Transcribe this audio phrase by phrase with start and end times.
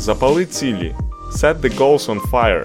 [0.00, 0.94] Запали цілі.
[1.32, 2.64] Set the goals on fire.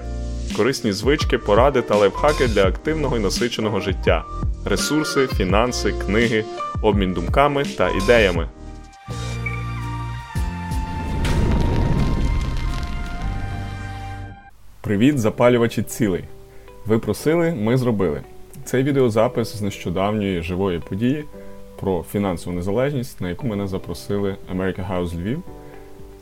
[0.56, 4.24] Корисні звички, поради та лайфхаки для активного і насиченого життя.
[4.64, 6.44] Ресурси, фінанси, книги,
[6.82, 8.48] обмін думками та ідеями.
[14.80, 16.24] Привіт, запалювачі цілей!
[16.86, 18.22] Ви просили, ми зробили.
[18.64, 21.24] Цей відеозапис з нещодавньої живої події
[21.80, 25.42] про фінансову незалежність, на яку мене запросили America House Львів.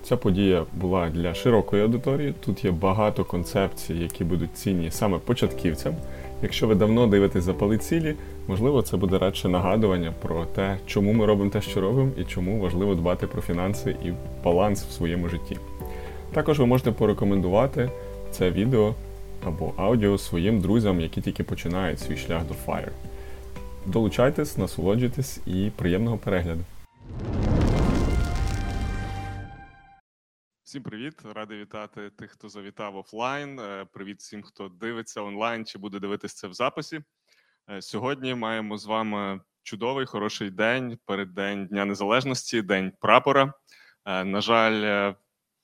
[0.04, 2.34] Ця подія була для широкої аудиторії.
[2.40, 5.94] Тут є багато концепцій, які будуть цінні саме початківцям.
[6.42, 8.14] Якщо ви давно дивитесь запали цілі,
[8.48, 12.60] можливо, це буде радше нагадування про те, чому ми робимо те, що робимо, і чому
[12.60, 14.12] важливо дбати про фінанси і
[14.44, 15.56] баланс в своєму житті.
[16.32, 17.90] Також ви можете порекомендувати
[18.30, 18.94] це відео
[19.46, 22.90] або аудіо своїм друзям, які тільки починають свій шлях до FIRE.
[23.86, 26.60] Долучайтесь, насолоджуйтесь і приємного перегляду.
[30.74, 31.14] Всім привіт!
[31.34, 33.60] Радий вітати тих, хто завітав офлайн.
[33.60, 37.00] Е, привіт всім, хто дивиться онлайн чи буде дивитися це в записі.
[37.70, 43.52] Е, сьогодні маємо з вами чудовий хороший день переддень Дня Незалежності, День прапора.
[44.04, 45.12] Е, на жаль,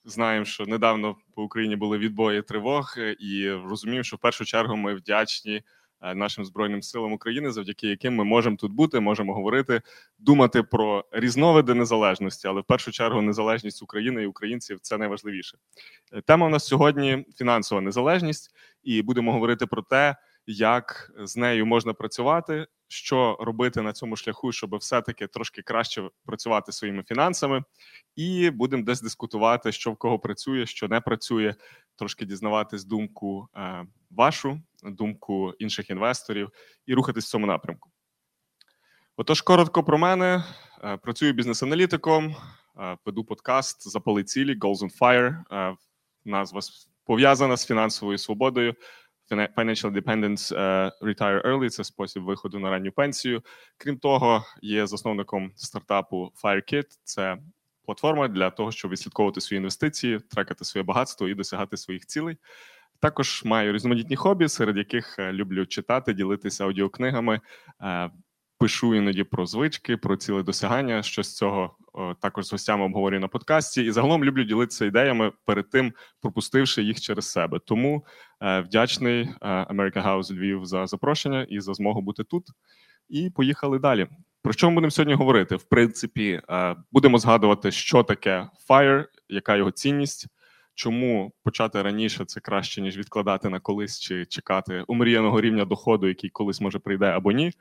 [0.05, 4.95] знаємо, що недавно по Україні були відбої тривог, і розуміємо, що в першу чергу ми
[4.95, 5.63] вдячні
[6.15, 9.83] нашим збройним силам України, завдяки яким ми можемо тут бути, можемо говорити,
[10.19, 15.59] думати про різновиди незалежності, але в першу чергу незалежність України і українців це найважливіше.
[16.13, 21.67] Е, тема у нас сьогодні фінансова незалежність, і будемо говорити про те, як з нею
[21.67, 27.63] можна працювати, що робити на цьому шляху, щоб все-таки трошки краще працювати своїми фінансами,
[28.17, 31.55] і будемо десь дискутувати, що в кого працює, що не працює,
[32.01, 36.51] трошки дізнаватись думку е, вашу, думку інших інвесторів
[36.87, 37.91] і рухатись в цьому напрямку.
[39.17, 40.45] Отож, коротко про мене.
[40.85, 42.37] Е, працюю бізнес-аналітиком,
[42.81, 45.77] е, веду подкаст Запали цілі Goals on Fire.
[46.25, 46.61] Назва
[47.05, 48.75] пов'язана з фінансовою свободою.
[49.31, 50.55] Financial Independence
[51.03, 53.43] Retire Early– це спосіб виходу на ранню пенсію.
[53.77, 56.85] Крім того, є засновником стартапу FireKit.
[57.05, 57.39] Це
[57.85, 62.37] платформа для того, щоб відслідковувати свої інвестиції, трекати своє багатство і досягати своїх цілей.
[63.01, 67.41] Також маю різноманітні хобі, серед яких е, люблю читати, ділитися аудіокнигами.
[67.83, 68.11] Е,
[68.59, 71.03] пишу іноді про звички, про ціле досягання.
[71.03, 71.77] Що з цього
[72.21, 73.83] також з гостями обговорюю на подкасті.
[73.83, 77.59] І загалом люблю ділитися ідеями перед тим, пропустивши їх через себе.
[77.65, 78.05] Тому
[78.41, 82.47] е, вдячний America House Львів за запрошення і за змогу бути тут.
[83.09, 84.09] І поїхали далі.
[84.43, 85.57] Про що ми будемо сьогодні говорити?
[85.57, 86.41] В принципі,
[86.93, 90.27] будемо згадувати, що таке FIRE, яка його цінність
[90.81, 96.31] чому почати раніше це краще ніж відкладати на колись чи чекати умріяного рівня доходу, який
[96.31, 97.53] колись може прийде або ні.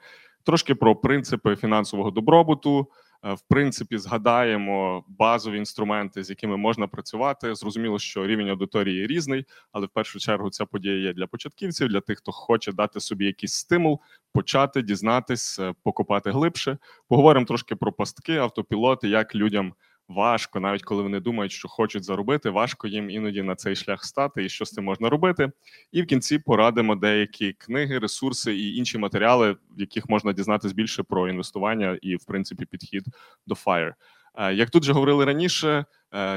[0.43, 2.87] Трошки про принципи фінансового добробуту.
[3.25, 7.55] Е, в принципі, згадаємо базові інструменти, з якими можна працювати.
[7.55, 12.01] Зрозуміло, що рівень аудиторії різний, але в першу чергу ця подія є для початківців, для
[12.01, 13.99] тих, хто хоче дати собі якийсь стимул,
[14.33, 16.77] почати дізнатись, е, покопати глибше.
[17.07, 19.73] Поговоримо трошки про пастки, автопілоти, як людям
[20.09, 24.45] важко, навіть коли вони думають, що хочуть заробити, важко їм іноді на цей шлях стати
[24.45, 25.51] і що з цим можна робити.
[25.91, 31.03] І в кінці порадимо деякі книги, ресурси і інші матеріали, в яких можна дізнатися більше
[31.03, 33.03] про інвестування і, в принципі, підхід
[33.47, 33.93] до FIRE.
[34.35, 35.85] Е, як тут вже говорили раніше,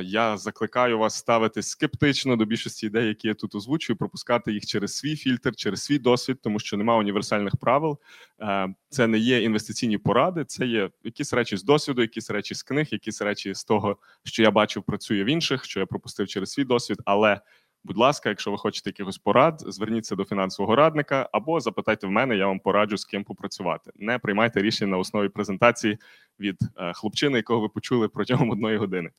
[0.02, 4.96] я закликаю вас ставити скептично до більшості ідей, які я тут озвучую, пропускати їх через
[4.96, 7.98] свій фільтр, через свій досвід, тому що немає універсальних правил.
[8.40, 12.62] Е, це не є інвестиційні поради, це є якісь речі з досвіду, якісь речі з
[12.62, 16.50] книг, якісь речі з того, що я бачив, працює в інших, що я пропустив через
[16.50, 16.98] свій досвід.
[17.04, 17.40] Але
[17.84, 22.36] Будь ласка, якщо ви хочете якихось порад, зверніться до фінансового радника або запитайте в мене,
[22.36, 23.90] я вам пораджу з ким попрацювати.
[23.94, 25.98] Не приймайте рішення на основі презентації
[26.40, 29.10] від е, хлопчини, якого ви почули протягом одної години.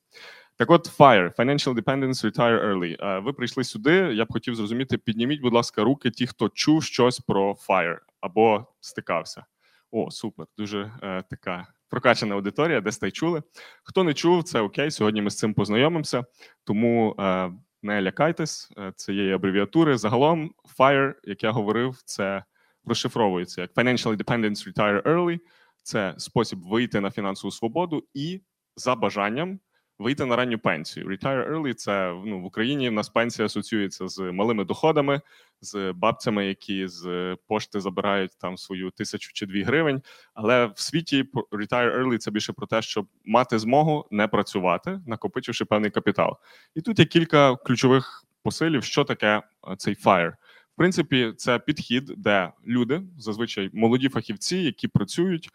[0.55, 2.95] Так, от FIRE, Financial Dependence Retire Early.
[2.99, 3.91] Е, ви прийшли сюди.
[3.91, 4.97] Я б хотів зрозуміти.
[4.97, 9.45] Підніміть, будь ласка, руки, ті, хто чув щось про FIRE або стикався.
[9.91, 13.43] О, супер, дуже е, така прокачана аудиторія, десь та й чули.
[13.83, 14.91] Хто не чув, це окей.
[14.91, 16.23] Сьогодні ми з цим познайомимося.
[16.63, 17.51] Тому е,
[17.83, 19.97] не лякайтесь, е, це є абревіатури.
[19.97, 22.43] Загалом, FIRE, як я говорив, це
[22.85, 25.39] розшифровується як Financial Independence Retire Early.
[25.83, 28.41] Це спосіб вийти на фінансову свободу і
[28.75, 29.59] за бажанням
[29.99, 31.07] вийти на ранню пенсію.
[31.07, 32.89] Retire early– це ну в Україні.
[32.89, 35.21] В нас пенсія асоціюється з малими доходами,
[35.61, 40.01] з бабцями, які з пошти забирають там свою тисячу чи дві гривень.
[40.33, 45.65] Але в світі retire early– це більше про те, щоб мати змогу не працювати, накопичивши
[45.65, 46.37] певний капітал.
[46.75, 50.33] І тут є кілька ключових посилів, що таке е, цей FIRE.
[50.73, 55.49] В принципі, це підхід, де люди зазвичай молоді фахівці, які працюють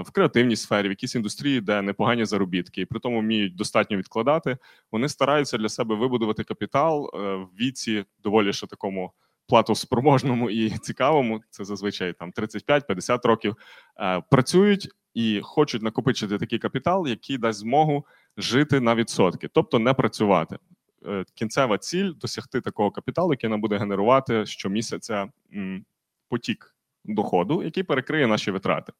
[0.00, 4.58] в креативній сфері, в якійсь індустрії, де непогані заробітки, і при тому вміють достатньо відкладати.
[4.92, 9.12] Вони стараються для себе вибудувати капітал е, в віці доволі ще такому
[9.48, 11.40] платоспроможному і цікавому.
[11.50, 13.56] Це зазвичай там 35-50 років.
[14.30, 18.06] Працюють і хочуть накопичити такий капітал, який дасть змогу
[18.36, 20.58] жити на відсотки, тобто не працювати.
[21.06, 25.28] Е, кінцева ціль досягти такого капіталу, який нам буде генерувати щомісяця
[26.28, 26.73] потік
[27.04, 28.92] доходу, який перекриє наші витрати.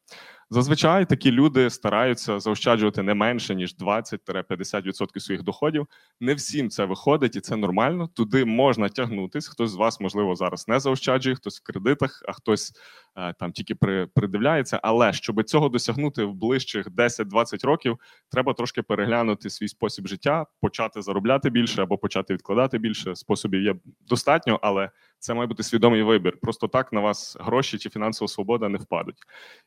[0.49, 5.87] Зазвичай такі люди стараються заощаджувати не менше ніж 20-50% своїх доходів.
[6.21, 8.07] Не всім це виходить, і це нормально.
[8.07, 9.47] Туди можна тягнутись.
[9.47, 12.73] Хтось з вас, можливо, зараз не заощаджує, хтось в кредитах, а хтось
[13.15, 14.79] е, там тільки при, придивляється.
[14.83, 17.99] Але щоб цього досягнути в ближчих 10-20 років,
[18.31, 23.15] треба трошки переглянути свій спосіб життя, почати заробляти більше або почати відкладати більше.
[23.15, 23.75] Способів є
[24.07, 24.89] достатньо, але
[25.25, 26.37] це має бути свідомий вибір.
[26.41, 29.15] Просто так на вас гроші чи фінансова свобода не впадуть.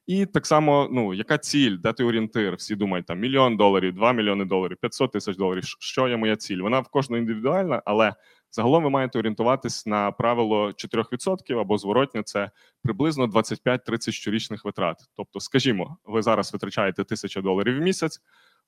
[0.07, 2.55] І так само, ну яка ціль, де ти орієнтир?
[2.55, 5.63] Всі думають там мільйон доларів, 2 мільйони доларів, 500 тисяч доларів.
[5.65, 6.61] Що є моя ціль?
[6.61, 8.15] Вона в кожного індивідуальна, але
[8.51, 12.51] загалом ви маєте орієнтуватись на правило 4% або зворотня це
[12.83, 14.97] приблизно 25-30 щорічних витрат.
[15.17, 18.21] Тобто, скажімо, ви зараз витрачаєте тисячу доларів в місяць.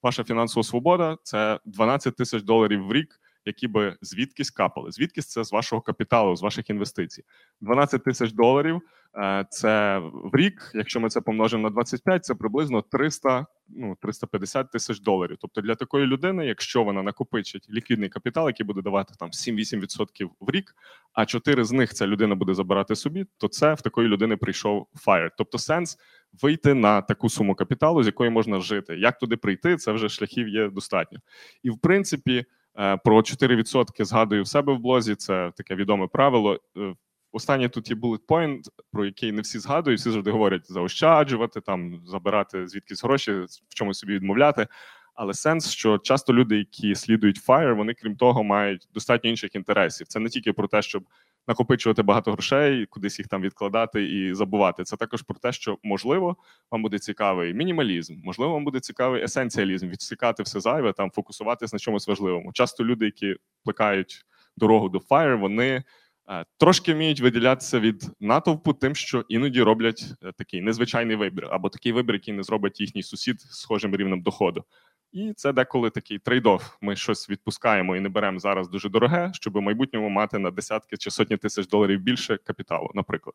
[0.03, 3.21] Ваша фінансова свобода це 12 тисяч доларів в рік
[3.51, 4.93] які би звідкись капали.
[4.93, 7.25] Звідкись це з вашого капіталу, з ваших інвестицій.
[7.61, 8.81] 12 тисяч доларів
[9.17, 10.71] е, це в рік.
[10.75, 15.37] Якщо ми це помножимо на 25, це приблизно 300, ну 350 тисяч доларів.
[15.41, 20.51] Тобто для такої людини, якщо вона накопичить ліквідний капітал, який буде давати там 7-8% в
[20.51, 20.75] рік,
[21.13, 24.87] а 4 з них ця людина буде забирати собі, то це в такої людини прийшов
[25.07, 25.31] FIRE.
[25.37, 25.99] Тобто сенс.
[26.43, 28.97] Вийти на таку суму капіталу, з якої можна жити.
[28.97, 29.77] Як туди прийти?
[29.77, 31.19] Це вже шляхів є достатньо,
[31.63, 32.45] і в принципі
[32.75, 35.15] про 4% згадую в себе в блозі.
[35.15, 36.61] Це таке відоме правило.
[36.77, 36.95] Е,
[37.33, 38.61] останнє тут є bullet point,
[38.93, 40.01] про який не всі згадують.
[40.01, 44.67] Всі завжди говорять заощаджувати, там забирати звідкись гроші, в чомусь собі відмовляти.
[45.15, 50.07] Але сенс, що часто люди, які слідують FIRE, вони крім того мають достатньо інших інтересів.
[50.07, 51.05] Це не тільки про те, щоб
[51.51, 54.85] накопичувати багато грошей, кудись їх там відкладати і забувати.
[54.85, 56.37] Це також про те, що можливо
[56.71, 61.79] вам буде цікавий мінімалізм, можливо, вам буде цікавий есенціалізм, відсікати все зайве, там фокусуватись на
[61.79, 62.53] чомусь важливому.
[62.53, 64.27] Часто люди, які плекають
[64.57, 65.83] дорогу до FIRE, вони.
[66.31, 71.69] Е, трошки вміють виділятися від натовпу, тим, що іноді роблять е, такий незвичайний вибір, або
[71.69, 74.65] такий вибір, який не зробить їхній сусід схожим рівнем доходу.
[75.13, 76.77] І це деколи такий трейдоф.
[76.81, 80.97] Ми щось відпускаємо і не беремо зараз дуже дороге, щоб в майбутньому мати на десятки
[80.97, 83.35] чи сотні тисяч доларів більше капіталу, наприклад.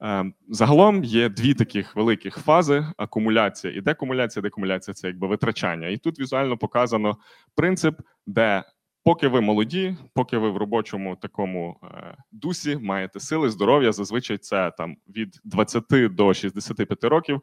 [0.00, 4.42] Ем, загалом є дві таких великих фази: акумуляція і декумуляція.
[4.42, 5.88] Декумуляція це якби витрачання.
[5.88, 7.16] І тут візуально показано
[7.54, 8.64] принцип, де
[9.04, 14.70] поки ви молоді, поки ви в робочому такому е, дусі маєте сили, здоров'я, зазвичай це
[14.70, 17.42] там від 20 до 65 років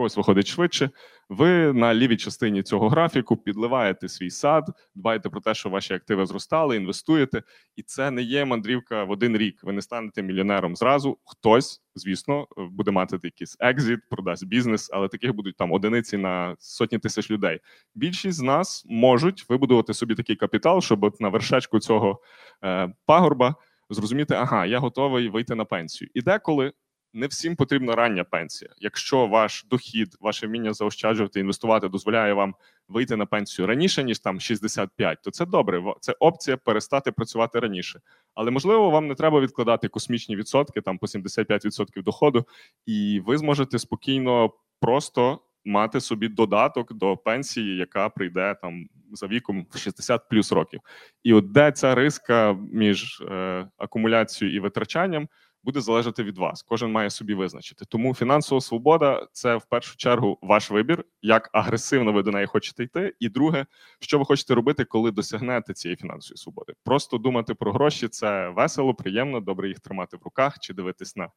[0.00, 0.90] когось виходить швидше.
[1.28, 4.64] Ви на лівій частині цього графіку підливаєте свій сад,
[4.94, 7.42] дбаєте про те, що ваші активи зростали, інвестуєте,
[7.76, 9.60] і це не є мандрівка в один рік.
[9.62, 11.18] Ви не станете мільйонером зразу.
[11.24, 16.98] Хтось, звісно, буде мати якийсь екзит, продасть бізнес, але таких будуть там одиниці на сотні
[16.98, 17.60] тисяч людей.
[17.94, 22.20] Більшість з нас можуть вибудувати собі такий капітал, щоб на вершечку цього
[22.64, 23.54] е, пагорба
[23.90, 26.10] зрозуміти, ага, я готовий вийти на пенсію.
[26.14, 26.72] І деколи
[27.12, 28.70] не всім потрібна рання пенсія.
[28.78, 32.54] Якщо ваш дохід, ваше вміння заощаджувати, інвестувати дозволяє вам
[32.88, 35.82] вийти на пенсію раніше ніж там 65, то це добре.
[36.00, 38.00] Це опція перестати працювати раніше.
[38.34, 42.46] Але можливо, вам не треба відкладати космічні відсотки, там по 75% доходу,
[42.86, 49.66] і ви зможете спокійно просто мати собі додаток до пенсії, яка прийде там за віком
[49.70, 50.80] в 60 плюс років.
[51.22, 55.28] І от де ця риска між е, акумуляцією і витрачанням
[55.64, 56.62] буде залежати від вас.
[56.62, 57.84] Кожен має собі визначити.
[57.88, 62.82] Тому фінансова свобода це в першу чергу ваш вибір, як агресивно ви до неї хочете
[62.82, 63.14] йти.
[63.20, 63.66] І друге,
[64.00, 66.72] що ви хочете робити, коли досягнете цієї фінансової свободи.
[66.84, 71.28] Просто думати про гроші це весело, приємно, добре їх тримати в руках чи дивитись на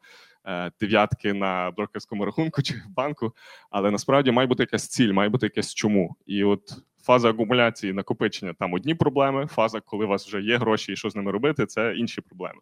[0.46, 3.34] е, дев'ятки на брокерському рахунку чи в банку.
[3.70, 6.16] Але насправді має бути якась ціль, має бути якесь чому.
[6.26, 6.62] І от.
[7.06, 9.48] Фаза акумуляції накопичення там одні проблеми.
[9.48, 12.60] Фаза, коли у вас вже є гроші і що з ними робити, це інші проблеми.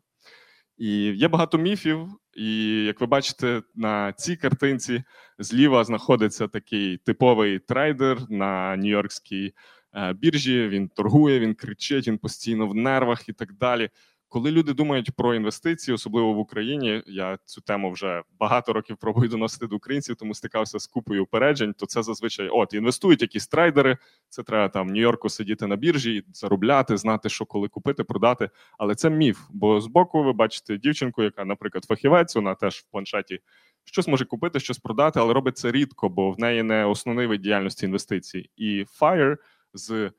[0.81, 5.03] І є багато міфів, і як ви бачите, на цій картинці
[5.39, 9.51] зліва знаходиться такий типовий трейдер на Нью-Йоркській
[9.93, 10.67] е, біржі.
[10.67, 13.89] Він торгує, він кричить, він постійно в нервах і так далі.
[14.31, 19.29] Коли люди думають про інвестиції, особливо в Україні, я цю тему вже багато років пробую
[19.29, 21.73] доносити до українців, тому стикався з купою упереджень.
[21.73, 23.97] То це зазвичай от інвестують якісь трейдери.
[24.29, 28.49] Це треба там Нью-Йорку сидіти на біржі, заробляти, знати, що коли купити, продати.
[28.77, 29.39] Але це міф.
[29.49, 33.39] Бо збоку ви бачите дівчинку, яка, наприклад, фахівець, вона теж в планшеті
[33.83, 37.41] щось може купити, щось продати, але робить це рідко, бо в неї не основний вид
[37.41, 38.49] діяльності інвестицій.
[38.57, 39.37] І FIRE
[39.73, 40.11] з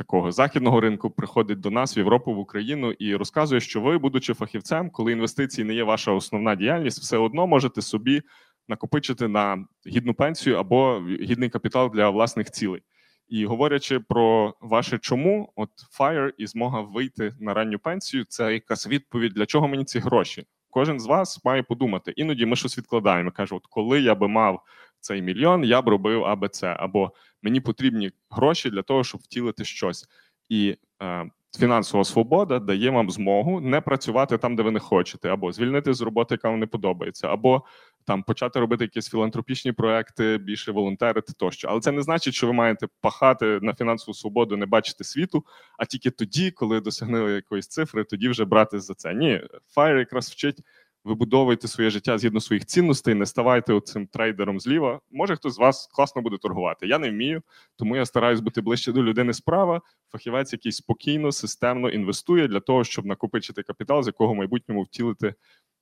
[0.00, 4.34] такого західного ринку приходить до нас в Європу в Україну і розказує, що ви, будучи
[4.34, 8.22] фахівцем, коли інвестиції не є ваша основна діяльність, все одно можете собі
[8.68, 12.82] накопичити на гідну пенсію або гідний капітал для власних цілей.
[13.28, 18.86] І говорячи про ваше чому, от FIRE і змога вийти на ранню пенсію, це якась
[18.86, 20.46] відповідь, для чого мені ці гроші.
[20.70, 22.12] Кожен з вас має подумати.
[22.16, 23.30] Іноді ми щось відкладаємо.
[23.30, 24.62] Каже, от коли я би мав
[25.00, 30.08] цей мільйон, я б робив АБЦ, або мені потрібні гроші для того, щоб втілити щось.
[30.48, 35.52] І е, фінансова свобода дає вам змогу не працювати там, де ви не хочете, або
[35.52, 37.64] звільнити з роботи, яка вам не подобається, або
[38.04, 41.68] там почати робити якісь філантропічні проекти, більше волонтерити тощо.
[41.68, 45.44] Але це не значить, що ви маєте пахати на фінансову свободу, не бачити світу,
[45.78, 49.14] а тільки тоді, коли досягнули якоїсь цифри, тоді вже брати за це.
[49.14, 49.40] Ні,
[49.76, 50.58] FIRE якраз вчить.
[51.04, 55.00] Вибудовуйте своє життя згідно своїх цінностей, не ставайте оцим трейдером зліва.
[55.10, 56.86] Може, хтось з вас класно буде торгувати.
[56.86, 57.42] Я не вмію,
[57.76, 59.80] тому я стараюсь бути ближче до людини справа.
[60.12, 65.34] Фахівець, який спокійно, системно інвестує для того, щоб накопичити капітал, з якого в майбутньому втілити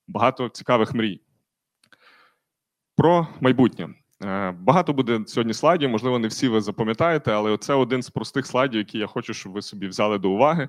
[0.08, 1.20] багато цікавих мрій.
[2.96, 3.88] Про майбутнє.
[4.24, 5.90] Е, багато буде сьогодні слайдів.
[5.90, 9.52] Можливо, не всі ви запам'ятаєте, але це один з простих слайдів, які я хочу, щоб
[9.52, 10.68] ви собі взяли до уваги.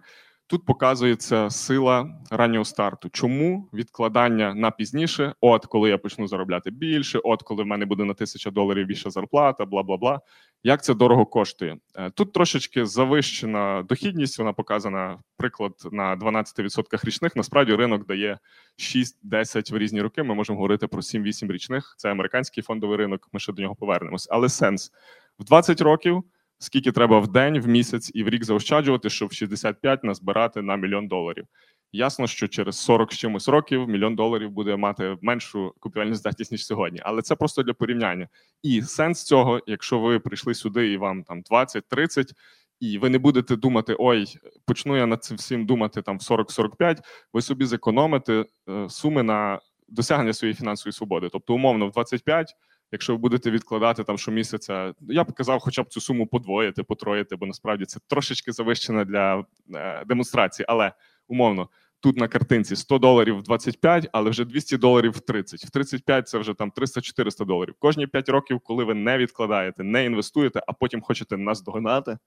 [0.49, 3.09] Тут показується сила раннього старту.
[3.09, 5.33] Чому відкладання на пізніше?
[5.41, 9.09] От коли я почну заробляти більше, от коли в мене буде на тисяча доларів більша
[9.09, 10.21] зарплата, бла бла бла.
[10.63, 11.77] Як це дорого коштує?
[11.95, 14.39] Е, тут трошечки завищена дохідність.
[14.39, 17.35] Вона показана приклад на 12% річних.
[17.35, 18.39] Насправді ринок дає
[18.77, 20.23] 6-10 в різні роки.
[20.23, 21.95] Ми можемо говорити про 7-8 річних.
[21.97, 23.29] Це американський фондовий ринок.
[23.33, 24.27] Ми ще до нього повернемось.
[24.31, 24.91] Але сенс
[25.39, 26.23] в 20 років
[26.59, 30.75] скільки треба в день, в місяць і в рік заощаджувати, щоб в 65 назбирати на
[30.75, 31.45] мільйон доларів.
[31.91, 36.65] Ясно, що через 40 з чимось років мільйон доларів буде мати меншу купівельну здатність ніж
[36.65, 38.27] сьогодні, але це просто для порівняння.
[38.63, 42.31] І сенс цього, якщо ви прийшли сюди і вам там 20-30,
[42.79, 44.25] і ви не будете думати, ой,
[44.65, 46.97] почну я над цим всім думати там в 40-45,
[47.33, 51.29] ви собі зекономите е, суми на досягнення своєї фінансової свободи.
[51.31, 52.55] Тобто, умовно, в 25
[52.91, 57.35] Якщо ви будете відкладати там щомісяця, я б казав, хоча б цю суму подвоїти, потроїти,
[57.35, 60.65] бо насправді це трошечки завищено для е, демонстрації.
[60.69, 60.91] Але
[61.27, 61.69] умовно,
[61.99, 65.65] тут на картинці 100 доларів в 25, але вже 200 доларів в 30.
[65.65, 67.75] В 35 це вже там 300-400 доларів.
[67.79, 72.17] Кожні 5 років, коли ви не відкладаєте, не інвестуєте, а потім хочете нас догнати,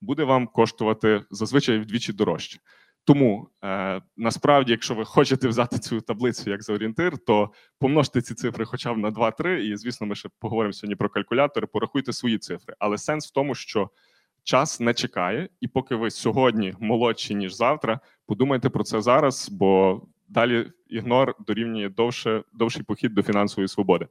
[0.00, 2.58] буде вам коштувати зазвичай вдвічі дорожче.
[3.04, 8.34] Тому е, насправді, якщо ви хочете взяти цю таблицю як за орієнтир, то помножте ці
[8.34, 11.66] цифри хоча б на 2-3, і звісно, ми ще поговоримо сьогодні про калькулятори.
[11.66, 12.74] Порахуйте свої цифри.
[12.78, 13.90] Але сенс в тому, що
[14.44, 20.02] час не чекає, і поки ви сьогодні молодші ніж завтра, подумайте про це зараз, бо
[20.28, 24.06] далі ігнор дорівнює довше довший похід до фінансової свободи.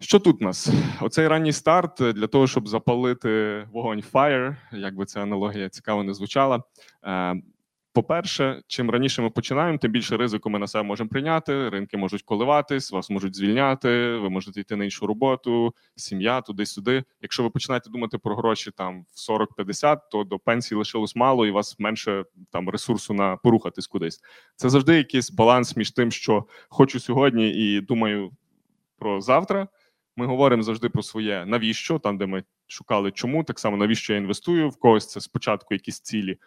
[0.00, 0.70] Що тут у нас?
[1.00, 6.14] Оцей ранній старт для того, щоб запалити вогонь Fire, як би ця аналогія цікаво не
[6.14, 6.62] звучала.
[7.04, 7.42] Е,
[7.92, 11.68] по-перше, чим раніше ми починаємо, тим більше ризику ми на себе можемо прийняти.
[11.68, 17.04] Ринки можуть коливатись, вас можуть звільняти, ви можете йти на іншу роботу, сім'я туди-сюди.
[17.22, 21.50] Якщо ви починаєте думати про гроші там в 40-50, то до пенсії лишилось мало, і
[21.50, 24.20] у вас менше там ресурсу на порухатись кудись.
[24.56, 28.30] Це завжди якийсь баланс між тим, що хочу сьогодні, і думаю
[28.98, 29.68] про завтра.
[30.18, 34.18] Ми говоримо завжди про своє навіщо, там де ми шукали, чому так само навіщо я
[34.18, 34.68] інвестую.
[34.68, 36.38] В когось це спочатку якісь цілі,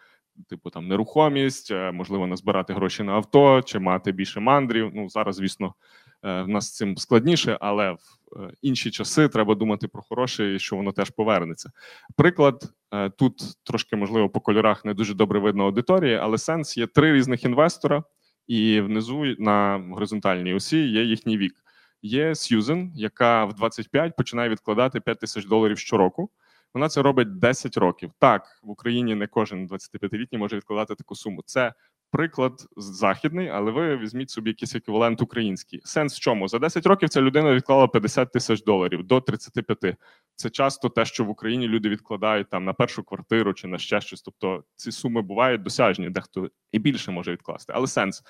[0.48, 4.90] типу там нерухомість, е, можливо, назбирати гроші на авто чи мати більше мандрів.
[4.94, 5.74] Ну зараз, звісно,
[6.22, 7.98] е, в нас цим складніше, але в
[8.36, 11.70] е, інші часи треба думати про хороше і що воно теж повернеться.
[12.16, 12.72] Приклад
[13.18, 17.44] тут трошки можливо по кольорах не дуже добре видно аудиторії, але сенс є три різних
[17.44, 18.02] інвестора,
[18.46, 21.62] і внизу на горизонтальній осі є їхній вік.
[22.02, 26.30] Є Сьюзен, яка в 25 починає відкладати 5 тисяч доларів щороку.
[26.74, 28.10] Вона це робить 10 років.
[28.18, 31.42] Так, в Україні не кожен 25-літній може відкладати таку суму.
[31.46, 31.72] Це
[32.10, 35.80] приклад західний, але ви візьміть собі якийсь еквівалент український.
[35.84, 36.48] Сенс в чому?
[36.48, 39.96] За 10 років ця людина відклала 50 тисяч доларів до 35.
[40.34, 44.00] Це часто те, що в Україні люди відкладають там на першу квартиру чи на ще
[44.00, 44.22] щось.
[44.22, 47.72] Тобто ці суми бувають досяжні, дехто і більше може відкласти.
[47.76, 48.22] Але сенс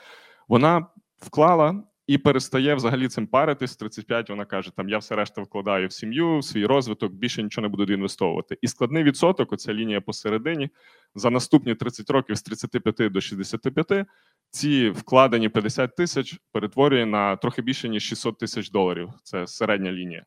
[0.49, 0.87] вона
[1.17, 3.77] вклала і перестає взагалі цим паритись.
[3.77, 7.63] 35 вона каже: там я все решта вкладаю в сім'ю, в свій розвиток, більше нічого
[7.63, 8.59] не буду інвестовувати.
[8.63, 10.71] І складний відсоток, оця лінія посередині,
[11.15, 14.07] за наступні 30 років з 35 до 65,
[14.51, 19.09] ці вкладені 50 тисяч перетворює на трохи більше ніж 600 тисяч доларів.
[19.23, 20.25] Це середня лінія.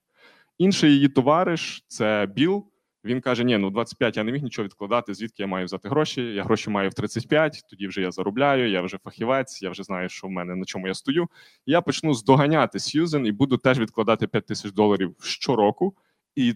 [0.58, 2.66] Інший її товариш це Біл.
[3.06, 5.14] Він каже: Ні, ну 25 я не міг нічого відкладати.
[5.14, 6.22] Звідки я маю взяти гроші?
[6.22, 10.10] Я гроші маю в 35, тоді вже я заробляю, я вже фахівець, я вже знаю,
[10.10, 11.28] що в мене на чому я стою.
[11.66, 15.96] Я почну здоганяти Сьюзен і буду теж відкладати 5 тисяч доларів щороку.
[16.36, 16.56] І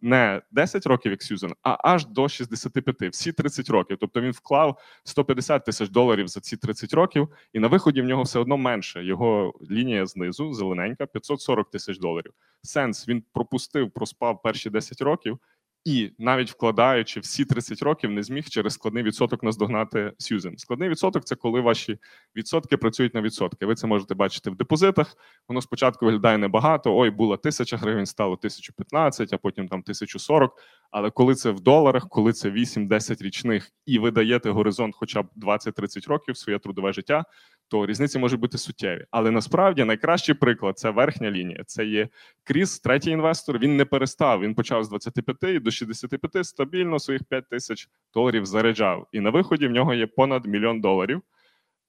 [0.00, 3.96] не 10 років, як Сьюзен, а аж до 65, всі 30 років.
[4.00, 8.22] Тобто він вклав 150 тисяч доларів за ці 30 років, і на виході в нього
[8.22, 9.04] все одно менше.
[9.04, 12.32] Його лінія знизу, зелененька, 540 тисяч доларів.
[12.62, 15.38] Сенс він пропустив, проспав перші 10 років.
[15.84, 20.58] І навіть вкладаючи всі 30 років, не зміг через складний відсоток наздогнати Сьюзен.
[20.58, 21.98] Складний відсоток це коли ваші
[22.36, 23.66] відсотки працюють на відсотки.
[23.66, 25.16] Ви це можете бачити в депозитах.
[25.48, 26.96] Воно спочатку виглядає небагато.
[26.96, 30.52] Ой, було тисяча гривень, стало 1015, а потім там 1040.
[30.90, 35.26] Але коли це в доларах, коли це 8-10 річних, і ви даєте горизонт, хоча б
[35.36, 37.24] 20-30 років своє трудове життя,
[37.70, 39.04] то різниці можуть бути суттєві.
[39.10, 41.64] Але насправді найкращий приклад це верхня лінія.
[41.66, 42.08] Це є
[42.44, 43.58] Кріс, третій інвестор.
[43.58, 44.40] Він не перестав.
[44.40, 49.06] Він почав з 25 до 65 стабільно своїх 5 тисяч доларів заряджав.
[49.12, 51.22] І на виході в нього є понад мільйон доларів.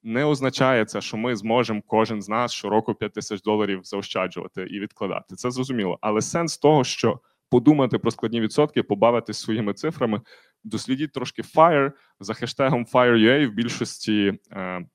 [0.03, 4.79] Не означає це, що ми зможемо кожен з нас щороку 5 тисяч доларів заощаджувати і
[4.79, 5.35] відкладати.
[5.35, 5.97] Це зрозуміло.
[6.01, 7.19] Але сенс того, що
[7.50, 10.21] подумати про складні відсотки, побавитись своїми цифрами,
[10.63, 14.39] дослідіть трошки FIRE за хештегом FIRE.ua в більшості.
[14.51, 14.85] Е,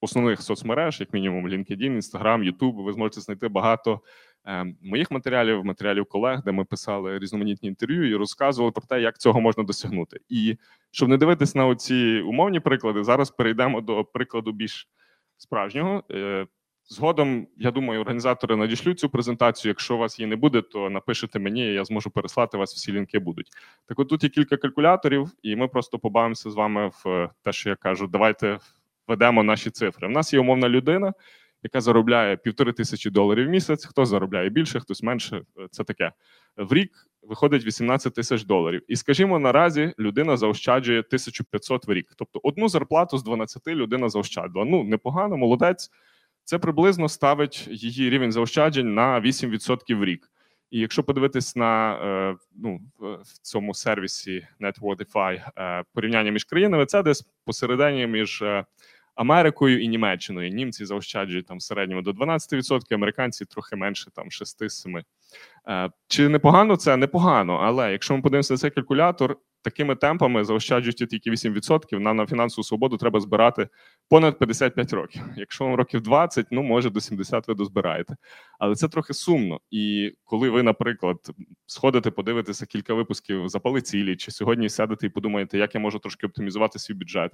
[0.00, 4.00] основних соцмереж, як мінімум, LinkedIn, Instagram, YouTube, ви зможете знайти багато
[4.46, 9.18] е, моїх матеріалів, матеріалів колег, де ми писали різноманітні інтерв'ю і розказували про те, як
[9.18, 10.20] цього можна досягнути.
[10.28, 10.56] І
[10.90, 14.88] щоб не дивитись на оці умовні приклади, зараз перейдемо до прикладу більш
[15.36, 16.04] справжнього.
[16.10, 16.46] Е,
[16.90, 19.70] згодом, я думаю, організатори надішлють цю презентацію.
[19.70, 22.74] Якщо у вас її не буде, то напишете мені, я зможу переслати вас.
[22.74, 23.50] Всі лінки будуть.
[23.86, 27.68] Так, от тут є кілька калькуляторів, і ми просто побавимося з вами в те, що
[27.68, 28.06] я кажу.
[28.06, 28.58] Давайте
[29.10, 30.08] ведемо наші цифри.
[30.08, 31.12] У нас є умовна людина,
[31.62, 33.86] яка заробляє півтори тисячі доларів в місяць.
[33.86, 35.42] Хто заробляє більше, хтось менше.
[35.70, 36.12] Це таке
[36.56, 36.90] в рік.
[37.22, 42.12] Виходить 18 тисяч доларів, і скажімо, наразі людина заощаджує 1500 в рік.
[42.16, 44.64] Тобто одну зарплату з 12 людина заощадила.
[44.64, 45.90] Ну непогано, молодець.
[46.44, 50.30] Це приблизно ставить її рівень заощаджень на 8% в рік.
[50.70, 57.02] І якщо подивитись на е, ну, в цьому сервісі NetWorthify е, порівняння між країнами, це
[57.02, 58.64] десь посередині між е,
[59.14, 60.50] Америкою і Німеччиною.
[60.50, 65.02] Німці заощаджують там в середньому до 12%, американці трохи менше, там 6-7%.
[65.68, 66.96] Е, чи непогано це?
[66.96, 72.26] Непогано, але якщо ми подивимося на цей калькулятор, такими темпами заощаджують тільки 8%, Нам на
[72.26, 73.68] фінансову свободу треба збирати
[74.08, 75.22] понад 55 років.
[75.36, 78.16] Якщо вам років 20, ну може до 70 ви дозбираєте.
[78.58, 79.60] Але це трохи сумно.
[79.70, 81.16] І коли ви, наприклад,
[81.66, 86.26] сходите, подивитеся кілька випусків запали цілі, чи сьогодні сядете і подумаєте, як я можу трошки
[86.26, 87.32] оптимізувати свій бюджет.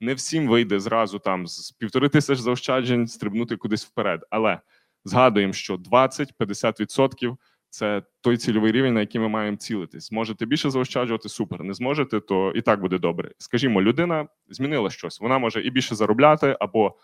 [0.00, 4.20] Не всім вийде зразу там з півтори тисяч заощаджень стрибнути кудись вперед.
[4.30, 4.58] Але
[5.04, 7.36] згадуємо, що 20-50%
[7.70, 10.08] це той цільовий рівень, на який ми маємо цілитись.
[10.08, 11.64] Зможете більше заощаджувати супер.
[11.64, 13.30] Не зможете, то і так буде добре.
[13.38, 15.20] Скажімо, людина змінила щось.
[15.20, 16.96] Вона може і більше заробляти або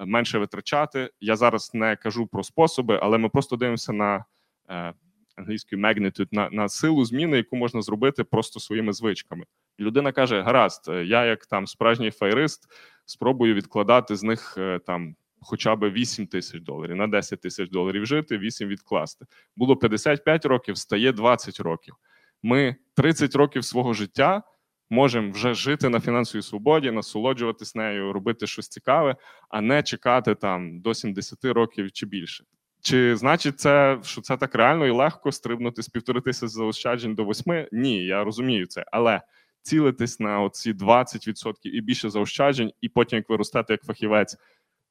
[0.00, 1.10] е, менше витрачати.
[1.20, 4.24] Я зараз не кажу про способи, але ми просто дивимося на
[4.70, 4.94] е,
[5.36, 9.44] англійською magnitude, на, на силу зміни, яку можна зробити просто своїми звичками.
[9.80, 12.68] Людина каже: гаразд, е, я як там справжній файрист
[13.04, 18.06] спробую відкладати з них е, там хоча б 8 тисяч доларів, на 10 тисяч доларів
[18.06, 19.26] жити, 8 відкласти.
[19.56, 21.94] Було 55 років, стає 20 років.
[22.42, 24.42] Ми 30 років свого життя
[24.90, 29.16] можемо вже жити на фінансовій свободі, насолоджуватись нею, робити щось цікаве,
[29.48, 32.44] а не чекати там до 70 років чи більше.
[32.80, 37.24] Чи значить це, що це так реально і легко стрибнути з півтори тисяч заощаджень до
[37.24, 37.68] восьми?
[37.72, 39.20] Ні, я розумію це, але
[39.62, 44.36] цілитись на оці 20% і більше заощаджень, і потім, як ви ростете як фахівець,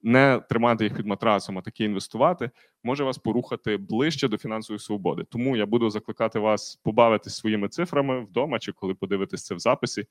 [0.04, 2.50] не тримати їх під матрасом, а таки інвестувати,
[2.84, 5.24] може вас порухати ближче до фінансової свободи.
[5.30, 10.06] Тому я буду закликати вас побавитись своїми цифрами вдома чи коли подивитесь це в записі.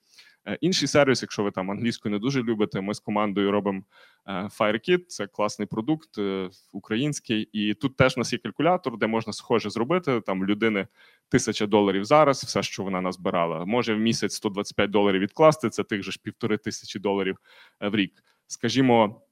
[0.46, 3.83] Е, інший сервіс, якщо ви там англійську не дуже любите, ми з командою робимо
[4.27, 9.07] е, FireKit, це класний продукт е, український, і тут теж у нас є калькулятор, де
[9.07, 10.87] можна схоже зробити там людини
[11.29, 15.70] тисяча доларів зараз, все, що вона назбирала, може в місяць 125 доларів відкласти.
[15.70, 17.37] Це тих же ж півтори тисячі доларів
[17.81, 18.12] в рік.
[18.46, 19.22] Скажімо.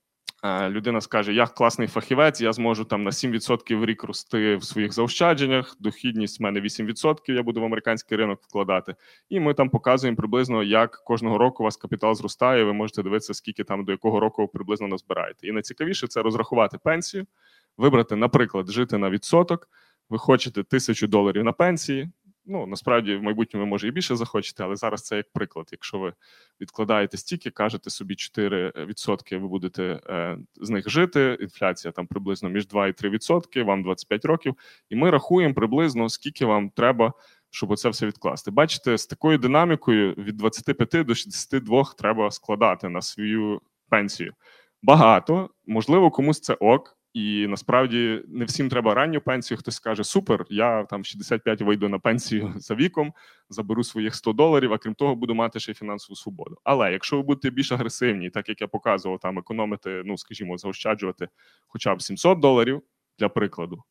[0.44, 4.92] Людина скаже: Я класний фахівець, я зможу там на 7% в рік рости в своїх
[4.92, 5.76] заощадженнях.
[5.80, 8.94] Дохідність в мене 8%, Я буду в американський ринок вкладати.
[9.28, 12.64] І ми там показуємо приблизно, як кожного року у вас капітал зростає.
[12.64, 15.46] Ви можете дивитися, скільки там до якого року ви приблизно назбираєте.
[15.46, 17.26] І найцікавіше це розрахувати пенсію,
[17.76, 19.68] вибрати, наприклад, жити на відсоток.
[20.10, 22.10] Ви хочете тисячу доларів на пенсії.
[22.46, 25.68] Ну насправді в майбутньому може і більше захочете, але зараз це як приклад.
[25.72, 26.12] Якщо ви
[26.60, 31.38] відкладаєте стільки, кажете собі 4%, ви будете е, з них жити.
[31.40, 34.54] Інфляція там приблизно між 2 і 3%, вам 25 років,
[34.90, 37.12] і ми рахуємо приблизно скільки вам треба,
[37.50, 38.50] щоб оце все відкласти.
[38.50, 44.32] Бачите, з такою динамікою від 25 до 62 треба складати на свою пенсію.
[44.82, 49.58] Багато, можливо, комусь це ок, і насправді не всім треба ранню пенсію.
[49.58, 53.12] Хтось скаже: Супер, я там 65 вийду на пенсію за віком,
[53.48, 56.58] заберу своїх 100 доларів, а крім того, буду мати ще фінансову свободу.
[56.64, 61.28] Але якщо ви будете більш агресивні, так як я показував, там економити, ну скажімо, заощаджувати
[61.66, 62.82] хоча б 700 доларів
[63.18, 63.84] для прикладу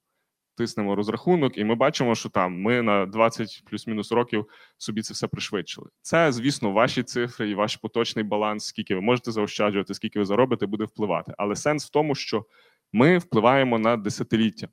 [0.55, 4.45] тиснемо розрахунок, і ми бачимо, що там ми на 20 плюс-мінус років
[4.77, 5.89] собі це все пришвидшили.
[6.01, 10.65] Це, звісно, ваші цифри і ваш поточний баланс, скільки ви можете заощаджувати, скільки ви заробите,
[10.65, 11.33] буде впливати.
[11.38, 12.45] Але сенс в тому, що
[12.93, 14.67] ми впливаємо на десятиліття.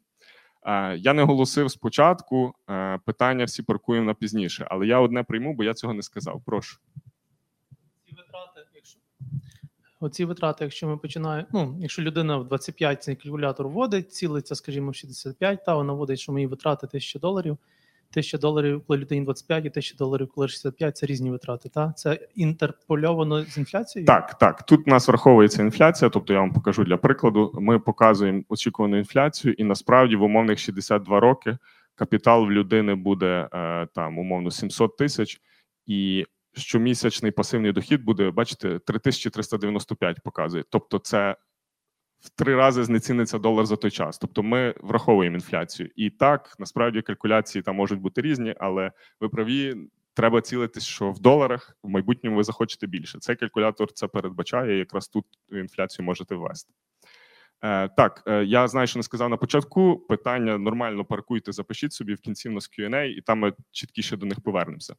[0.96, 2.54] Я не голосив спочатку
[3.04, 6.42] питання, всі паркуємо на пізніше, але я одне прийму, бо я цього не сказав.
[6.46, 6.78] Прошу.
[8.06, 8.98] Ці витрати, якщо
[10.00, 14.90] Оці витрати, якщо ми починаємо, ну якщо людина в 25 цей калькулятор вводить, цілиться, скажімо,
[14.90, 17.58] в 65, та вона вводить, що мої витрати 1000 доларів.
[18.12, 21.68] 1000 доларів, коли людині 25, і 1000 доларів, коли 65 це різні витрати.
[21.68, 24.06] Та це інтерпольовано з інфляцією?
[24.06, 24.62] Так, так.
[24.62, 27.52] Тут у нас враховується інфляція, тобто я вам покажу для прикладу.
[27.60, 31.58] Ми показуємо очікувану інфляцію, і насправді в умовних 62 роки
[31.94, 35.40] капітал в людини буде е, там умовно 700 тисяч,
[35.86, 40.64] і щомісячний пасивний дохід буде, бачите, 3395 показує.
[40.70, 41.36] Тобто, це
[42.20, 44.18] в три рази знеціниться долар за той час.
[44.18, 45.90] Тобто, ми враховуємо інфляцію.
[45.96, 49.74] І так насправді калькуляції там можуть бути різні, але ви праві.
[50.14, 53.18] Треба цілитись, що в доларах в майбутньому ви захочете більше.
[53.18, 54.78] Цей калькулятор це передбачає.
[54.78, 56.72] Якраз тут інфляцію можете ввести.
[57.62, 60.06] Е, Так, е, я знаю, що не сказав на початку.
[60.08, 64.26] Питання нормально паркуйте, запишіть собі в кінці в нас Q&A, і там ми чіткіше до
[64.26, 64.94] них повернемося.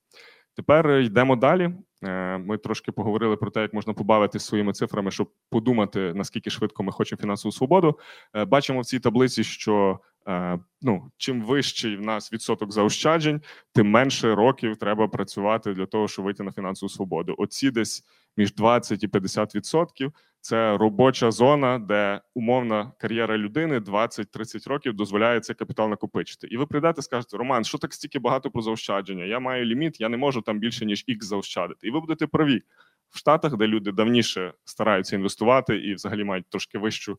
[0.56, 1.72] Тепер йдемо далі.
[2.04, 6.84] Е, ми трошки поговорили про те, як можна побавитися своїми цифрами, щоб подумати наскільки швидко
[6.84, 8.00] ми хочемо фінансову свободу.
[8.36, 13.42] Е, бачимо в цій таблиці, що е, ну чим вищий в нас відсоток заощаджень,
[13.74, 17.36] тим менше років треба працювати для того, щоб вийти на фінансову свободу.
[17.38, 18.04] Оці десь
[18.38, 25.40] між 20 і 50 відсотків це робоча зона, де умовна кар'єра людини 20-30 років дозволяє
[25.40, 26.48] цей капітал накопичити.
[26.48, 29.24] І ви прийдете, скажете, Роман, що так стільки багато про заощадження?
[29.24, 31.88] Я маю ліміт, я не можу там більше ніж X заощадити.
[31.88, 32.62] І ви будете праві
[33.10, 37.18] в Штатах, де люди давніше стараються інвестувати і взагалі мають трошки вищу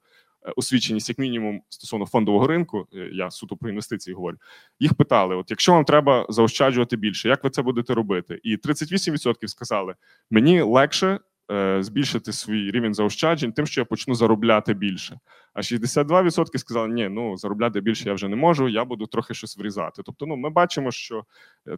[0.56, 2.86] освіченість, як мінімум, стосовно фондового ринку.
[2.94, 4.36] Е, я суто про інвестиції говорю.
[4.80, 8.40] Їх питали: от якщо вам треба заощаджувати більше, як ви це будете робити?
[8.42, 9.94] І 38% сказали:
[10.30, 11.18] мені легше.
[11.50, 15.18] Е, збільшити свій рівень заощаджень, тим, що я почну заробляти більше.
[15.54, 19.58] А 62% сказали, ні, ну заробляти більше я вже не можу, я буду трохи щось
[19.58, 20.02] врізати.
[20.04, 21.24] Тобто, ну ми бачимо, що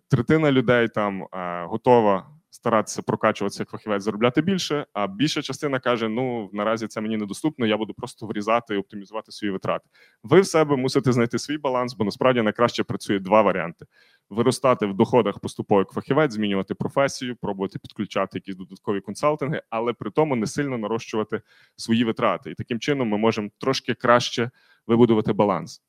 [0.09, 1.27] третина людей там
[1.69, 4.87] готова старатися прокачуватися як фахівець, заробляти більше.
[4.93, 9.33] А більша частина каже: Ну наразі це мені недоступно, я буду просто врізати і оптимізувати
[9.33, 9.89] свої витрати.
[10.23, 13.87] Ви в себе мусите знайти свій баланс, бо насправді найкраще працює два варіанти:
[14.31, 20.11] виростати в доходах поступово як фахівець, змінювати професію, пробувати підключати якісь додаткові консалтинги, але при
[20.11, 21.41] тому не сильно нарощувати
[21.77, 22.51] свої витрати.
[22.51, 24.51] І таким чином ми можемо трошки краще
[24.87, 25.83] вибудувати баланс.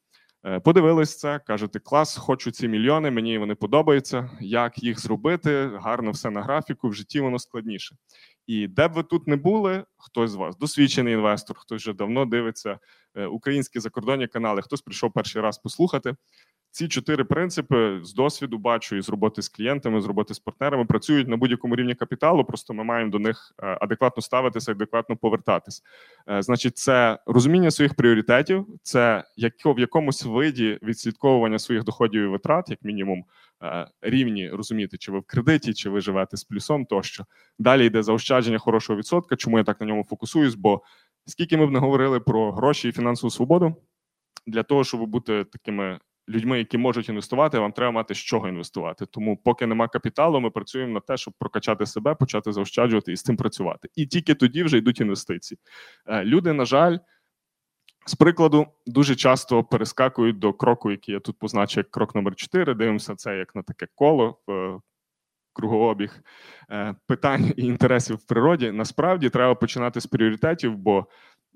[0.47, 4.29] Е, подивились це, кажете, клас, хочу ці мільйони, мені вони подобаються.
[4.41, 5.67] Як їх зробити?
[5.67, 7.95] Гарно все на графіку, в житті воно складніше.
[8.47, 12.25] І де б ви тут не були, хтось з вас досвідчений інвестор, хтось вже давно
[12.25, 12.79] дивиться
[13.15, 16.15] е, українські закордонні канали, хтось прийшов перший раз послухати.
[16.75, 20.85] Ці чотири принципи з досвіду бачу і з роботи з клієнтами, з роботи з партнерами
[20.85, 22.45] працюють на будь-якому рівні капіталу.
[22.45, 25.83] Просто ми маємо до них е, адекватно ставитися, адекватно повертатись.
[26.29, 29.23] Е, значить, це розуміння своїх пріоритетів, це
[29.65, 33.25] в якомусь виді відслідковування своїх доходів і витрат, як мінімум,
[33.63, 37.25] е, рівні розуміти, чи ви в кредиті, чи ви живете з плюсом, тощо
[37.59, 39.35] далі йде заощадження хорошого відсотка.
[39.35, 40.55] Чому я так на ньому фокусуюсь?
[40.55, 40.81] Бо
[41.25, 43.75] скільки ми б не говорили про гроші і фінансову свободу
[44.47, 49.05] для того, щоб бути такими людьми, які можуть інвестувати, вам треба мати з чого інвестувати.
[49.05, 53.21] Тому, поки нема капіталу, ми працюємо на те, щоб прокачати себе, почати заощаджувати і з
[53.21, 53.89] цим працювати.
[53.95, 55.59] І тільки тоді вже йдуть інвестиції.
[56.07, 56.97] Е, люди, на жаль.
[58.07, 62.73] З прикладу, дуже часто перескакують до кроку, який я тут позначив як крок номер 4
[62.73, 64.79] Дивимося це як на таке коло е,
[65.53, 66.23] кругообіг
[66.71, 68.71] е, питань і інтересів в природі.
[68.71, 71.05] Насправді треба починати з пріоритетів, бо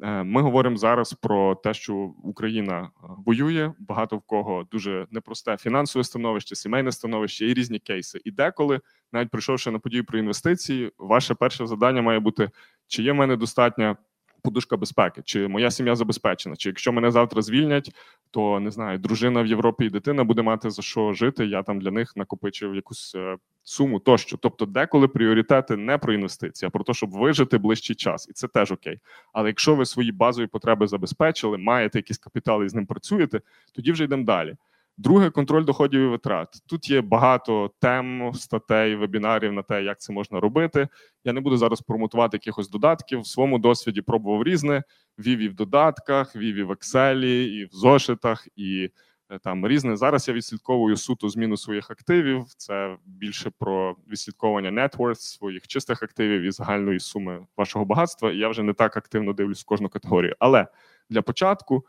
[0.02, 3.72] ми говоримо зараз про те, що Україна е, воює.
[3.80, 8.22] Багато в кого дуже непросте фінансове становище, сімейне становище і різні кейси.
[8.26, 8.80] І деколи,
[9.12, 12.50] навіть прийшовши на подію про інвестиції, ваше перше завдання має бути:
[12.88, 13.98] чи є в мене достатня
[14.44, 17.92] подушка безпеки, чи моя сім'я забезпечена, чи якщо мене завтра звільнять,
[18.32, 21.46] то не знаю, дружина в Європі і дитина буде мати за що жити.
[21.46, 24.38] Я там для них накопичив якусь е, суму тощо.
[24.38, 28.48] Тобто, деколи пріоритети не про інвестиції, а про те, щоб вижити ближчий час, і це
[28.48, 29.00] теж окей.
[29.34, 33.42] Але якщо ви свої базові потреби забезпечили, маєте якісь капітали і з ним працюєте,
[33.76, 34.56] тоді вже йдемо далі.
[35.00, 36.48] Друге контроль доходів і витрат.
[36.68, 40.88] Тут є багато тем, статей, вебінарів на те, як це можна робити.
[41.24, 43.20] Я не буду зараз промотувати якихось додатків.
[43.20, 44.84] В своєму досвіді пробував різне:
[45.20, 48.90] вів і в додатках, вів і в Excel, і в зошитах, і
[49.30, 49.98] е, там різне.
[49.98, 52.44] Зараз я відслідковую суто зміну своїх активів.
[52.58, 58.32] Це більше про відслідковування net worth, своїх чистих активів і загальної суми вашого багатства.
[58.32, 60.36] І я вже не так активно дивлюсь в кожну категорію.
[60.40, 60.68] Але
[61.10, 61.86] для початку,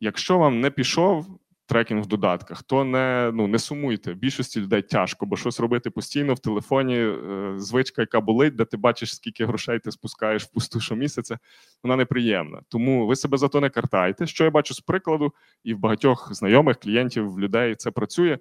[0.00, 1.38] якщо вам не пішов
[1.72, 4.14] трекінг в додатках, то не ну не сумуйте.
[4.14, 6.96] Більшості людей тяжко, бо щось робити постійно в телефоні.
[6.98, 11.38] Е, звичка, яка болить, де ти бачиш, скільки грошей ти спускаєш в пусту щомісяця,
[11.82, 12.62] вона неприємна.
[12.68, 14.26] Тому ви себе за то не картайте.
[14.26, 15.32] Що я бачу з прикладу,
[15.64, 18.38] і в багатьох знайомих клієнтів, людей це працює.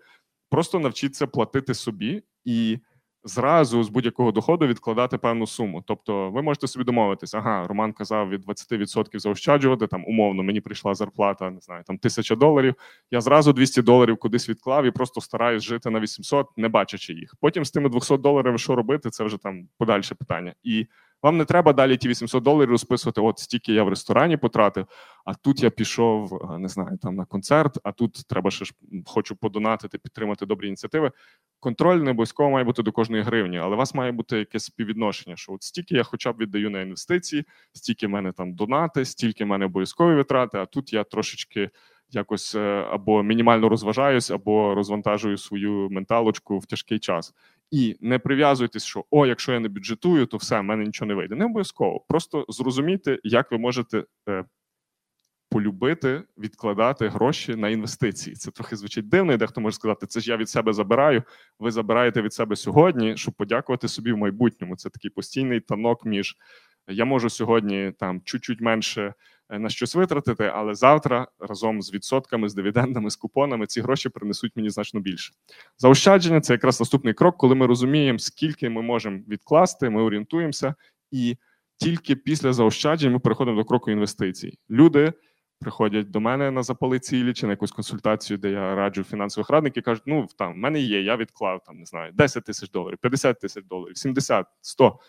[0.49, 2.79] Просто навчіться платити собі і
[3.23, 5.83] зразу з будь-якого доходу відкладати певну суму.
[5.87, 9.87] Тобто, ви можете собі домовитись, ага, Роман казав від 20% заощаджувати.
[9.87, 12.75] Там умовно мені прийшла зарплата, не знаю, там тисяча доларів.
[13.11, 17.35] Я зразу 200 доларів кудись відклав і просто стараюсь жити на 800, не бачачи їх.
[17.41, 20.53] Потім з тими 200 доларів що робити, це вже там подальше питання.
[20.63, 20.87] І
[21.23, 23.21] вам не треба далі ті 800 доларів розписувати.
[23.21, 24.85] От стільки я в ресторані потратив,
[25.25, 28.73] а тут я пішов, не знаю, там на концерт, а тут треба ще ж
[29.05, 31.11] хочу подонатити, підтримати добрі ініціативи.
[31.59, 35.35] Контроль не обов'язково має бути до кожної гривні, але у вас має бути якесь співвідношення,
[35.35, 39.43] що от стільки я хоча б віддаю на інвестиції, стільки в мене там донати, стільки
[39.43, 41.69] в мене обов'язкові витрати, а тут я трошечки.
[42.13, 47.33] Якось е, або мінімально розважаюсь, або розвантажую свою менталочку в тяжкий час.
[47.71, 51.13] І не прив'язуйтесь, що о, якщо я не бюджетую, то все, в мене нічого не
[51.13, 51.35] вийде.
[51.35, 52.05] Не обов'язково.
[52.07, 54.45] Просто зрозумійте, як ви можете е,
[55.49, 58.35] полюбити відкладати гроші на інвестиції.
[58.35, 61.23] Це трохи звучить дивно, і дехто може сказати, це ж я від себе забираю.
[61.59, 64.75] Ви забираєте від себе сьогодні, щоб подякувати собі в майбутньому.
[64.75, 66.35] Це такий постійний танок між
[66.87, 69.13] я можу сьогодні там чуть-чуть менше.
[69.51, 74.09] Е, на щось витратити, але завтра разом з відсотками, з дивідендами, з купонами ці гроші
[74.09, 75.33] принесуть мені значно більше.
[75.77, 80.75] Заощадження це якраз наступний крок, коли ми розуміємо, скільки ми можемо відкласти, ми орієнтуємося,
[81.11, 81.37] і
[81.77, 84.57] тільки після заощаджень ми переходимо до кроку інвестицій.
[84.69, 85.13] Люди.
[85.59, 89.83] Приходять до мене на запали цілі чи на якусь консультацію, де я раджу фінансових радників,
[89.83, 93.39] кажуть, ну там в мене є, я відклав там, не знаю, 10 тисяч доларів, 50
[93.39, 94.99] тисяч доларів, 70, 100.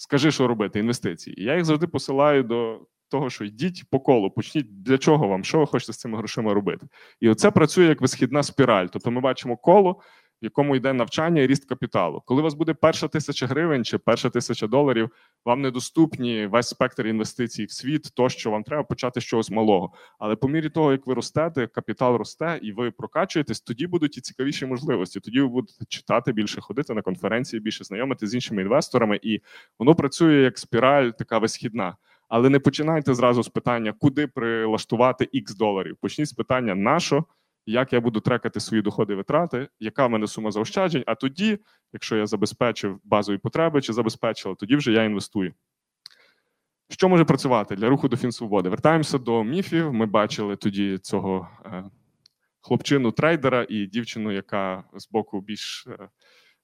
[0.00, 1.44] Скажи, що робити, інвестиції.
[1.44, 5.58] Я їх завжди посилаю до того, що йдіть по колу, почніть для чого вам, що
[5.58, 6.86] ви хочете з цими грошима робити.
[7.20, 8.86] І оце працює як висхідна спіраль.
[8.86, 10.00] Тобто ми бачимо коло,
[10.42, 12.22] в якому йде навчання і ріст капіталу.
[12.24, 15.10] Коли у вас буде перша тисяча гривень чи перша тисяча доларів,
[15.44, 19.92] вам недоступні весь спектр інвестицій в світ, то що вам треба почати з чогось малого.
[20.18, 24.20] Але по мірі того, як ви ростете, капітал росте і ви прокачуєтесь, тоді будуть і
[24.20, 25.20] цікавіші можливості.
[25.20, 29.40] Тоді ви будете читати більше, ходити на конференції, більше знайомити з іншими інвесторами, і
[29.78, 31.96] воно працює як спіраль, така висхідна.
[32.28, 35.96] Але не починайте зразу з питання, куди прилаштувати X доларів.
[36.00, 37.24] Почніть з питання, на що,
[37.72, 41.04] як я буду трекати свої доходи витрати, яка в мене сума заощаджень.
[41.06, 41.58] А тоді,
[41.92, 45.54] якщо я забезпечив базові потреби чи забезпечила, тоді вже я інвестую.
[46.90, 48.68] Що може працювати для руху до фінсвободи?
[48.68, 49.92] Вертаємося до міфів.
[49.92, 51.84] Ми бачили тоді цього е,
[52.60, 56.08] хлопчину трейдера і дівчину, яка з боку більш Е,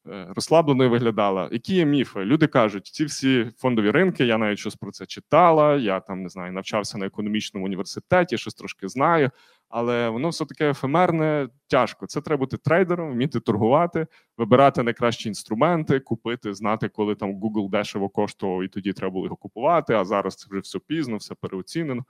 [0.06, 1.48] розслабленою виглядала.
[1.52, 2.20] Які є міфи?
[2.20, 5.76] Люди кажуть, ці всі фондові ринки, я навіть щось про це читала.
[5.76, 9.30] Я там не знаю, навчався на економічному університеті, щось трошки знаю,
[9.68, 12.06] але воно все таке ефемерне, тяжко.
[12.06, 14.06] Це треба бути трейдером, вміти торгувати,
[14.38, 19.36] вибирати найкращі інструменти, купити, знати, коли там Google дешево коштував, і тоді треба було його
[19.36, 19.94] купувати.
[19.94, 22.04] А зараз це вже все пізно, все переоцінено.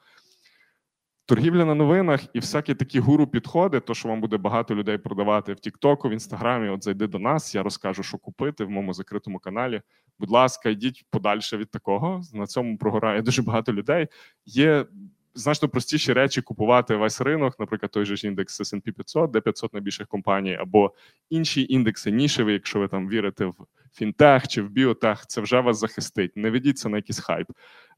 [1.27, 5.53] Торгівля на новинах і всякі такі гуру підходи, то що вам буде багато людей продавати
[5.53, 6.69] в Тіктоку, в Інстаграмі.
[6.69, 9.83] От зайди до нас, я розкажу, що купити в моєму закритому каналі.
[10.19, 12.23] Будь ласка, йдіть подальше від такого.
[12.35, 14.07] На цьому прогорає дуже багато людей.
[14.47, 14.87] Є
[15.35, 19.73] значно простіші речі купувати весь ринок, наприклад, той же ж індекс S&P 500, де 500
[19.73, 20.93] найбільших компаній, або
[21.31, 23.55] інші індекси нішеві, якщо ви там вірите в
[23.93, 26.37] фінтех чи в біотех, це вже вас захистить.
[26.37, 27.51] Не ведіться на якийсь хайп.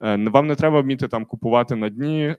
[0.03, 2.37] Е, вам не треба вміти там купувати на дні.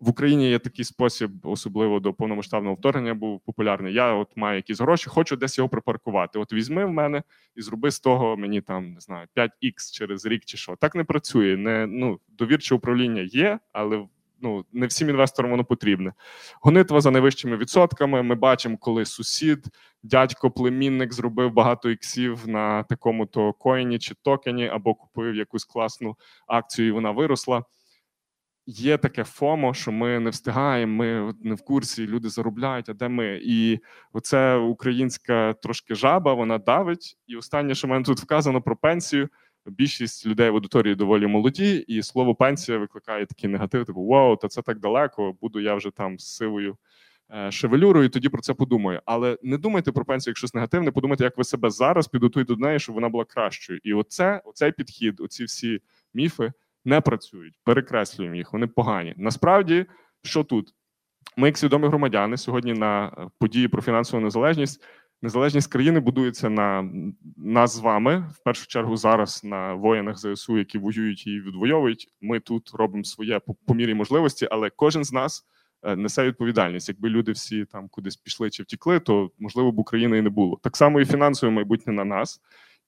[0.00, 3.94] В Україні є такий спосіб, особливо до повномасштабного вторгнення, був популярний.
[3.94, 6.38] Я от маю якісь гроші, хочу десь його припаркувати.
[6.38, 7.22] От візьми в мене
[7.54, 10.76] і зроби з того мені там не знаю 5х через рік чи що.
[10.76, 11.56] Так не працює.
[11.56, 14.06] Не ну довірче управління є, але
[14.40, 16.12] ну не всім інвесторам воно потрібне.
[16.60, 18.22] Гонитва за найвищими відсотками.
[18.22, 19.66] Ми бачимо, коли сусід,
[20.02, 26.16] дядько, племінник зробив багато іксів на такому то коїні чи токені, або купив якусь класну
[26.46, 27.64] акцію, і вона виросла
[28.70, 33.08] є таке FOMO, що ми не встигаємо, ми не в курсі, люди заробляють, а де
[33.08, 33.40] ми?
[33.44, 33.78] І
[34.12, 37.16] оце українська трошки жаба, вона давить.
[37.26, 39.28] І останнє, що в мене тут вказано про пенсію.
[39.66, 44.48] Більшість людей в аудиторії доволі молоді, і слово пенсія викликає такий негатив, типу вау, та
[44.48, 45.34] це так далеко.
[45.40, 46.76] Буду я вже там з сивою
[47.34, 49.00] е, шевелюру, і тоді про це подумаю.
[49.04, 52.60] Але не думайте про пенсію як щось негативне, подумайте, як ви себе зараз підготуєте до
[52.60, 53.80] неї, щоб вона була кращою.
[53.82, 55.80] І оце, оцей підхід, оці всі
[56.14, 56.52] міфи
[56.84, 57.54] не працюють.
[57.64, 59.14] Перекреслюємо їх, вони погані.
[59.16, 59.86] Насправді,
[60.22, 60.74] що тут?
[61.36, 64.84] Ми, як свідомі громадяни, сьогодні на події про фінансову незалежність.
[65.22, 66.90] Незалежність країни будується на
[67.36, 72.08] нас з вами, в першу чергу, зараз на воїнах ЗСУ, які воюють і відвоюють.
[72.20, 75.44] Ми тут робимо своє по, по мірі можливості, але кожен з нас
[75.82, 76.88] е, несе відповідальність.
[76.88, 80.60] Якби люди всі там кудись пішли чи втікли, то можливо б України і не було.
[80.62, 82.40] Так само і фінансове майбутнє на нас.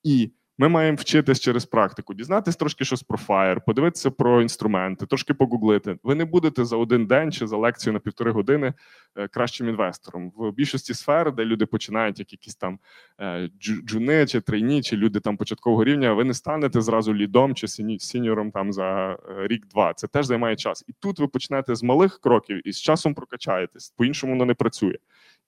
[0.03, 5.35] І ми маємо вчитись через практику, дізнатись трошки щось про Fire, подивитися про інструменти, трошки
[5.35, 5.99] погуглити.
[6.03, 8.75] Ви не будете за один день чи за лекцію на півтори години
[9.17, 10.33] е, кращим інвестором.
[10.37, 12.79] В більшості сфер, де люди починають як якісь там
[13.21, 17.69] е, джуни чи трейні, чи люди там початкового рівня, ви не станете зразу лідом чи
[17.99, 19.95] сіньором там за е, рік-два.
[19.95, 20.85] Це теж займає час.
[20.89, 23.95] І тут ви почнете з малих кроків і з часом прокачаєтесь.
[23.97, 24.97] По іншому воно не працює.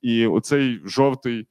[0.02, 1.46] І оцей жовтий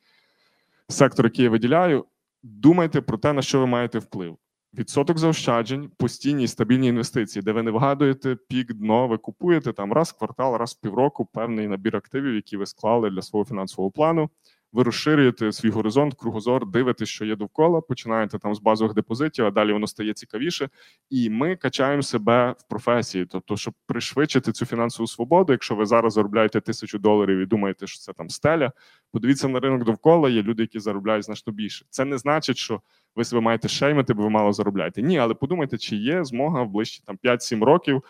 [0.89, 2.05] сектор, який я виділяю.
[2.43, 4.37] Думайте про те, на що ви маєте вплив.
[4.73, 9.93] Відсоток заощаджень, постійні і стабільні інвестиції, де ви не вгадуєте пік дно, ви купуєте там
[9.93, 13.91] раз в квартал, раз в півроку певний набір активів, які ви склали для свого фінансового
[13.91, 14.29] плану
[14.73, 19.51] ви розширюєте свій горизонт, кругозор, дивитесь, що є довкола, починаєте там з базових депозитів, а
[19.51, 20.69] далі воно стає цікавіше.
[21.09, 23.25] І ми качаємо себе в професії.
[23.25, 27.99] Тобто, щоб пришвидшити цю фінансову свободу, якщо ви зараз заробляєте тисячу доларів і думаєте, що
[27.99, 28.71] це там стеля,
[29.11, 30.29] подивіться на ринок довкола.
[30.29, 31.85] Є люди, які заробляють значно більше.
[31.89, 32.81] Це не значить, що
[33.15, 35.01] ви себе маєте шеймити, бо ви мало заробляєте.
[35.01, 38.03] Ні, але подумайте, чи є змога в ближчі там 5-7 років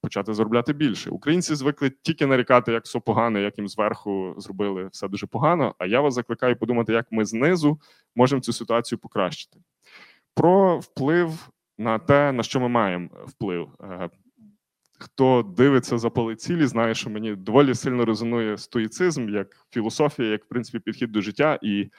[0.00, 1.10] почати заробляти більше.
[1.10, 5.74] Українці звикли тільки нарікати, як все погано, як їм зверху зробили все дуже погано.
[5.78, 7.80] А я вас закликаю подумати, як ми знизу
[8.16, 9.58] можемо цю ситуацію покращити.
[10.34, 13.68] Про вплив на те, на що ми маємо вплив.
[13.80, 14.10] Е,
[14.98, 20.44] хто дивиться за поле цілі, знає, що мені доволі сильно резонує стоїцизм як філософія, як
[20.44, 21.90] в принципі підхід до життя і Е,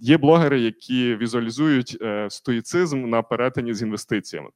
[0.00, 4.50] є блогери, які візуалізують е, стоїцизм на перетині з інвестиціями.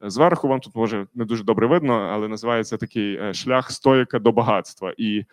[0.00, 4.32] Зверху вам тут може не дуже добре видно, але називається такий е, шлях стоїка до
[4.32, 4.94] багатства.
[4.96, 5.24] І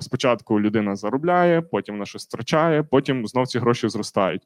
[0.00, 4.42] спочатку людина заробляє, потім вона щось втрачає, потім знов ці гроші зростають.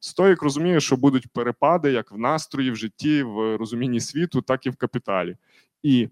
[0.00, 4.70] Стоїк розуміє, що будуть перепади як в настрої, в житті, в розумінні світу, так і
[4.70, 5.36] в капіталі.
[5.82, 6.08] І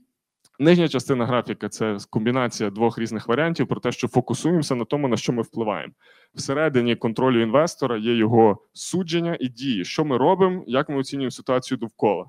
[0.60, 5.16] Нижня частина графіка це комбінація двох різних варіантів про те, що фокусуємося на тому, на
[5.16, 5.92] що ми впливаємо.
[6.34, 11.78] Всередині контролю інвестора є його судження і дії, що ми робимо, як ми оцінюємо ситуацію
[11.78, 12.26] довкола.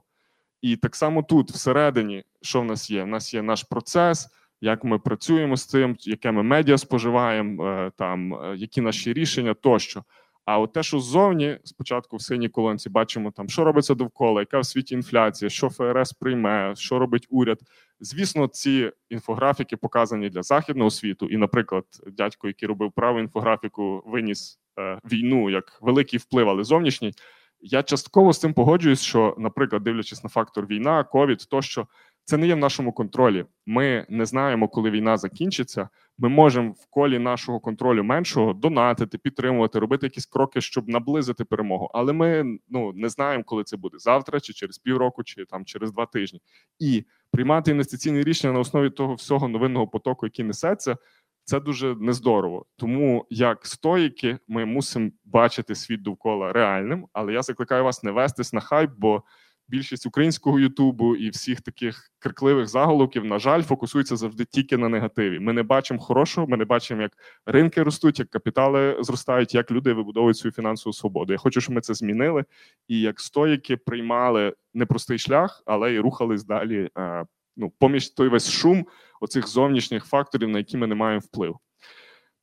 [0.62, 3.04] І так само тут, всередині, що в нас є?
[3.04, 4.28] У нас є наш процес,
[4.62, 9.54] як ми працюємо з цим, яке ми медіа споживаємо, е, там е, які наші рішення
[9.54, 10.04] тощо.
[10.46, 14.60] А от те, що ззовні, спочатку в синій колонці бачимо, там що робиться довкола, яка
[14.60, 17.60] в світі інфляція, що ФРС прийме, що робить уряд.
[18.00, 21.26] Звісно, ці інфографіки показані для західного світу.
[21.26, 27.14] І, наприклад, дядько, який робив праву інфографіку, виніс е, війну як великий вплив, але зовнішній.
[27.62, 31.88] Я частково з цим погоджуюсь, що, наприклад, дивлячись на фактор війна, ковід, тощо
[32.30, 33.46] це не є в нашому контролі.
[33.66, 35.90] Ми не знаємо, коли війна закінчиться.
[36.18, 41.90] Ми можемо в колі нашого контролю меншого донатити, підтримувати, робити якісь кроки, щоб наблизити перемогу.
[41.94, 45.92] Але ми ну не знаємо, коли це буде завтра, чи через півроку, чи там через
[45.92, 46.42] два тижні.
[46.80, 50.98] І приймати інвестиційні рішення на основі того всього новинного потоку, який несеться.
[51.44, 52.66] Це дуже нездорово.
[52.78, 57.08] Тому як стоїки, ми мусимо бачити світ довкола реальним.
[57.14, 59.24] Але я закликаю вас не вестись на хайп, бо
[59.70, 65.40] більшість українського Ютубу і всіх таких крикливих заголовків, на жаль, фокусуються завжди тільки на негативі.
[65.40, 67.12] Ми не бачимо хорошого, ми не бачимо, як
[67.46, 71.34] ринки ростуть, як капітали зростають, як люди вибудовують свою фінансову свободу.
[71.34, 72.46] Я хочу, щоб ми це змінили,
[72.88, 76.90] і як стоїки приймали непростий шлях, але і рухались далі.
[76.98, 77.26] Е,
[77.58, 78.86] ну, поміж той весь шум
[79.22, 81.60] оцих зовнішніх факторів, на які ми не маємо впливу.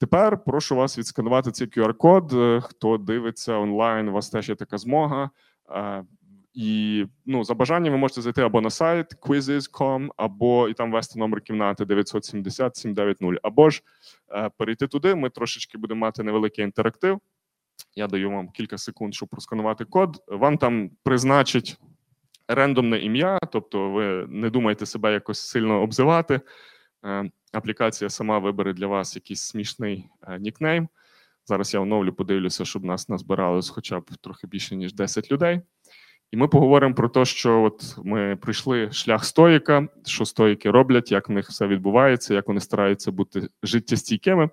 [0.01, 2.33] Тепер прошу вас відсканувати цей QR-код.
[2.33, 5.31] Е, хто дивиться онлайн, у вас теж є така змога.
[6.57, 11.19] І ну, за бажанням ви можете зайти або на сайт quizzes.com, або і там ввести
[11.19, 13.83] номер кімнати 970 790, або ж
[14.31, 15.15] е, перейти туди.
[15.15, 17.21] Ми трошечки будемо мати невеликий інтерактив.
[17.97, 20.25] Я даю вам кілька секунд, щоб просканувати код.
[20.29, 21.79] Вам там призначить
[22.49, 26.41] рендомне ім'я, тобто ви не думаєте себе якось сильно обзивати.
[27.05, 30.89] Е, аплікація сама вибере для вас якийсь смішний е, нікнейм.
[31.47, 35.61] Зараз я оновлю, подивлюся, щоб нас назбиралось хоча б трохи більше ніж 10 людей.
[36.31, 41.29] І ми поговоримо про те, що от ми пройшли шлях стоїка, що стоїки роблять, як
[41.29, 44.51] в них все відбувається, як вони стараються бути життєстійкими.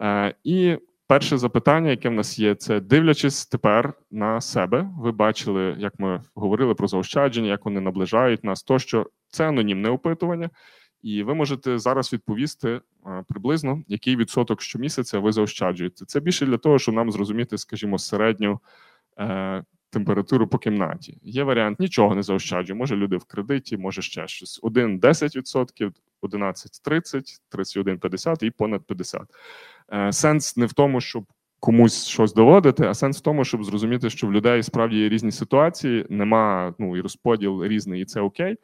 [0.00, 4.90] Е, і перше запитання, яке в нас є, це дивлячись тепер на себе.
[4.98, 10.50] Ви бачили, як ми говорили про заощадження, як вони наближають нас, тощо це анонімне опитування.
[11.02, 12.80] І ви можете зараз відповісти
[13.28, 16.04] приблизно, який відсоток щомісяця ви заощаджуєте.
[16.04, 18.60] Це більше для того, щоб нам зрозуміти, скажімо, середню
[19.18, 21.18] е, температуру по кімнаті.
[21.22, 22.78] Є варіант нічого не заощаджує.
[22.78, 24.60] Може люди в кредиті, може ще щось.
[24.62, 29.22] Один 10%, 11 30, 31 50 і понад 50.
[29.92, 31.24] Е, Сенс не в тому, щоб
[31.60, 35.32] комусь щось доводити, а сенс в тому, щоб зрозуміти, що в людей справді є різні
[35.32, 38.56] ситуації, нема ну і розподіл різний, і це окей.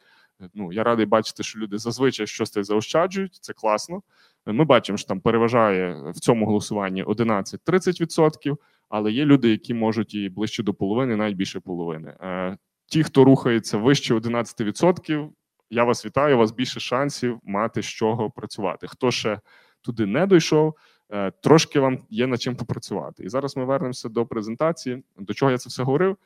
[0.53, 3.35] Ну я радий бачити, що люди зазвичай щось заощаджують.
[3.41, 4.01] Це класно.
[4.45, 8.57] Ми бачимо, що там переважає в цьому голосуванні 11-30%,
[8.91, 12.15] але є люди, які можуть і ближче до половини, навіть більше половини.
[12.21, 15.29] Е, ті, хто рухається вище 11%,
[15.69, 16.35] я вас вітаю.
[16.35, 18.87] У вас більше шансів мати з чого працювати.
[18.87, 19.39] Хто ще
[19.81, 20.75] туди не дійшов,
[21.09, 23.23] е, трошки вам є над чим попрацювати.
[23.23, 25.03] І зараз ми вернемося до презентації.
[25.17, 26.17] До чого я це все говорив?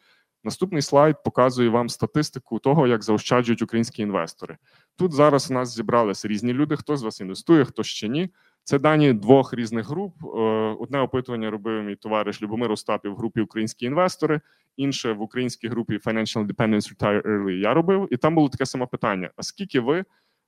[0.44, 4.58] Наступний слайд показує вам статистику того, як заощаджують українські інвестори.
[4.96, 6.76] Тут зараз у нас зібралися різні люди.
[6.76, 8.30] Хто з вас інвестує, хто ще ні.
[8.66, 10.14] Це дані двох різних груп.
[10.24, 10.28] Е,
[10.80, 14.42] одне опитування робив мій товариш Любомир Остапів в групі Українські інвестори,
[14.78, 18.86] інше в українській групі Financial Independence Retire Early Я робив, і там було таке саме
[18.86, 20.06] питання: а скільки ви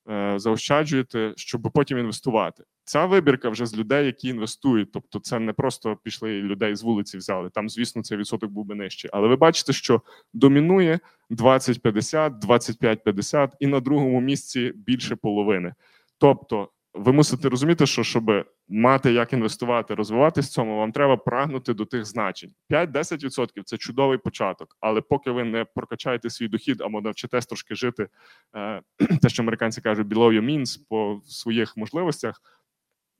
[0.09, 2.63] Е, заощаджуєте, щоб потім інвестувати.
[2.83, 4.91] Ця вибірка вже з людей, які інвестують.
[4.91, 7.49] Тобто, це не просто пішли людей з вулиці, взяли.
[7.49, 9.09] Там, звісно, цей відсоток був би нижчий.
[9.13, 10.01] Але ви бачите, що
[10.33, 10.99] домінує
[11.29, 15.73] 20-50, 25-50 і на другому місці більше половини.
[16.17, 21.73] Тобто ви мусите розуміти, що щоб мати як інвестувати, розвиватись в цьому, вам треба прагнути
[21.73, 22.51] до тих значень.
[22.69, 28.07] 5-10%– це чудовий початок, але поки ви не прокачаєте свій дохід або навчитесь трошки жити,
[28.55, 28.81] е,
[29.21, 32.41] те, що американці кажуть, below your means по своїх можливостях.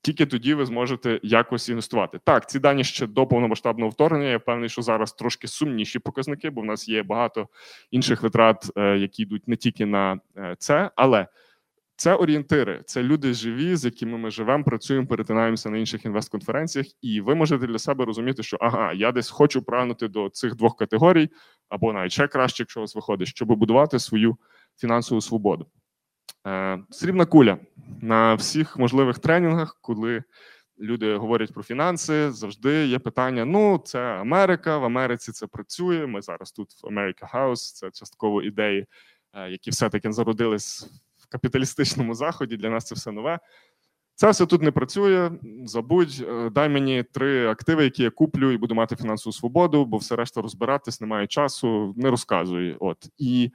[0.01, 2.19] Тільки тоді ви зможете якось інвестувати.
[2.23, 4.29] Так, ці дані ще до повномасштабного вторгнення.
[4.29, 7.47] Я впевнений, що зараз трошки сумніші показники, бо в нас є багато
[7.91, 11.27] інших витрат, е, які йдуть не тільки на е, це, але
[11.97, 17.21] це орієнтири, це люди живі, з якими ми живемо, працюємо, перетинаємося на інших інвестконференціях, і
[17.21, 21.29] ви можете для себе розуміти, що ага, я десь хочу прагнути до цих двох категорій,
[21.69, 24.37] або навіть ще краще, якщо у вас виходить, щоб будувати свою
[24.77, 25.67] фінансову свободу.
[26.47, 27.57] Е, Срібна куля
[28.01, 30.23] на всіх можливих тренінгах, коли
[30.79, 36.07] люди говорять про фінанси, завжди є питання: ну, це Америка, в Америці це працює.
[36.07, 38.85] Ми зараз тут в America House, це частково ідеї,
[39.33, 40.89] е, які все-таки зародились
[41.29, 42.57] капіталістичному заході.
[42.57, 43.39] Для нас це все нове.
[44.15, 45.31] Це все тут не працює.
[45.65, 49.97] Забудь, е, дай мені три активи, які я куплю, і буду мати фінансову свободу, бо
[49.97, 52.75] все решта розбиратись, немає часу, не розказуй.
[52.79, 53.51] От і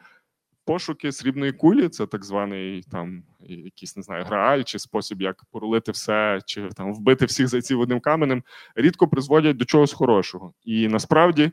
[0.64, 5.92] пошуки срібної кулі це так званий там якийсь не знаю, грааль чи спосіб, як порулити
[5.92, 8.42] все, чи там вбити всіх зайців одним каменем,
[8.74, 10.52] рідко призводять до чогось хорошого.
[10.64, 11.50] І насправді,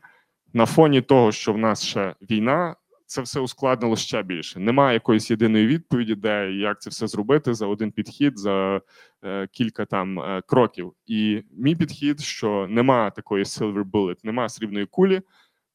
[0.52, 2.76] на фоні того, що в нас ще війна,
[3.10, 4.60] це все ускладнило ще більше.
[4.60, 8.80] Немає якоїсь єдиної відповіді, де як це все зробити за один підхід, за
[9.24, 10.92] е, кілька там е, кроків.
[11.06, 15.22] І мій підхід, що нема такої silver bullet, нема срібної кулі.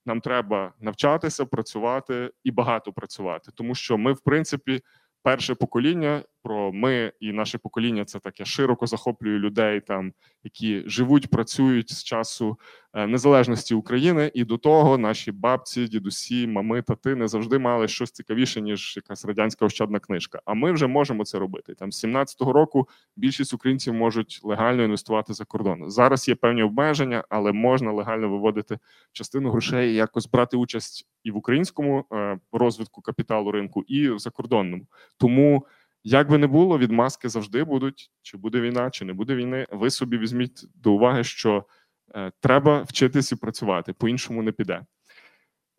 [0.05, 4.81] Нам треба навчатися, працювати і багато працювати, тому що ми, в принципі,
[5.23, 11.29] перше покоління про ми і наше покоління це таке широко захоплює людей, там які живуть,
[11.29, 12.57] працюють з часу
[12.93, 18.11] е, незалежності України, і до того наші бабці, дідусі, мами, тати не завжди мали щось
[18.11, 20.41] цікавіше ніж якась радянська ощадна книжка.
[20.45, 21.75] А ми вже можемо це робити.
[21.75, 25.91] Там з 17-го року більшість українців можуть легально інвестувати за кордон.
[25.91, 28.79] Зараз є певні обмеження, але можна легально виводити
[29.11, 34.19] частину грошей, і якось брати участь і в українському е, розвитку капіталу ринку, і в
[34.19, 34.87] закордонному.
[35.17, 35.65] Тому.
[36.07, 39.67] Як би не було, від маски завжди будуть, чи буде війна, чи не буде війни.
[39.71, 41.65] Ви собі візьміть до уваги, що
[42.15, 44.85] е, треба вчитись і працювати, по-іншому не піде.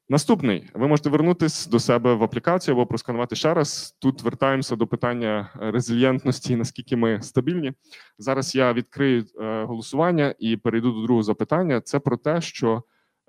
[0.08, 3.96] Наступний, ви можете вернутися до себе в аплікацію або просканувати ще раз.
[4.00, 7.72] Тут вертаємося до питання резильєнтності, наскільки ми стабільні.
[8.18, 11.80] Зараз я відкрию е, голосування і перейду до другого запитання.
[11.80, 12.82] Це про те, що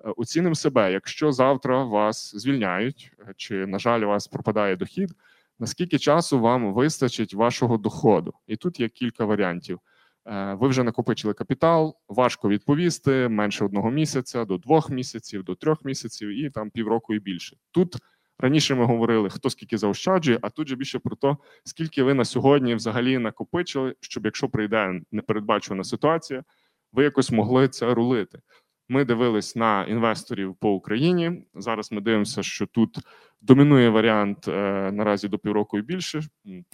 [0.04, 5.10] е, оцінимо себе, якщо завтра вас звільняють, чи, на жаль, у вас пропадає дохід
[5.58, 8.32] наскільки часу вам вистачить вашого доходу?
[8.46, 9.80] І тут є кілька варіантів.
[10.26, 15.84] Е, ви вже накопичили капітал, важко відповісти менше одного місяця, до двох місяців, до трьох
[15.84, 17.56] місяців і там півроку і більше.
[17.70, 17.96] Тут
[18.38, 22.24] раніше ми говорили, хто скільки заощаджує, а тут же більше про те, скільки ви на
[22.24, 26.44] сьогодні взагалі накопичили, щоб якщо прийде непередбачувана ситуація,
[26.92, 28.40] ви якось могли це рулити.
[28.88, 31.44] Ми дивились на інвесторів по Україні.
[31.54, 32.98] Зараз ми дивимося, що тут
[33.40, 36.22] домінує варіант е, наразі до півроку і більше.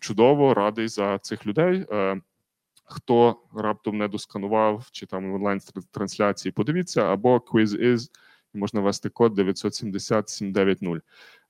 [0.00, 1.86] Чудово, радий за цих людей.
[1.90, 2.20] Е,
[2.84, 5.60] хто раптом не досканував чи там онлайн
[5.90, 8.10] трансляції, подивіться або quiz is,
[8.54, 11.02] можна ввести код 970 790.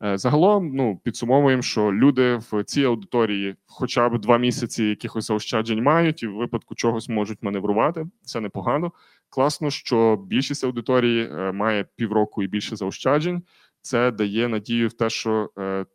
[0.03, 5.83] Е, загалом, ну підсумовуємо, що люди в цій аудиторії, хоча б два місяці якихось заощаджень
[5.83, 8.07] мають, і в випадку чогось можуть маневрувати.
[8.23, 8.93] Це непогано.
[9.35, 13.43] Класно, що більшість аудиторії е, має півроку і більше заощаджень.
[13.83, 15.87] Це дає надію в те, що е,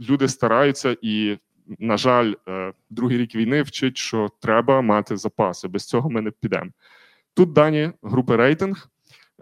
[0.00, 1.38] люди стараються, і,
[1.78, 2.34] на жаль,
[2.90, 5.68] другий рік війни вчить, що треба мати запаси.
[5.68, 6.70] Без цього ми не підемо.
[7.34, 8.88] Тут дані групи рейтинг.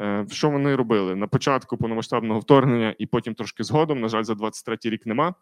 [0.01, 4.33] Е, що вони робили на початку повномасштабного вторгнення, і потім трошки згодом, на жаль, за
[4.33, 5.35] 23-й рік нема.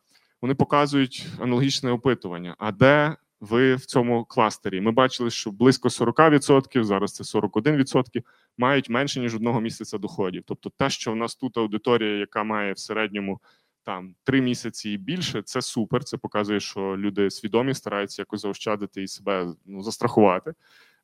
[0.43, 2.55] Вони показують аналогічне опитування.
[2.59, 4.81] А де в цьому кластері?
[4.81, 8.23] Ми бачили, що близько 40%, зараз це 41%,
[8.59, 10.43] мають менше ніж одного місяця доходів.
[10.47, 13.41] Тобто, те, що в нас тут аудиторія, яка має в середньому
[13.85, 16.05] там три місяці і більше, це супер.
[16.05, 20.55] Це показує, що люди свідомі стараються якось заощадити і себе ну, застрахувати.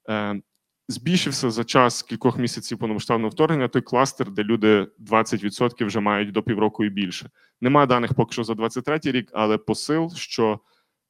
[0.09, 0.41] Е,
[0.89, 6.43] збільшився за час кількох місяців повномасштабного вторгнення той кластер, де люди 20% вже мають до
[6.43, 7.31] півроку і більше.
[7.61, 10.61] Нема даних поки що за 23 рік, але посил, що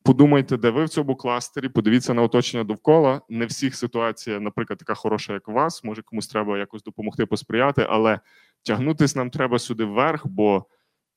[0.02, 3.20] подумайте, де ви в цьому кластері, подивіться на оточення довкола.
[3.28, 5.84] Не всіх ситуація, наприклад, така хороша, як у вас.
[5.84, 8.20] Може комусь треба якось допомогти посприяти, але
[8.62, 10.66] тягнутись нам треба сюди вверх, бо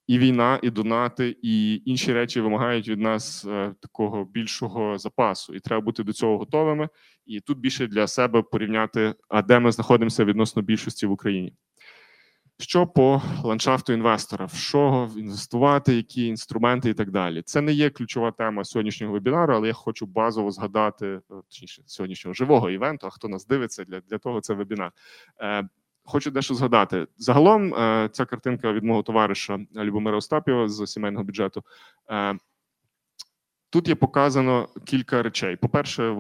[0.08, 5.60] і війна, і донати, і інші речі вимагають від нас е, такого більшого запасу, і
[5.60, 6.90] треба бути до цього готовими.
[7.26, 11.54] І тут більше для себе порівняти, а де ми знаходимося відносно більшості в Україні.
[12.64, 17.42] Що по ландшафту інвестора, в що інвестувати, які інструменти і так далі.
[17.42, 22.34] Це не є ключова тема сьогоднішнього вебінару, але я хочу базово згадати е, точніше сьогоднішнього
[22.34, 23.08] живого івенту.
[23.08, 24.92] А хто нас дивиться для для того, це вебінар.
[25.42, 25.68] Е,
[26.06, 27.08] Хочу дещо згадати.
[27.18, 31.64] Загалом е, ця картинка від мого товариша Любомира Остапєва з сімейного бюджету.
[32.12, 32.38] Е,
[33.74, 35.56] тут є показано кілька речей.
[35.56, 36.18] По-перше,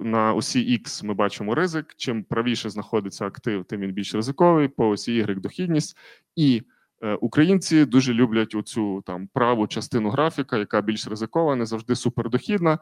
[0.00, 1.94] на осі X ми бачимо ризик.
[1.96, 4.68] Чим правіше знаходиться актив, тим він більш ризиковий.
[4.68, 5.96] По осі Y– дохідність.
[6.36, 6.62] І
[7.02, 12.78] е, українці дуже люблять оцю там праву частину графіка, яка більш ризикова, не завжди супердохідна.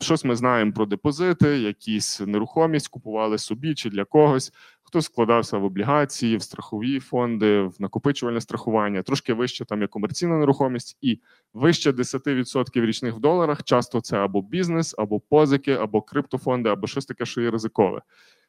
[0.00, 4.52] Щось ми знаємо про депозити, якісь нерухомість купували собі чи для когось
[4.92, 10.38] хто складався в облігації, в страхові фонди, в накопичувальне страхування, трошки вище там є комерційна
[10.38, 11.20] нерухомість, і
[11.54, 13.62] вище 10% річних в доларах.
[13.62, 18.02] Часто це або бізнес, або позики, або криптофонди, або щось таке, що є ризикове.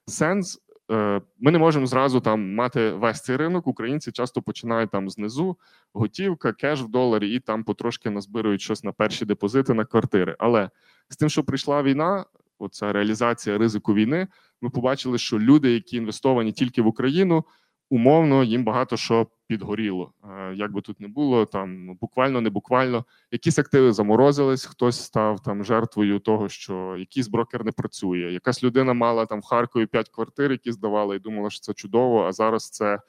[0.07, 0.59] Сенс.
[0.91, 3.67] Е, ми не можемо зразу там мати весь цей ринок.
[3.67, 5.57] Українці часто починають там знизу
[5.93, 10.35] готівка, кеш в доларі, і там потрошки назбирують щось на перші депозити на квартири.
[10.39, 10.69] Але
[11.09, 12.25] з тим, що прийшла війна,
[12.59, 14.27] оця реалізація ризику війни,
[14.61, 17.45] ми побачили, що люди, які інвестовані тільки в Україну,
[17.89, 20.13] умовно їм багато що підгоріло.
[20.55, 25.63] Як би тут не було, там буквально не буквально якісь активи заморозились, хтось став там
[25.63, 28.31] жертвою того, що якийсь брокер не працює.
[28.31, 32.23] Якась людина мала там в Харкові п'ять квартир, які здавала, і думала, що це чудово.
[32.23, 32.99] А зараз це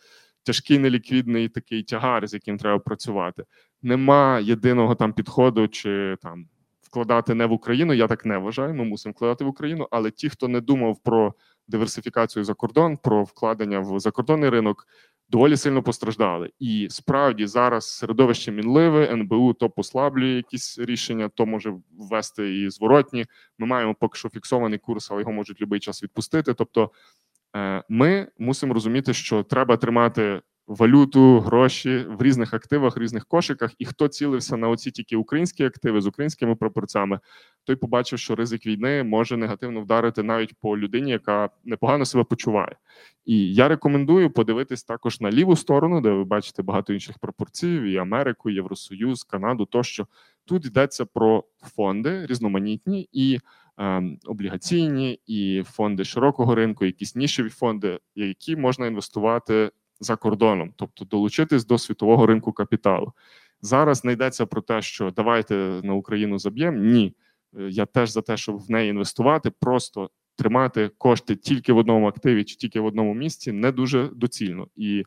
[0.42, 3.44] тяжкий неліквідний такий тягар, з яким треба працювати.
[3.82, 6.48] Нема єдиного там підходу чи там
[6.94, 7.92] вкладати не в Україну.
[7.94, 8.74] Я так не вважаю.
[8.74, 9.88] Ми мусимо вкладати в Україну.
[9.90, 11.34] Але ті, хто не думав про
[11.68, 14.86] диверсифікацію за кордон, про вкладення в закордонний ринок,
[15.28, 16.50] доволі сильно постраждали.
[16.58, 23.26] І справді зараз середовище мінливе, НБУ то послаблює якісь рішення, то може ввести і зворотні.
[23.58, 26.54] Ми маємо поки що фіксований курс, але його можуть будь-який час відпустити.
[26.54, 26.90] Тобто
[27.56, 33.72] е, ми мусимо розуміти, що треба тримати валюту, гроші в різних активах, в різних кошиках.
[33.78, 37.20] І хто цілився на оці тільки українські активи з українськими пропорцями,
[37.64, 42.76] той побачив, що ризик війни може негативно вдарити навіть по людині, яка непогано себе почуває.
[43.24, 47.96] І я рекомендую подивитись також на ліву сторону, де ви бачите багато інших пропорцій: і
[47.96, 50.06] Америку, Євросоюз, Канаду тощо.
[50.44, 51.44] Тут йдеться про
[51.76, 53.38] фонди різноманітні і
[53.78, 61.04] е, облігаційні, і фонди широкого ринку, якісь нішеві фонди, які можна інвестувати за кордоном, тобто
[61.04, 63.12] долучитись до світового ринку капіталу.
[63.62, 66.78] Зараз не йдеться про те, що давайте на Україну заб'ємо.
[66.78, 67.16] Ні,
[67.58, 72.08] е, я теж за те, щоб в неї інвестувати, просто тримати кошти тільки в одному
[72.08, 74.68] активі чи тільки в одному місці не дуже доцільно.
[74.76, 75.04] І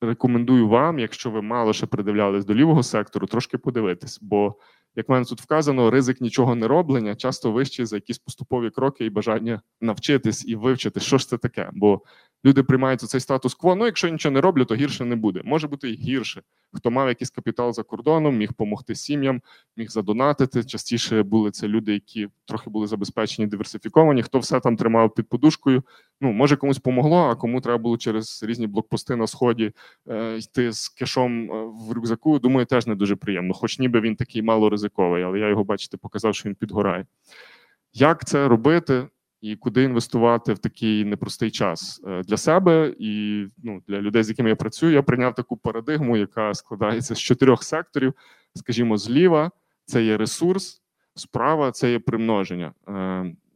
[0.00, 4.18] рекомендую вам, якщо ви мало ще придивлялись до лівого сектору, трошки подивитись.
[4.22, 4.54] Бо,
[4.96, 9.04] як в мене тут вказано, ризик нічого не роблення часто вищий за якісь поступові кроки
[9.04, 11.70] і бажання навчитись і вивчити, що ж це таке.
[11.72, 12.02] Бо
[12.44, 13.74] люди приймають цей статус-кво.
[13.74, 15.40] Ну, якщо нічого не роблю, то гірше не буде.
[15.44, 16.42] Може бути і гірше.
[16.72, 19.42] Хто мав якийсь капітал за кордоном, міг допомогти сім'ям,
[19.76, 20.64] міг задонатити.
[20.64, 24.22] Частіше були це люди, які трохи були забезпечені, диверсифіковані.
[24.22, 25.82] Хто все там тримав під подушкою?
[26.20, 29.72] Ну може комусь помогло, а кому треба було через різні блокпости на сході
[30.08, 32.38] е, йти з кешом е, в рюкзаку.
[32.38, 33.54] Думаю, теж не дуже приємно.
[33.54, 37.06] Хоч ніби він такий мало ризиковий, але я його бачите, показав, що він підгорає.
[37.92, 39.06] Як це робити?
[39.44, 44.28] І куди інвестувати в такий непростий час е, для себе і ну, для людей, з
[44.28, 44.92] якими я працюю.
[44.92, 48.14] Я прийняв таку парадигму, яка складається з чотирьох секторів.
[48.54, 49.50] Скажімо, зліва
[49.84, 50.82] це є ресурс,
[51.14, 52.72] справа це є примноження.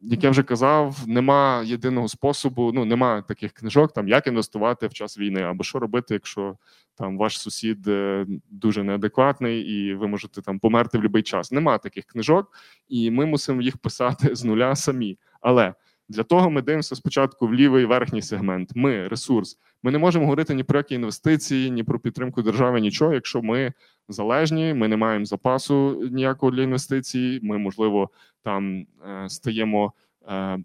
[0.03, 2.73] Як я вже казав, нема єдиного способу.
[2.75, 6.57] Ну нема таких книжок, там як інвестувати в час війни, або що робити, якщо
[6.95, 11.53] там ваш сусід е, дуже неадекватний, і ви можете там померти в будь-який час.
[11.53, 12.53] Нема таких книжок,
[12.89, 15.19] і ми мусимо їх писати з нуля самі.
[15.41, 15.75] Але
[16.09, 18.71] для того ми дивимося спочатку в лівий верхній сегмент.
[18.75, 19.59] Ми ресурс.
[19.83, 23.73] Ми не можемо говорити ні про які інвестиції, ні про підтримку держави, нічого, якщо ми
[24.09, 27.41] залежні, ми не маємо запасу ніякого для інвестицій.
[27.43, 28.11] Ми, можливо,
[28.43, 29.93] там е, стаємо
[30.29, 30.59] е,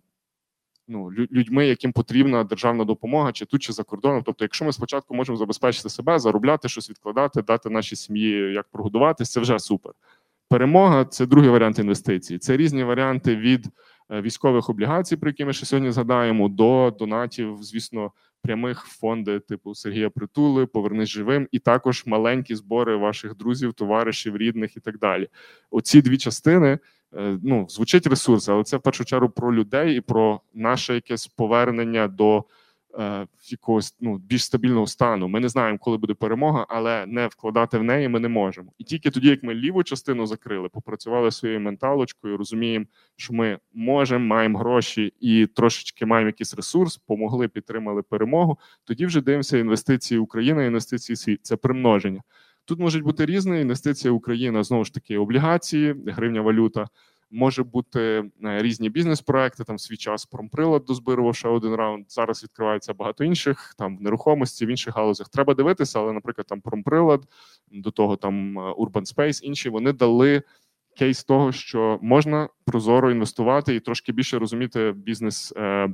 [0.88, 4.24] ну, людьми, яким потрібна державна допомога, чи тут, чи за кордоном.
[4.26, 9.32] Тобто, якщо ми спочатку можемо забезпечити себе, заробляти щось відкладати, дати нашій сім'ї як прогодуватись,
[9.32, 9.94] це вже супер.
[10.50, 12.38] Перемога це другий варіант інвестицій.
[12.38, 13.68] Це різні варіанти від
[14.12, 18.12] е, військових облігацій, про які ми ще сьогодні згадаємо, до донатів, звісно,
[18.44, 24.78] прямих фонди, типу Сергія Притули, Повернись живим, і також маленькі збори ваших друзів, товаришів, рідних
[24.78, 25.28] і так далі.
[25.72, 26.80] Оці дві частини
[27.16, 31.28] е, ну звучить ресурс, але це в першу чергу про людей і про наше якесь
[31.28, 32.44] повернення до.
[33.00, 35.28] Е, якогось ну більш стабільного стану.
[35.28, 38.72] Ми не знаємо, коли буде перемога, але не вкладати в неї ми не можемо.
[38.78, 42.86] І тільки тоді, як ми ліву частину закрили, попрацювали своєю менталочкою, розуміємо,
[43.16, 48.60] що ми можемо, маємо гроші і трошечки маємо якийсь ресурс, помогли, підтримали перемогу.
[48.84, 51.40] Тоді вже дивимося інвестиції України, інвестиції світ.
[51.44, 52.22] Це примноження.
[52.66, 56.88] Тут можуть бути різні інвестиції Україна знову ж таки облігації, гривня валюта
[57.34, 58.00] може бути
[58.44, 59.64] е, різні бізнес-проекти.
[59.64, 62.06] Там свій час промприлад дозбирував ще один раунд.
[62.12, 65.30] Зараз відкривається багато інших там в нерухомості, в інших галузях.
[65.30, 67.24] Треба дивитися, але, наприклад, там промприлад,
[67.72, 70.42] до того там е, Urban Space, інші вони дали
[70.98, 75.86] кейс того, що можна прозоро інвестувати і трошки більше розуміти бізнес е,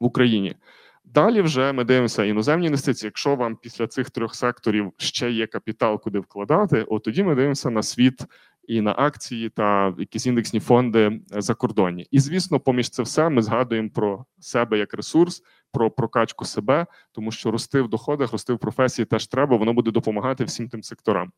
[0.00, 0.56] в Україні.
[1.04, 3.06] Далі вже ми дивимося іноземні інвестиції.
[3.06, 7.70] Якщо вам після цих трьох секторів ще є капітал, куди вкладати, от тоді ми дивимося
[7.70, 8.26] на світ
[8.64, 12.06] і на акції та якісь індексні фонди закордонні.
[12.10, 15.42] І звісно, поміж це все ми згадуємо про себе як ресурс,
[15.72, 19.56] про прокачку себе, тому що рости в доходах, рости в професії теж треба.
[19.56, 21.32] Воно буде допомагати всім тим секторам.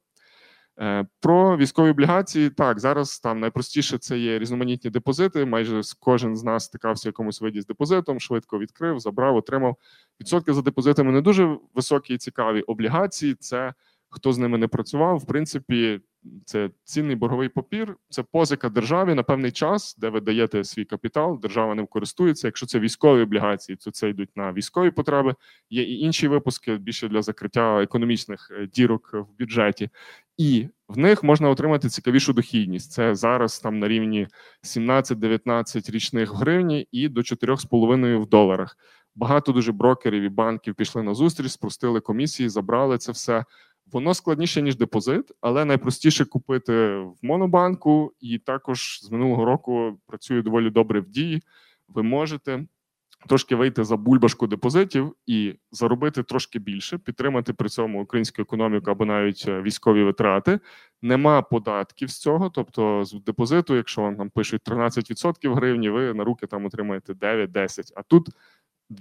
[0.80, 5.44] Е, про військові облігації так зараз там найпростіше це є різноманітні депозити.
[5.44, 9.76] Майже кожен з нас стикався в якомусь виді з депозитом, швидко відкрив, забрав, отримав.
[10.20, 12.62] Відсотки за депозитами не дуже високі і цікаві.
[12.62, 13.74] Облігації це
[14.08, 15.18] хто з ними не працював.
[15.18, 16.00] В принципі,
[16.44, 21.38] це цінний борговий папір, це позика державі на певний час, де ви даєте свій капітал,
[21.42, 22.48] держава ним користується.
[22.48, 25.34] Якщо це військові облігації, то це йдуть на військові потреби.
[25.70, 29.90] Є і інші випуски більше для закриття економічних е, дірок в бюджеті,
[30.36, 32.92] і в них можна отримати цікавішу дохідність.
[32.92, 34.28] Це зараз там на рівні
[34.62, 38.76] 17-19 річних в гривні і до 4,5 в доларах.
[39.14, 43.44] Багато дуже брокерів і банків пішли на зустріч, спростили комісії, забрали це все.
[43.92, 50.42] Воно складніше ніж депозит, але найпростіше купити в Монобанку, і також з минулого року працює
[50.42, 51.42] доволі добре в дії.
[51.88, 52.64] Ви можете
[53.26, 59.04] трошки вийти за бульбашку депозитів і заробити трошки більше, підтримати при цьому українську економіку або
[59.04, 60.60] навіть е, військові витрати.
[61.02, 66.24] Нема податків з цього, тобто з депозиту, якщо вам там пишуть 13% гривні, ви на
[66.24, 67.92] руки там отримаєте 9-10%.
[67.96, 68.28] А тут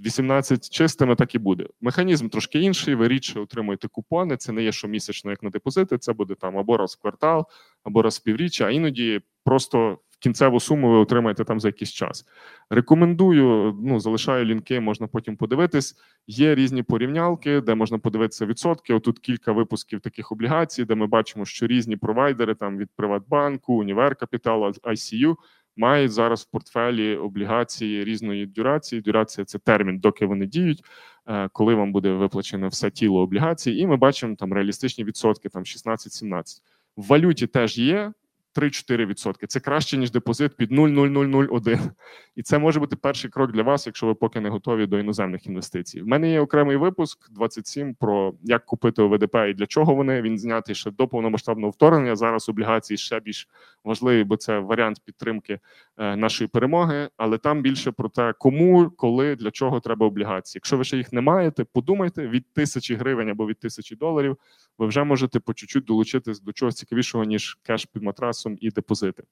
[0.00, 1.66] 18 чистими так і буде.
[1.80, 2.94] Механізм трошки інший.
[2.94, 4.36] Ви рідше отримуєте купони.
[4.36, 5.98] Це не є щомісячно, як на депозити.
[5.98, 7.46] Це буде там або раз в квартал,
[7.84, 11.92] або раз в півріччя, а іноді просто в кінцеву суму ви отримаєте там за якийсь
[11.92, 12.26] час.
[12.70, 15.96] Рекомендую, ну залишаю лінки, можна потім подивитись.
[16.26, 18.94] Є різні порівнялки, де можна подивитися відсотки.
[18.94, 24.16] Отут кілька випусків таких облігацій, де ми бачимо, що різні провайдери там від Приватбанку, Універ
[24.16, 25.34] Капітал, ICU–
[25.76, 29.02] мають зараз в портфелі облігації різної дюрації.
[29.02, 30.84] Дюрація це термін, доки вони діють,
[31.26, 35.64] е, коли вам буде виплачено все тіло облігацій, і ми бачимо там реалістичні відсотки, там
[35.64, 36.62] 16-17.
[36.96, 38.12] В валюті теж є
[38.56, 39.46] 3-4%.
[39.46, 41.90] Це краще ніж депозит під 0,0001.
[42.36, 45.46] І це може бути перший крок для вас, якщо ви поки не готові до іноземних
[45.46, 46.02] інвестицій.
[46.02, 50.22] В мене є окремий випуск 27 про як купити ОВДП і для чого вони.
[50.22, 52.16] Він знятий ще до повномасштабного вторгнення.
[52.16, 53.48] Зараз облігації ще більш
[53.84, 55.58] важливі, бо це варіант підтримки
[55.98, 57.08] е, нашої перемоги.
[57.16, 60.58] Але там більше про те, кому, коли, для чого треба облігації.
[60.58, 64.36] Якщо ви ще їх не маєте, подумайте від тисячі гривень або від тисячі доларів.
[64.78, 68.02] Ви вже можете по чуть-чуть долучитись до чогось цікавішого ніж кеш під
[68.44, 69.22] матрасом і депозити.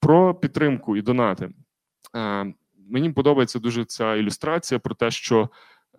[0.00, 1.50] Про підтримку і донати.
[2.16, 2.54] Е,
[2.88, 5.50] мені подобається дуже ця ілюстрація про те, що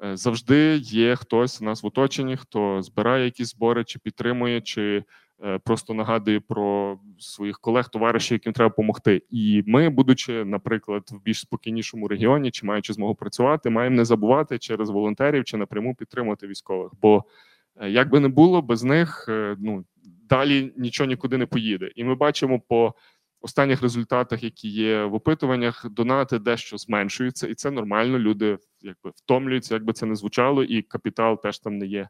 [0.04, 5.04] е, завжди є хтось у нас в оточенні, хто збирає якісь збори, чи підтримує, чи
[5.44, 9.22] е, просто нагадує про своїх колег, товаришів, яким треба допомогти.
[9.30, 14.58] І ми, будучи, наприклад, в більш спокійнішому регіоні, чи маючи змогу працювати, маємо не забувати
[14.58, 16.92] через волонтерів чи напряму підтримувати військових.
[17.02, 17.24] Бо
[17.82, 19.26] як би не було, без них
[19.60, 19.86] ну
[20.32, 21.92] далі нічого нікуди не поїде.
[21.96, 22.94] І ми бачимо по
[23.42, 28.20] останніх результатах, які є в опитуваннях, донати дещо зменшуються, і це нормально.
[28.20, 32.10] Люди якби втомлюються, як би це не звучало, і капітал теж там не є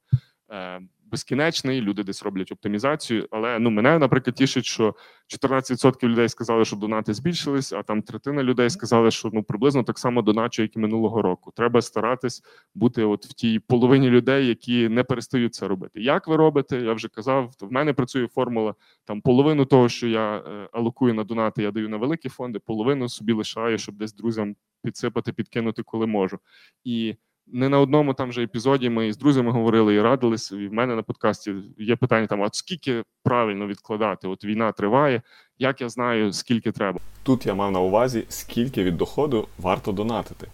[0.51, 0.81] е,
[1.11, 1.81] безкінечний.
[1.81, 3.27] Люди десь роблять оптимізацію.
[3.31, 4.95] Але ну мене, наприклад, тішить, що
[5.39, 9.99] 14% людей сказали, що донати збільшились, а там третина людей сказали, що ну приблизно так
[9.99, 11.51] само доначу, як і минулого року.
[11.55, 12.43] Треба старатись
[12.75, 16.01] бути от в тій половині людей, які не перестають це робити.
[16.01, 16.81] Як ви робите?
[16.81, 21.23] Я вже казав, в мене працює формула там половину того, що я е, алокую на
[21.23, 26.07] донати, я даю на великі фонди, половину собі лишаю, щоб десь друзям підсипати, підкинути, коли
[26.07, 26.39] можу.
[26.83, 27.15] І
[27.51, 30.51] не на одному там же епізоді ми з друзями говорили і радились.
[30.51, 34.27] І в мене на подкасті є питання: там: от скільки правильно відкладати?
[34.27, 35.21] От війна триває.
[35.59, 36.99] Як я знаю, скільки треба?
[37.23, 40.47] Тут я мав на увазі, скільки від доходу варто донатити.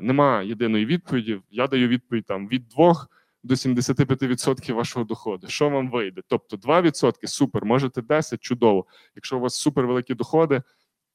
[0.00, 1.40] Нема єдиної відповіді.
[1.50, 3.06] Я даю відповідь там від 2
[3.42, 5.46] до 75% вашого доходу.
[5.48, 6.22] Що вам вийде?
[6.28, 8.86] Тобто 2% супер, можете 10, чудово.
[9.14, 10.62] Якщо у вас супер великі доходи,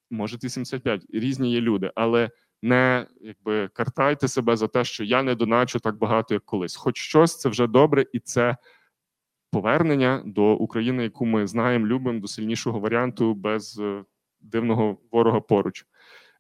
[0.10, 1.02] можете 75%.
[1.14, 2.30] Різні є люди, але
[2.62, 6.76] не якби картайте себе за те, що я не доначу так багато, як колись.
[6.76, 8.58] Хоч щось це вже добре, і це
[9.52, 14.04] повернення до України, яку ми знаємо, любимо, до сильнішого варіанту без е,
[14.42, 15.86] дивного ворога поруч.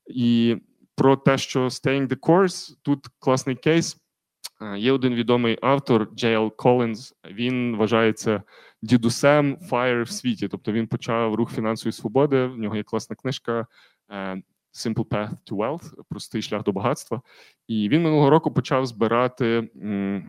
[0.07, 0.57] І
[0.95, 3.97] про те, що staying the course, тут класний кейс.
[4.77, 7.15] Є один відомий автор Джейл Колінз.
[7.31, 8.43] Він вважається
[8.81, 10.47] дідусем FIRE в світі.
[10.47, 12.45] Тобто він почав рух фінансової свободи.
[12.45, 13.67] В нього є класна книжка
[14.11, 14.41] е,
[14.73, 17.21] Simple Path to Wealth, простий шлях до багатства.
[17.67, 19.69] І він минулого року почав збирати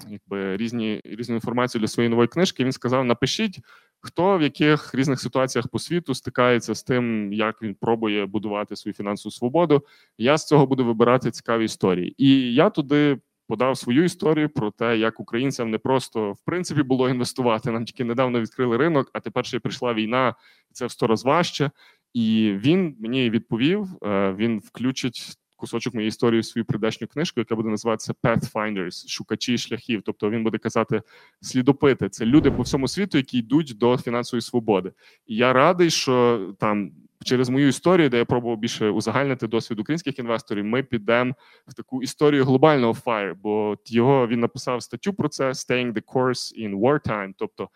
[0.08, 2.64] якби різні різну інформацію для своєї нової книжки.
[2.64, 3.60] Він сказав: напишіть,
[4.00, 8.94] хто в яких різних ситуаціях по світу стикається з тим, як він пробує будувати свою
[8.94, 9.86] фінансову свободу.
[10.18, 12.14] Я з цього буду вибирати цікаві історії.
[12.18, 13.18] І я туди.
[13.48, 17.70] Подав свою історію про те, як українцям не просто в принципі було інвестувати.
[17.70, 20.34] Нам тільки недавно відкрили ринок, а тепер ще прийшла війна,
[20.72, 21.70] це в сто раз важче.
[22.14, 27.56] І він мені відповів: е, він включить кусочок моєї історії в свою придачню книжку, яка
[27.56, 30.02] буде називатися Pathfinders, шукачі шляхів.
[30.04, 31.02] Тобто він буде казати
[31.40, 32.08] слідопити.
[32.08, 34.92] Це люди по всьому світу, які йдуть до фінансової свободи.
[35.26, 36.92] І я радий, що там.
[37.24, 41.34] Через мою історію, де я пробував більше узагальнити досвід українських інвесторів, ми підемо
[41.66, 46.60] в таку історію глобального FIRE, бо його він написав статтю про це «Staying the course
[46.60, 47.68] in wartime», тобто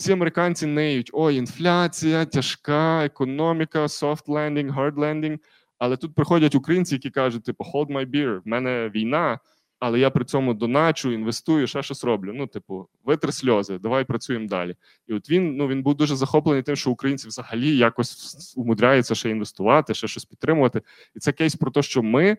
[0.00, 5.38] всі американці неють: ой, інфляція, тяжка економіка, soft landing, hard landing.
[5.78, 9.38] Але тут приходять українці, які кажуть, типу, hold my beer, в мене війна,
[9.78, 12.32] але я при цьому доначу, інвестую, ще щось роблю.
[12.34, 14.74] Ну, типу, витри сльози, давай працюємо далі.
[15.06, 19.30] І от він ну він був дуже захоплений тим, що українці взагалі якось умудряються ще
[19.30, 20.82] інвестувати, ще щось підтримувати.
[21.14, 22.36] І це кейс про те, що ми.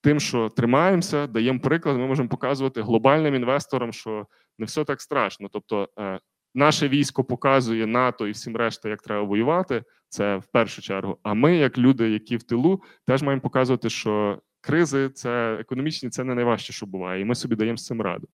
[0.00, 4.26] Тим, що тримаємося, даємо приклад, ми можемо показувати глобальним інвесторам, що
[4.58, 5.48] не все так страшно.
[5.52, 6.20] Тобто, е,
[6.58, 9.82] Наше військо показує НАТО і всім решта, як треба воювати.
[10.08, 11.16] Це в першу чергу.
[11.22, 16.24] А ми, як люди, які в тилу, теж маємо показувати, що кризи це економічні, це
[16.24, 18.26] не найважче, що буває, і ми собі даємо з цим раду.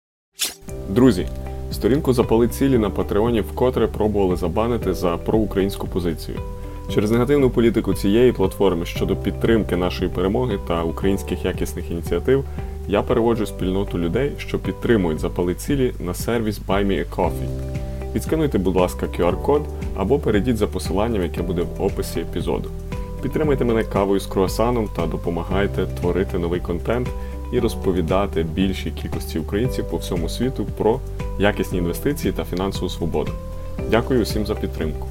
[0.89, 1.29] Друзі,
[1.73, 6.39] сторінку запали цілі на Патреоні вкотре пробували забанити за проукраїнську позицію.
[6.95, 12.45] Через негативну політику цієї платформи щодо підтримки нашої перемоги та українських якісних ініціатив.
[12.89, 17.07] Я переводжу спільноту людей, що підтримують запали цілі на сервіс Buy.
[18.15, 22.71] Відскануйте, будь ласка, QR-код або перейдіть за посиланням, яке буде в описі епізоду.
[23.23, 27.09] Підтримайте мене кавою з круасаном та допомагайте творити новий контент
[27.53, 31.01] і розповідати більшій кількості українців по всьому світу про
[31.39, 33.33] якісні інвестиції та фінансову свободу.
[33.91, 35.09] Дякую усім за підтримку.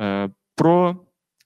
[0.00, 0.96] Е, про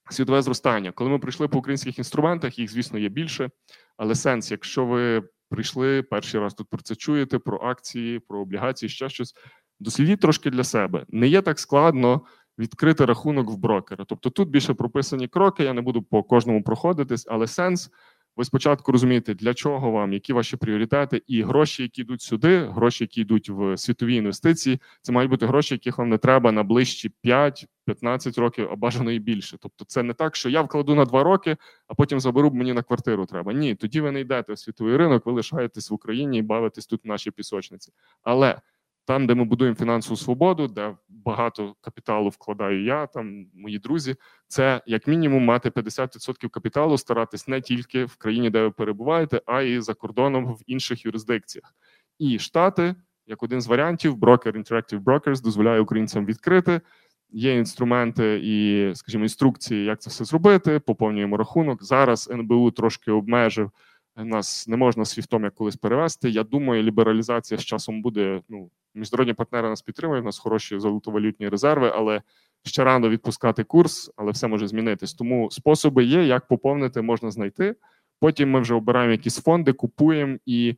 [0.09, 0.91] світове зростання.
[0.91, 3.49] Коли ми прийшли по українських інструментах, їх, звісно, є більше,
[3.97, 8.89] але сенс, якщо ви прийшли перший раз тут про це чуєте, про акції, про облігації,
[8.89, 9.33] ще щось
[9.79, 11.05] дослідіть трошки для себе.
[11.09, 12.21] Не є так складно
[12.59, 14.05] відкрити рахунок в брокера.
[14.07, 17.91] Тобто тут більше прописані кроки, я не буду по кожному проходитись, але сенс.
[18.35, 23.03] Ви спочатку розумієте, для чого вам, які ваші пріоритети, і гроші, які йдуть сюди, гроші,
[23.03, 27.11] які йдуть в світові інвестиції, це мають бути гроші, яких вам не треба на ближчі
[27.23, 29.57] 5-15 років, а бажано і більше.
[29.59, 31.57] Тобто, це не так, що я вкладу на 2 роки,
[31.87, 33.25] а потім заберу мені на квартиру.
[33.25, 33.53] Треба.
[33.53, 37.05] Ні, тоді ви не йдете в світовий ринок, ви лишаєтесь в Україні і бавитесь тут
[37.05, 37.91] в нашій пісочниці.
[38.23, 38.61] Але
[39.05, 44.15] там, де ми будуємо фінансову свободу, де багато капіталу вкладаю я, там мої друзі,
[44.47, 49.61] це як мінімум мати 50% капіталу, старатись не тільки в країні, де ви перебуваєте, а
[49.61, 51.75] й за кордоном в інших юрисдикціях.
[52.19, 52.95] І штати,
[53.27, 56.81] як один з варіантів, брокер Interactive Brokers дозволяє українцям відкрити.
[57.29, 60.79] Є інструменти і, скажімо, інструкції, як це все зробити.
[60.79, 61.83] Поповнюємо рахунок.
[61.83, 63.71] Зараз НБУ трошки обмежив
[64.15, 66.29] нас не можна свіфтом як колись перевести.
[66.29, 68.41] Я думаю, лібералізація з часом буде.
[68.49, 72.21] Ну, міжнародні партнери нас підтримують, у нас хороші золотовалютні резерви, але
[72.63, 75.13] ще рано відпускати курс, але все може змінитись.
[75.13, 77.75] Тому способи є, як поповнити, можна знайти.
[78.19, 80.75] Потім ми вже обираємо якісь фонди, купуємо і.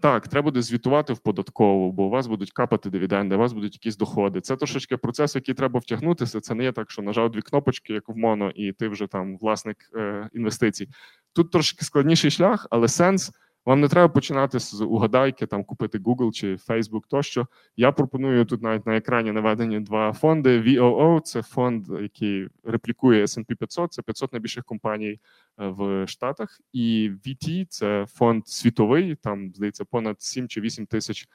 [0.00, 3.74] Так, треба буде звітувати в податкову, бо у вас будуть капати дивіденди, у вас будуть
[3.74, 4.40] якісь доходи.
[4.40, 6.40] Це трошечки процес, який треба втягнутися.
[6.40, 9.38] Це не є так, що нажав дві кнопочки, як в моно, і ти вже там
[9.38, 10.88] власник е, інвестицій.
[11.32, 13.32] Тут трошки складніший шлях, але сенс.
[13.68, 17.46] Вам не треба починати з угадайки, там купити Google чи Facebook тощо.
[17.76, 20.60] Я пропоную тут навіть на екрані наведені два фонди.
[20.60, 25.18] VOO– це фонд, який реплікує S&P 500, це 500 найбільших компаній е,
[25.56, 26.60] в Штатах.
[26.72, 31.28] І VT– це фонд світовий, там здається понад 7 чи 8 тисяч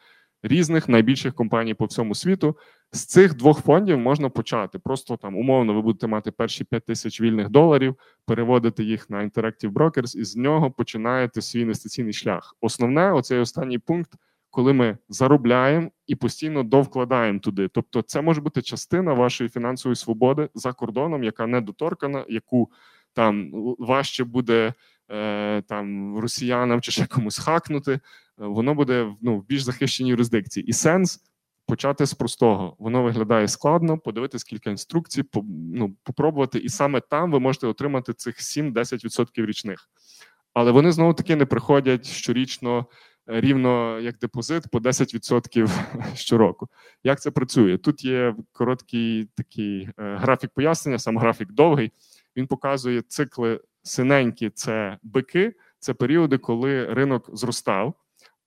[0.44, 2.58] різних найбільших компаній по всьому світу.
[2.92, 4.80] З цих двох фондів можна почати.
[4.80, 9.74] Просто там умовно ви будете мати перші 5 тисяч вільних доларів, переводити їх на Interactive
[9.74, 12.56] Brokers, і з нього починаєте свій інвестиційний шлях.
[12.62, 14.12] Основне, оцей останній пункт,
[14.50, 17.68] коли ми заробляємо і постійно довкладаємо туди.
[17.68, 22.72] Тобто, це може бути частина вашої фінансової свободи за кордоном, яка недоторкана, яку
[23.14, 24.74] там важче буде
[25.12, 28.00] е, там росіянам чи ще комусь хакнути.
[28.38, 30.66] Воно буде ну, в більш захищеній юрисдикції.
[30.66, 31.24] І сенс
[31.66, 32.76] почати з простого.
[32.80, 38.14] Воно виглядає складно, подивитись кілька інструкцій, по, ну, попробувати, і саме там ви можете отримати
[38.14, 39.90] цих 7-10% річних.
[40.54, 42.86] Але вони знову таки не приходять щорічно
[43.30, 45.70] е, рівно як депозит по 10%
[46.16, 46.68] щороку.
[47.04, 47.78] Як це працює?
[47.78, 51.92] Тут є короткий такий е, графік пояснення, сам графік довгий.
[52.38, 57.94] Він показує цикли синенькі це бики, це періоди, коли ринок зростав.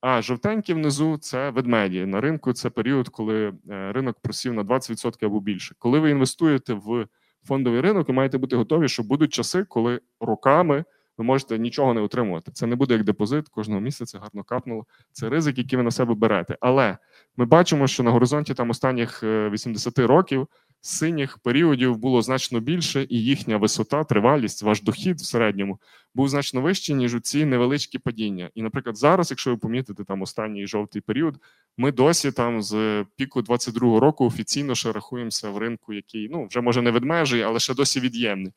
[0.00, 2.06] А жовтенькі внизу це ведмеді.
[2.06, 5.74] На ринку це період, коли е, ринок просів на 20% або більше.
[5.78, 7.06] Коли ви інвестуєте в
[7.44, 10.84] фондовий ринок, ви маєте бути готові, що будуть часи, коли роками
[11.18, 12.52] ви можете нічого не отримувати.
[12.52, 14.84] Це не буде як депозит кожного місяця, гарно капнуло.
[15.12, 16.56] Це ризик, який ви на себе берете.
[16.60, 16.98] Але
[17.36, 20.48] ми бачимо, що на горизонті там останніх 80 е, років
[20.80, 25.78] синіх періодів було значно більше, і їхня висота, тривалість, ваш дохід в середньому
[26.14, 28.50] був значно вищий, ніж у ці невеличкі падіння.
[28.54, 31.36] І, наприклад, зараз, якщо ви помітите там останній жовтий період,
[31.76, 36.60] ми досі там з піку 22-го року офіційно ще рахуємося в ринку, який ну вже
[36.60, 38.52] може не ведмежий, але ще досі від'ємний.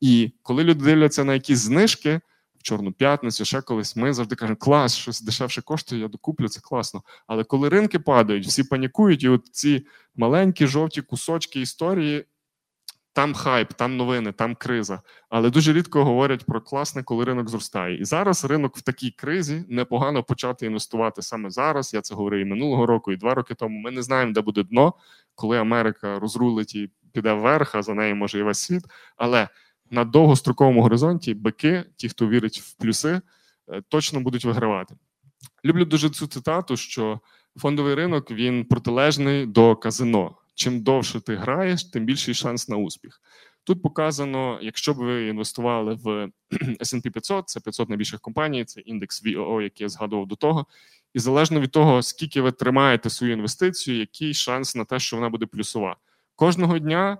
[0.00, 2.20] І коли люди дивляться на якісь знижки
[2.58, 6.60] в Чорну п'ятницю, ще колись, ми завжди кажемо, клас, щось дешевше коштує, я докуплю, це
[6.60, 7.02] класно.
[7.26, 9.86] Але коли ринки падають, всі панікують, і от ці
[10.16, 12.24] маленькі жовті кусочки історії.
[13.12, 15.02] Там хайп, там новини, там криза.
[15.28, 18.00] Але дуже рідко говорять про класне, коли ринок зростає.
[18.00, 21.94] І зараз ринок в такій кризі непогано почати інвестувати саме зараз.
[21.94, 23.78] Я це говорив і минулого року, і два роки тому.
[23.80, 24.94] Ми не знаємо, де буде дно,
[25.34, 28.82] коли Америка розрулить і піде вверх, а за нею може і весь світ.
[29.16, 29.48] Але
[29.90, 33.20] на довгостроковому горизонті бики, ті, хто вірить в плюси,
[33.68, 34.94] е, точно будуть вигравати.
[35.64, 37.20] Люблю дуже цю цитату, що
[37.56, 40.36] фондовий ринок він протилежний до казино.
[40.54, 43.20] Чим довше ти граєш, тим більший шанс на успіх.
[43.64, 46.28] Тут показано, якщо б ви інвестували в
[46.80, 50.66] S&P 500, це 500 найбільших компаній, це індекс VOO, який я згадував до того.
[51.14, 55.28] І залежно від того, скільки ви тримаєте свою інвестицію, який шанс на те, що вона
[55.28, 55.96] буде плюсова.
[56.36, 57.18] Кожного дня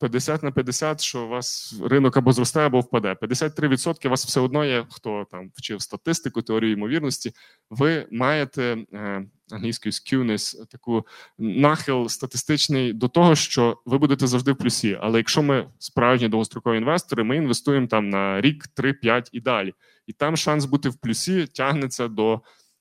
[0.00, 3.12] 50 на 50, що у вас ринок або зростає, або впаде.
[3.12, 7.32] 53% у вас все одно є, хто там вчив статистику, теорію ймовірності.
[7.70, 11.06] Ви маєте е, англійською skewness, таку
[11.38, 14.98] нахил статистичний до того, що ви будете завжди в плюсі.
[15.00, 19.74] Але якщо ми справжні довгострокові інвестори, ми інвестуємо там на рік, 3-5 і далі.
[20.06, 22.40] І там шанс бути в плюсі тягнеться до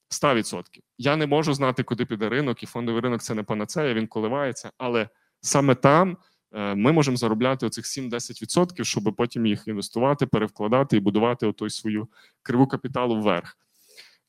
[0.09, 0.63] 100%.
[0.97, 4.71] Я не можу знати, куди піде ринок, і фондовий ринок це не панацея, він коливається,
[4.77, 5.09] але
[5.41, 6.17] саме там.
[6.57, 12.07] Е, ми можемо заробляти оцих 7-10%, щоб потім їх інвестувати, перевкладати і будувати отой свою
[12.41, 13.57] криву капіталу вверх.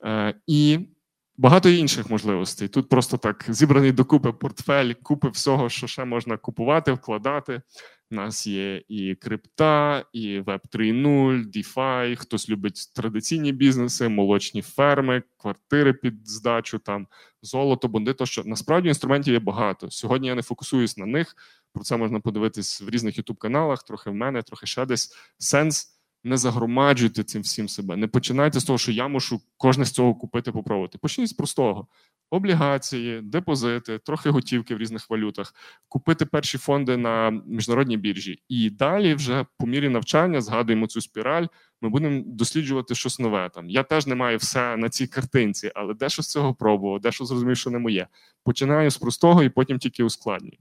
[0.05, 0.79] Е, і
[1.39, 2.69] багато інших можливостей.
[2.69, 7.63] Тут просто так зібраний докупи портфель, купи всього, що ще можна купувати, вкладати.
[8.11, 15.23] У нас є і крипта, і Web 3.0, DeFi, Хтось любить традиційні бізнеси, молочні ферми,
[15.37, 17.07] квартири під здачу, там
[17.43, 18.13] золото, бонди.
[18.13, 19.91] Тощо насправді інструментів є багато.
[19.91, 21.37] Сьогодні я не фокусуюсь на них.
[21.73, 25.15] Про це можна подивитись в різних youtube каналах, трохи в мене, трохи ще десь.
[25.39, 27.97] Сенс не загромаджуйте цим всім себе.
[27.97, 30.99] Не починайте з того, що я мушу кожне з цього купити, попробувати.
[30.99, 31.87] Почніть з простого.
[32.31, 35.55] облігації, депозити, трохи готівки в різних валютах,
[35.89, 38.43] купити перші фонди на міжнародній біржі.
[38.49, 41.47] І далі, вже по мірі навчання, згадуємо цю спіраль.
[41.81, 43.51] Ми будемо досліджувати щось нове.
[43.55, 47.25] Там я теж не маю все на цій картинці, але дещо з цього пробував, дещо
[47.25, 48.07] зрозумів, що не моє.
[48.45, 50.59] Починаю з простого і потім тільки ускладнюю.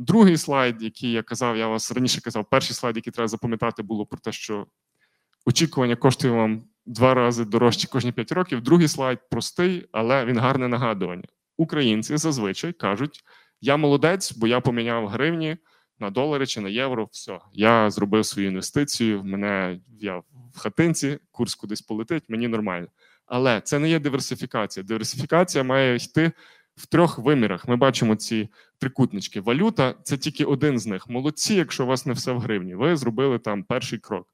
[0.00, 4.06] Другий слайд, який я казав, я вас раніше казав, перший слайд, який треба запам'ятати, було
[4.06, 4.66] про те, що
[5.46, 8.60] очікування коштує вам два рази дорожче кожні 5 років.
[8.60, 11.24] Другий слайд простий, але він гарне нагадування.
[11.56, 13.24] Українці зазвичай кажуть:
[13.60, 15.56] я молодець, бо я поміняв гривні
[15.98, 17.08] на долари чи на євро.
[17.12, 19.20] Все, я зробив свою інвестицію.
[19.20, 20.16] В мене я
[20.54, 22.88] в хатинці, курс кудись полетить, мені нормально.
[23.26, 24.84] Але це не є диверсифікація.
[24.84, 26.32] Диверсифікація має йти
[26.76, 27.68] в трьох вимірах.
[27.68, 28.48] Ми бачимо ці
[28.78, 29.40] трикутнички.
[29.40, 31.08] Валюта це тільки один з них.
[31.08, 32.74] Молодці, якщо у вас не все в гривні.
[32.74, 34.28] Ви зробили там перший крок.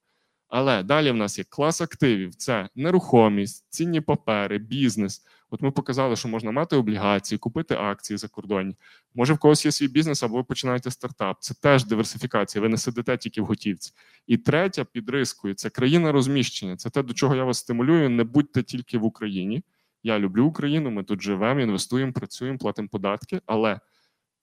[0.48, 5.22] Але далі в нас є клас активів: це нерухомість, цінні папери, бізнес.
[5.50, 8.76] От ми показали, що можна мати облігації, купити акції за кордоні.
[9.14, 11.36] Може, в когось є свій бізнес, або ви починаєте стартап.
[11.40, 12.62] Це теж диверсифікація.
[12.62, 13.92] Ви не сидите тільки в готівці.
[14.26, 16.76] І третя під рискою це країна розміщення.
[16.76, 18.10] Це те, до чого я вас стимулюю.
[18.10, 19.62] Не будьте тільки в Україні.
[20.06, 20.90] Я люблю Україну.
[20.90, 23.80] Ми тут живемо, інвестуємо, працюємо, платимо податки, але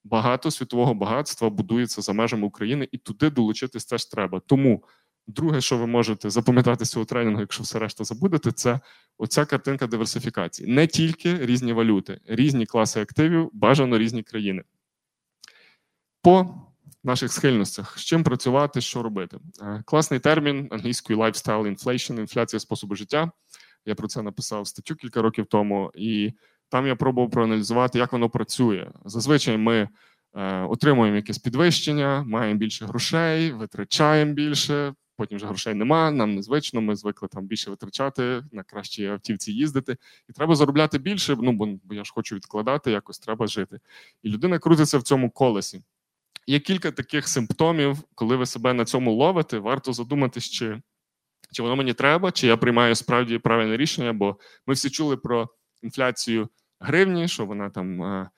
[0.04, 4.40] багато світового багатства будується за межами України, і туди долучитись теж треба.
[4.40, 4.84] Тому.
[5.28, 8.80] Друге, що ви можете запам'ятати з цього тренінгу, якщо все решта забудете, це
[9.18, 10.72] оця картинка диверсифікації.
[10.72, 14.64] Не тільки різні валюти, різні класи активів, бажано різні країни.
[16.22, 16.56] По
[17.04, 19.38] наших схильностях, з чим працювати, що робити.
[19.62, 23.32] Е, класний термін англійською lifestyle inflation, інфляція способу життя.
[23.86, 26.32] Я про це написав статтю кілька років тому, і
[26.70, 28.92] там я пробував проаналізувати, як воно працює.
[29.06, 29.90] Зазвичай ми.
[30.36, 36.82] Е, отримуємо якесь підвищення, маємо більше грошей, витрачаємо більше, потім вже грошей нема, нам незвично,
[36.82, 39.98] ми звикли там більше витрачати, на кращій автівці їздити.
[40.30, 43.80] І треба заробляти більше, ну бо, я ж хочу відкладати, якось треба жити.
[44.24, 45.84] І людина крутиться в цьому колесі.
[46.48, 50.82] Є кілька таких симптомів, коли ви себе на цьому ловите, варто задуматись, чи
[51.54, 54.38] чи воно мені треба, чи я приймаю справді правильне рішення, бо
[54.68, 55.50] ми всі чули про
[55.82, 56.50] інфляцію
[56.80, 58.30] гривні, що вона там е,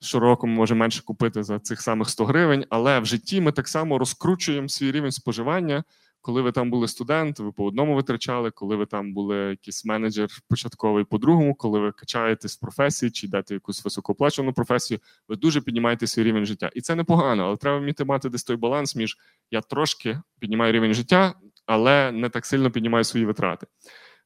[0.00, 3.98] щороку може менше купити за цих самих 100 гривень, але в житті ми так само
[3.98, 5.84] розкручуємо свій рівень споживання
[6.24, 10.28] коли ви там були студент, ви по одному витрачали, коли ви там були якийсь менеджер
[10.48, 15.60] початковий по другому, коли ви качаєтесь в професії чи йдете якусь високооплачувану професію, ви дуже
[15.60, 16.70] піднімаєте свій рівень життя.
[16.74, 19.16] І це непогано, але треба вміти мати десь той баланс між
[19.50, 21.34] я трошки піднімаю рівень життя,
[21.66, 23.66] але не так сильно піднімаю свої витрати.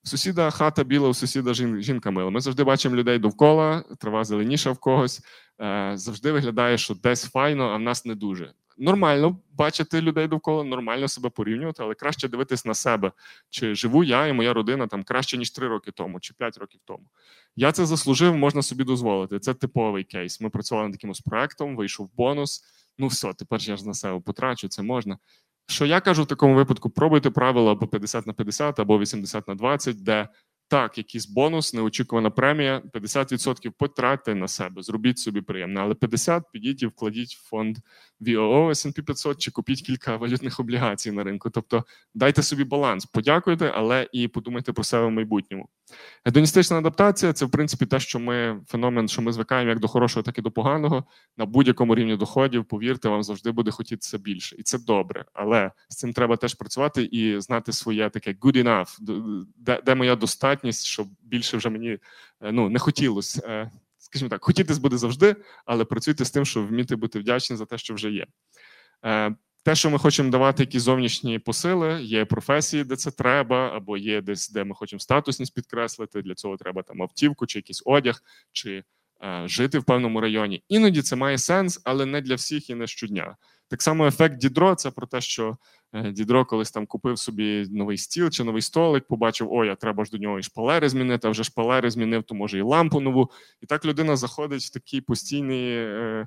[0.03, 2.31] Сусіда хата біла, у сусіда жінка мила.
[2.31, 5.21] Ми завжди бачимо людей довкола, трава зеленіша в когось.
[5.61, 10.65] Е, завжди виглядає, що десь файно, а в нас не дуже нормально бачити людей довкола,
[10.65, 13.13] нормально себе порівнювати, але краще дивитись на себе,
[13.51, 16.81] чи живу я і моя родина там краще ніж три роки тому, чи п'ять років
[16.85, 17.05] тому.
[17.57, 19.39] Я це заслужив, можна собі дозволити.
[19.39, 20.41] Це типовий кейс.
[20.41, 22.65] Ми працювали над якимось проектом, вийшов бонус.
[22.99, 25.19] Ну все, тепер я ж на себе потрачу, це можна.
[25.71, 29.55] Що я кажу в такому випадку: пробуйте правила або 50 на 50, або 80 на
[29.55, 30.29] 20, де
[30.69, 36.83] так, якийсь бонус, неочікувана премія, 50% потратьте на себе, зробіть собі приємно, але 50% підіть
[36.83, 37.79] і вкладіть в фонд
[38.21, 41.51] VOO S&P 500 чи купіть кілька валютних облігацій на ринку.
[41.51, 45.69] Тобто дайте собі баланс, подякуйте, але і подумайте про себе в майбутньому.
[46.25, 50.23] Гедоністична адаптація це в принципі те, що ми феномен, що ми звикаємо як до хорошого,
[50.23, 51.05] так і до поганого.
[51.37, 55.25] На будь-якому рівні доходів, повірте, вам завжди буде хотітися більше, і це добре.
[55.33, 58.97] Але з цим треба теж працювати і знати своє таке good enough,
[59.57, 60.17] де, де моя
[60.59, 61.99] достатність, щоб більше вже мені
[62.43, 63.43] е, ну не хотілося.
[63.45, 65.37] Е, скажімо так, хотітись буде завжди,
[65.67, 68.27] але працюйте з тим, щоб вміти бути вдячні за те, що вже є.
[69.05, 69.35] Е,
[69.65, 74.21] те, що ми хочемо давати якісь зовнішні посили, є професії, де це треба, або є
[74.21, 76.23] десь, де ми хочемо статусність підкреслити.
[76.23, 78.85] Для цього треба там автівку, чи якийсь одяг, чи
[79.25, 80.63] е, жити в певному районі.
[80.69, 83.37] Іноді це має сенс, але не для всіх і не щодня.
[83.69, 85.57] Так само ефект Дідро це про те, що
[85.93, 90.05] е, Дідро колись там купив собі новий стіл чи новий столик, побачив, ой, а треба
[90.05, 93.31] ж до нього і шпалери змінити, а вже шпалери змінив, то може і лампу нову.
[93.61, 95.77] І так людина заходить в такий постійний.
[95.77, 96.27] Е,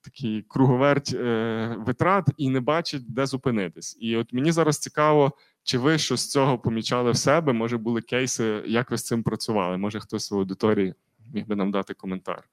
[0.00, 3.96] такий круговерть е, витрат і не бачить, де зупинитись.
[4.00, 5.32] І от мені зараз цікаво,
[5.62, 7.52] чи ви що з цього помічали в себе?
[7.52, 9.76] Може, були кейси, як ви з цим працювали?
[9.76, 10.94] Може, хтось в аудиторії
[11.34, 12.48] міг би нам дати коментар.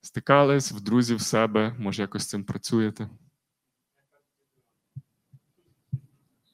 [0.00, 3.08] Стикались в друзів в себе, може, якось з цим працюєте?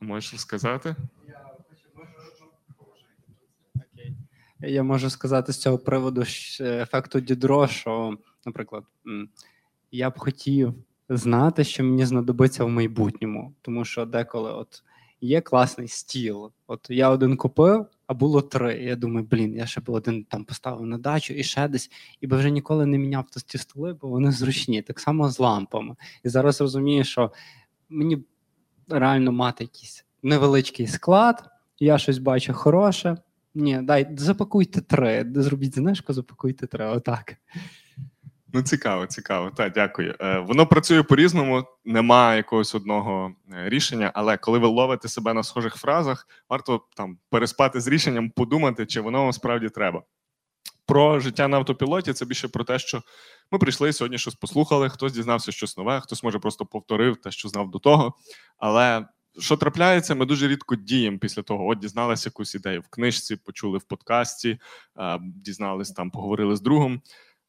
[0.04, 0.96] Можеш розказати?
[4.60, 6.24] Я можу сказати з цього приводу
[6.60, 8.84] ефекту Дідро, що, наприклад,
[9.92, 10.74] я б хотів
[11.08, 14.82] знати, що мені знадобиться в майбутньому, тому що деколи от
[15.20, 16.52] є класний стіл.
[16.66, 18.82] От я один купив, а було три.
[18.82, 21.90] Я думаю, блін, я ще б один там поставив на дачу і ще десь,
[22.20, 24.82] і би вже ніколи не міняв ті столи, бо вони зручні.
[24.82, 25.96] Так само з лампами.
[26.24, 27.32] І зараз розумію, що
[27.88, 28.24] мені
[28.88, 31.44] реально мати якийсь невеличкий склад,
[31.78, 33.16] я щось бачу хороше.
[33.54, 35.26] Ні, дай запакуйте три.
[35.34, 36.86] Зробіть знижку, запакуйте три.
[36.86, 37.36] Отак.
[38.52, 39.50] Ну, цікаво, цікаво.
[39.50, 40.14] Так, дякую.
[40.20, 45.42] Е, Воно працює по-різному, немає якогось одного е, рішення, але коли ви ловите себе на
[45.42, 50.02] схожих фразах, варто там переспати з рішенням, подумати, чи воно вам справді треба.
[50.86, 53.02] Про життя на автопілоті це більше про те, що
[53.50, 57.48] ми прийшли сьогодні, щось послухали, хтось дізнався щось нове, хтось може просто повторив те, що
[57.48, 58.14] знав до того.
[58.58, 59.06] Але
[59.38, 61.66] що трапляється, ми дуже рідко діємо після того.
[61.68, 64.58] От дізналися якусь ідею в книжці, почули в подкасті,
[65.20, 67.02] дізнались там, поговорили з другом.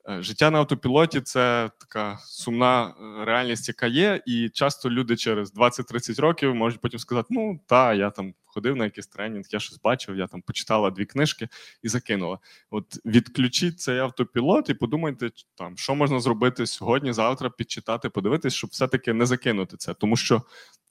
[0.09, 5.55] Е, життя на автопілоті це така сумна е, реальність, яка є, і часто люди через
[5.55, 9.81] 20-30 років можуть потім сказати: ну та я там ходив на якийсь тренінг, я щось
[9.81, 11.47] бачив, я там почитала дві книжки
[11.83, 12.39] і закинула.
[12.69, 18.69] От відключіть цей автопілот і подумайте, там що можна зробити сьогодні, завтра, підчитати, подивитись, щоб
[18.69, 19.93] все-таки не закинути це.
[19.93, 20.41] Тому що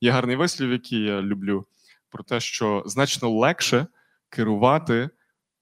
[0.00, 1.66] є гарний вислів, який я люблю,
[2.10, 3.86] про те, що значно легше
[4.28, 5.10] керувати.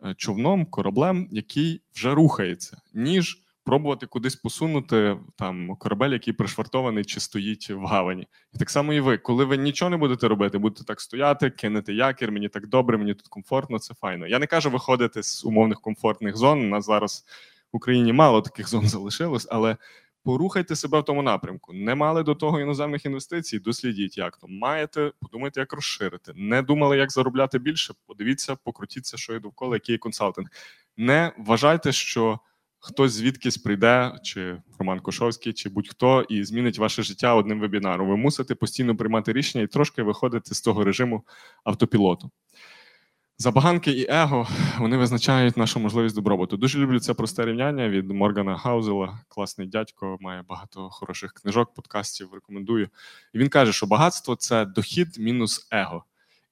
[0.04, 7.20] Е, човном, кораблем, який вже рухається, ніж пробувати кудись посунути там корабель, який пришвартований чи
[7.20, 8.26] стоїть в гавані.
[8.54, 11.92] І так само і ви, коли ви нічого не будете робити, будете так стояти, кинете
[11.92, 14.26] якір, мені так добре, мені тут комфортно, це файно.
[14.26, 16.60] Я не кажу виходити з умовних комфортних зон.
[16.60, 17.24] У нас зараз
[17.72, 19.76] в Україні мало таких зон залишилось, але.
[20.24, 21.72] Порухайте себе в тому напрямку.
[21.72, 26.32] Не мали до того іноземних інвестицій, дослідіть, як то маєте, подумайте, як розширити.
[26.36, 27.94] Не думали, як заробляти більше.
[28.06, 30.48] Подивіться, покрутіться, що є довкола, який є консалтинг.
[30.96, 32.40] Не вважайте, що
[32.78, 38.08] хтось звідкись прийде, чи Роман Кошовський, чи будь-хто, і змінить ваше життя одним вебінаром.
[38.08, 41.22] Ви мусите постійно приймати рішення і трошки виходити з того режиму
[41.64, 42.30] автопілоту.
[43.42, 46.56] Забаганки і его вони визначають нашу можливість добробуту.
[46.56, 49.20] Дуже люблю це просте рівняння від Моргана Хаузела.
[49.28, 52.34] Класний дядько, має багато хороших книжок, подкастів.
[52.34, 52.88] Рекомендую.
[53.32, 56.04] І він каже, що багатство це дохід мінус его.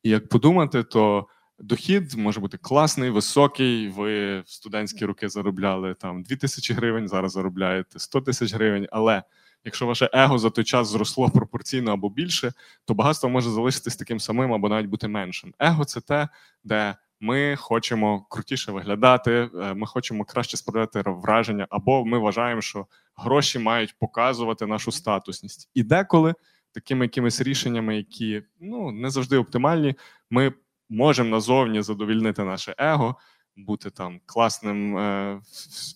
[0.03, 1.27] І як подумати, то
[1.59, 3.89] Дохід може бути класний, високий.
[3.89, 8.87] Ви в студентські роки заробляли там 2 тисячі гривень, зараз заробляєте 100 тисяч гривень.
[8.93, 9.23] Але
[9.65, 12.53] якщо ваше его за той час зросло пропорційно або більше,
[12.85, 15.55] то багатство може залишитись таким самим або навіть бути меншим.
[15.59, 16.29] Его це те,
[16.65, 22.87] де ми хочемо крутіше виглядати, е, ми хочемо краще справляти враження, або ми вважаємо, що
[23.17, 25.71] гроші мають показувати нашу статусність.
[25.75, 26.35] І деколи
[26.73, 29.95] такими якимись рішеннями, які ну не завжди оптимальні,
[30.31, 30.53] ми
[30.89, 33.17] можемо назовні задовільнити наше его,
[33.57, 35.41] бути там класним, е,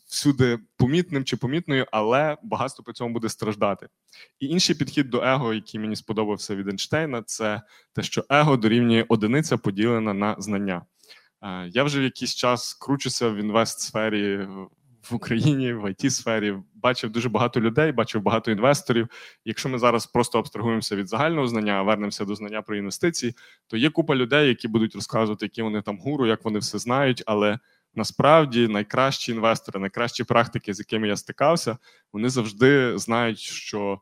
[0.07, 3.89] всюди помітним чи помітною, але багатство при цьому буде страждати.
[4.41, 9.05] І інший підхід до его, який мені сподобався від Ейнштейна, це те, що его дорівнює
[9.09, 10.83] одиниця поділена на знання.
[11.43, 14.49] Е, я вже в якийсь час кручуся в інвест-сфері
[15.11, 19.09] в Україні, в it сфері бачив дуже багато людей, бачив багато інвесторів.
[19.45, 23.35] Якщо ми зараз просто абстрагуємося від загального знання, вернемося до знання про інвестиції,
[23.67, 27.23] то є купа людей, які будуть розказувати, які вони там гуру, як вони все знають.
[27.27, 27.59] Але
[27.95, 31.79] насправді найкращі інвестори, найкращі практики, з якими я стикався,
[32.13, 34.01] вони завжди знають, що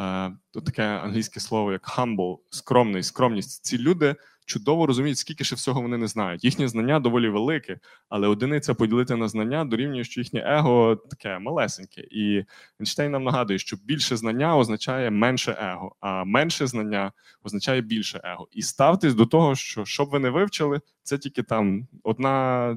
[0.00, 3.64] е, то таке англійське слово як humble, скромний, скромність.
[3.64, 4.16] Ці люди
[4.46, 6.44] чудово розуміють, скільки ще всього вони не знають.
[6.44, 7.78] Їхнє знання доволі велике,
[8.08, 12.00] але одиниця поділити на знання дорівнює, що їхнє его таке малесеньке.
[12.10, 12.44] І
[12.80, 17.12] Ейнштейн нам нагадує, що більше знання означає менше его, а менше знання
[17.44, 18.48] означає більше его.
[18.52, 22.76] І ставтесь до того, що щоб ви не вивчили, це тільки там одна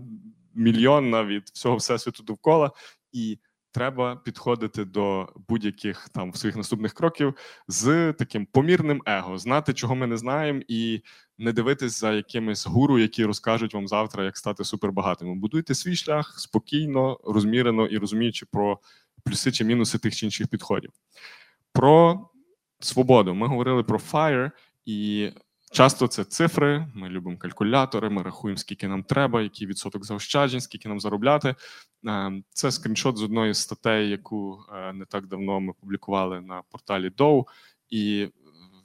[0.55, 2.72] мільйонна від всього всесвіту довкола.
[3.11, 3.38] І
[3.76, 7.34] треба підходити до будь-яких там своїх наступних кроків
[7.67, 11.01] з таким помірним его, знати, чого ми не знаємо, і
[11.38, 15.36] не дивитись за якимись гуру, які розкажуть вам завтра, як стати супербагатими.
[15.36, 18.80] Будуйте свій шлях спокійно, розмірено і розуміючи про
[19.23, 20.91] плюси чи мінуси тих чи інших підходів.
[21.73, 22.30] Про
[22.80, 24.51] свободу ми говорили про FIRE,
[24.86, 25.30] і
[25.76, 26.88] Часто це цифри.
[26.93, 31.55] Ми любимо калькулятори, ми рахуємо, скільки нам треба, який відсоток заощаджень, скільки нам заробляти.
[32.07, 37.09] Е, це скріншот з одної статей, яку е, не так давно ми публікували на порталі
[37.09, 37.43] Dow.
[37.89, 38.28] І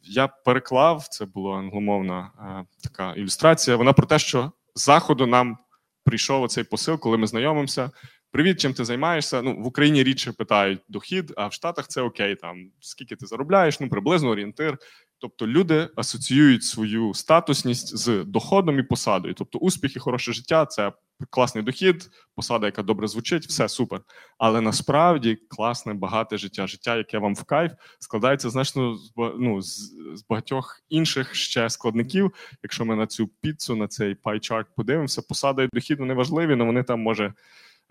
[0.03, 3.77] я переклав це була англомовна е, така ілюстрація.
[3.77, 5.59] Вона про те, що з заходу нам
[6.05, 7.91] прийшов оцей посил, коли ми знайомимося.
[8.31, 9.43] Привіт, чим ти займаєшся?
[9.43, 12.37] Ну в Україні рідше питають дохід, а в Штатах це окей.
[12.37, 14.79] Там скільки ти заробляєш, ну приблизно орієнтир.
[15.21, 19.35] Тобто люди асоціюють свою статусність з доходом і посадою.
[19.35, 20.93] Тобто, успіх і хороше життя це
[21.31, 24.01] класний дохід, посада, яка добре звучить, все супер.
[24.39, 28.99] Але насправді класне, багате життя, життя, яке вам в кайф, складається значно
[29.39, 29.93] ну, з,
[30.29, 32.33] багатьох інших ще складників.
[32.63, 36.65] Якщо ми на цю піцу, на цей пайчарт подивимося, посада і дохід вони важливі, але
[36.65, 37.35] вони там може.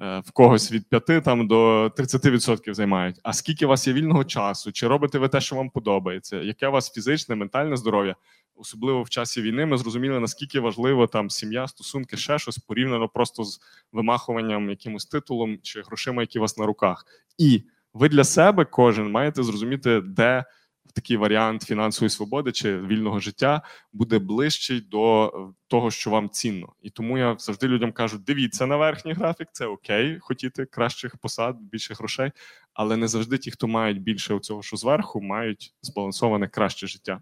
[0.02, 3.20] Е, в когось від 5 там до 30% займають.
[3.24, 4.72] А скільки у вас є вільного часу?
[4.72, 6.38] Чи робите ви те, що вам подобається?
[6.38, 8.16] Яке у вас фізичне, ментальне здоров'я?
[8.56, 13.44] Особливо в часі війни, ми зрозуміли, наскільки важливо там сім'я, стосунки, ще щось порівняно просто
[13.44, 13.60] з
[13.92, 17.06] вимахуванням якимось титулом чи грошима, які у вас на руках.
[17.38, 17.64] І
[17.94, 20.46] ви для себе кожен маєте зрозуміти, де
[20.94, 23.62] такий варіант фінансової свободи чи вільного життя
[23.94, 26.74] буде ближчий до е, того, що вам цінно.
[26.82, 31.58] І тому я завжди людям кажу: дивіться на верхній графік, це окей, хотіти кращих посад,
[31.62, 32.32] більше грошей,
[32.74, 37.22] але не завжди ті, хто мають більше цього, що зверху, мають збалансоване краще життя.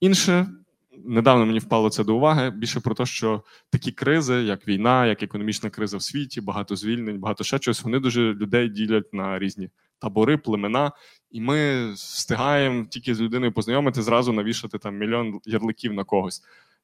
[0.00, 0.46] Інше.
[1.04, 5.22] Недавно мені впало це до уваги більше про те, що такі кризи, як війна, як
[5.22, 9.70] економічна криза в світі, багато звільнень, багато ще чогось, вони дуже людей ділять на різні
[10.02, 10.92] табори, племена,
[11.30, 16.42] і ми встигаємо тільки з людиною познайомити, зразу навішати там мільйон ярликів на когось.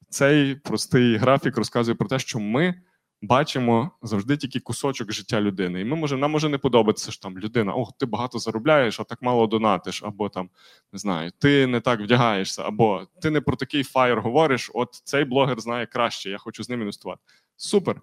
[0.09, 2.75] Цей простий графік розказує про те, що ми
[3.21, 5.81] бачимо завжди тільки кусочок життя людини.
[5.81, 9.03] І ми може, нам може не подобатися що там людина, ох, ти багато заробляєш, а
[9.03, 10.49] так мало донатиш, або там
[10.93, 14.71] не знаю, ти не так вдягаєшся, або ти не про такий фаєр говориш.
[14.73, 17.21] От цей блогер знає краще, я хочу з ним інвестувати.
[17.57, 18.01] Супер.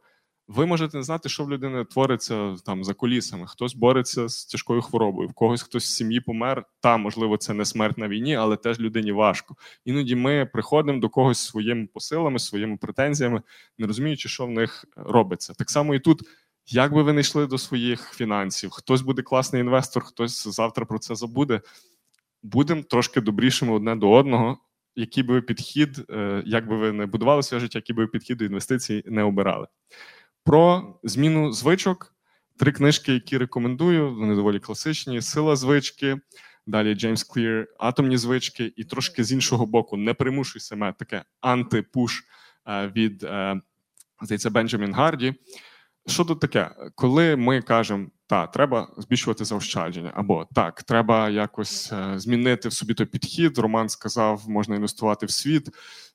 [0.48, 3.46] Ви можете не знати, що в людини твориться там за колісами.
[3.46, 6.64] Хтось бореться з тяжкою хворобою, в когось хтось з сім'ї помер.
[6.80, 9.56] Та можливо, це не смерть на війні, але теж людині важко.
[9.84, 13.42] Іноді ми приходимо до когось своїми посилами, своїми претензіями,
[13.78, 15.54] не розуміючи, що в них робиться.
[15.54, 16.22] Так само і тут.
[16.68, 20.98] Як би ви не йшли до своїх фінансів, хтось буде класний інвестор, хтось завтра про
[20.98, 21.60] це забуде.
[22.42, 24.58] Будемо трошки добрішими одне до одного.
[24.96, 28.44] Який би підхід, е, як би ви не будували своє життя, який би підхід до
[28.44, 29.66] інвестицій не обирали
[30.46, 32.12] про зміну звичок.
[32.58, 36.16] Три книжки, які рекомендую, вони доволі класичні: Сила звички,
[36.66, 42.22] далі Джеймс Клір, Атомні звички, і трошки з іншого боку, не примушуй себе таке антипуш
[42.66, 43.60] е, від е,
[44.22, 45.34] здається, Бенджамін Гарді.
[46.06, 46.70] Що тут таке?
[46.94, 52.94] Коли ми кажемо, так, треба збільшувати заощадження, або так, треба якось е, змінити в собі
[52.94, 53.58] той підхід.
[53.58, 55.68] Роман сказав, можна інвестувати в світ.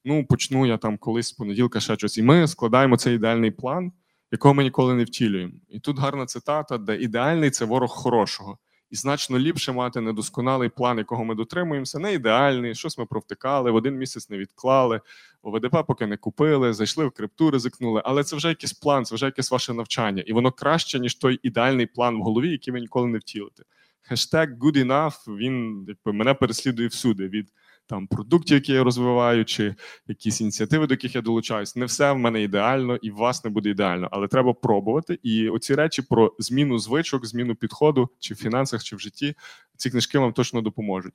[0.05, 2.17] Ну, почну я там колись з понеділка ще щось.
[2.17, 3.91] І ми складаємо цей ідеальний план
[4.31, 5.53] якого ми ніколи не втілюємо.
[5.69, 8.57] І тут гарна цитата, де ідеальний це ворог хорошого.
[8.89, 13.75] І значно ліпше мати недосконалий план, якого ми дотримуємося, не ідеальний, щось ми провтикали, в
[13.75, 15.01] один місяць не відклали,
[15.41, 18.01] ОВДП поки не купили, зайшли в крипту, ризикнули.
[18.05, 21.39] Але це вже якийсь план, це вже якесь ваше навчання, і воно краще, ніж той
[21.43, 23.63] ідеальний план в голові, який ви ніколи не втілите.
[24.01, 27.27] Хештег good enough, він якби мене переслідує всюди.
[27.27, 27.49] від
[27.91, 29.75] там продуктів, які я розвиваю, чи
[30.07, 31.75] якісь ініціативи, до яких я долучаюсь.
[31.75, 35.19] Не все в мене ідеально і в вас не буде ідеально, але треба пробувати.
[35.23, 39.35] І оці речі про зміну звичок, зміну підходу, чи в фінансах, чи в житті,
[39.77, 41.13] ці книжки вам точно допоможуть.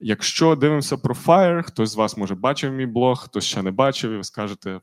[0.00, 4.12] Якщо дивимося про Fire, хтось з вас може бачив мій блог, хтось ще не бачив,
[4.12, 4.80] і ви скажете,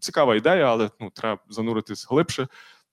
[0.00, 2.48] цікава ідея, але ну треба зануритись глибше.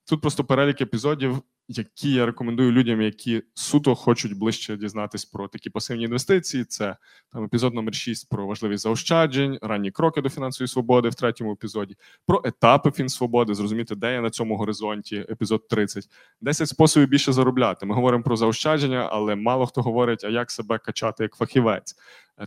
[0.09, 5.69] Тут просто перелік епізодів які я рекомендую людям, які суто хочуть ближче дізнатись про такі
[5.69, 6.63] пасивні інвестиції.
[6.63, 6.95] Це
[7.33, 11.95] там епізод номер 6 про важливість заощаджень, ранні кроки до фінансової свободи в третьому епізоді,
[12.27, 16.09] про етапи фінсвободи, зрозуміти, де я на цьому горизонті, епізод 30.
[16.41, 17.85] 10 способів більше заробляти.
[17.85, 21.95] Ми говоримо про заощадження, але мало хто говорить, а як себе качати як фахівець.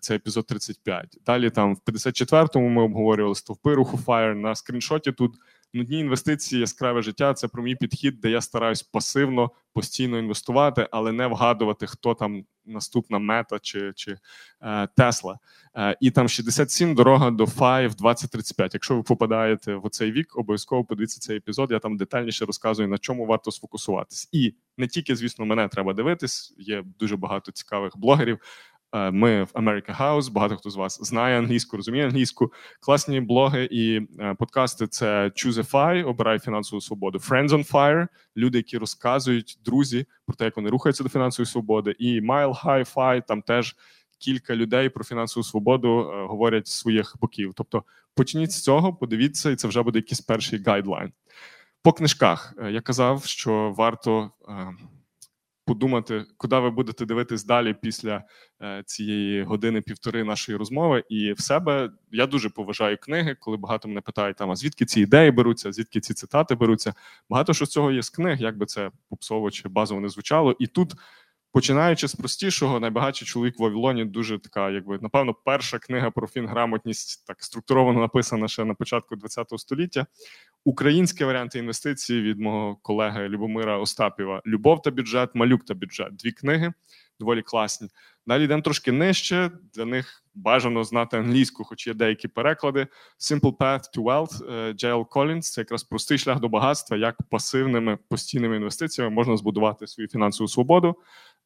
[0.01, 1.19] Це епізод 35.
[1.27, 4.35] Далі там в 54-му ми обговорювали стовпи руху Fire.
[4.35, 5.13] на скріншоті.
[5.13, 5.35] Тут
[5.75, 11.13] нудні інвестиції, яскраве життя це про мій підхід, де я стараюсь пасивно постійно інвестувати, але
[11.13, 14.17] не вгадувати, хто там наступна мета чи чи
[14.63, 15.39] е, Тесла.
[15.77, 18.75] Е, і там 67 дорога до 5 2035.
[18.75, 21.71] Якщо ви попадаєте в цей вік, обов'язково подивіться цей епізод.
[21.71, 24.29] Я там детальніше розказую, на чому варто сфокусуватись.
[24.33, 26.55] І не тільки, звісно, мене треба дивитись.
[26.59, 28.39] Є дуже багато цікавих блогерів.
[28.93, 32.53] Е, ми в America House, Багато хто з вас знає англійську, розуміє англійську.
[32.81, 34.87] Класні блоги і е, подкасти.
[34.87, 37.19] Це Choosify, обирай фінансову свободу.
[37.19, 41.95] Friends on Fire, люди, які розказують друзі про те, як вони рухаються до фінансової свободи.
[41.99, 43.77] І Mile High Fi, там теж
[44.19, 47.53] кілька людей про фінансову свободу е, говорять з своїх боків.
[47.55, 51.13] Тобто почніть з цього, подивіться, і це вже буде якийсь перший гайдлайн.
[51.83, 54.31] По книжках я казав, що варто
[55.73, 58.23] подумати, куди ви будете дивитись далі після
[58.63, 61.05] е, цієї години-півтори нашої розмови.
[61.09, 65.01] І в себе я дуже поважаю книги, коли багато мене питають, там, а звідки ці
[65.01, 66.95] ідеї беруться, звідки ці цитати беруться.
[67.31, 70.57] Багато що з цього є з книг, як би це попсово чи базово не звучало.
[70.59, 70.95] І тут.
[71.53, 77.27] Починаючи з простішого, найбагатший чоловік в Вавилоні дуже така, якби напевно, перша книга про фінграмотність
[77.27, 80.07] так структуровано написана ще на початку ХХ століття.
[80.65, 86.17] Українські варіанти інвестицій від мого колеги Любомира Остапєва Любов та бюджет, малюк та бюджет.
[86.17, 86.73] Дві книги
[87.23, 87.89] доволі класні.
[88.27, 89.51] Далі йдемо трошки нижче.
[89.75, 92.87] Для них бажано знати англійську, хоч є деякі переклади.
[93.21, 95.53] Simple Path to Wealth Джейл Колінс.
[95.53, 100.97] Це якраз простий шлях до багатства, як пасивними постійними інвестиціями можна збудувати свою фінансову свободу.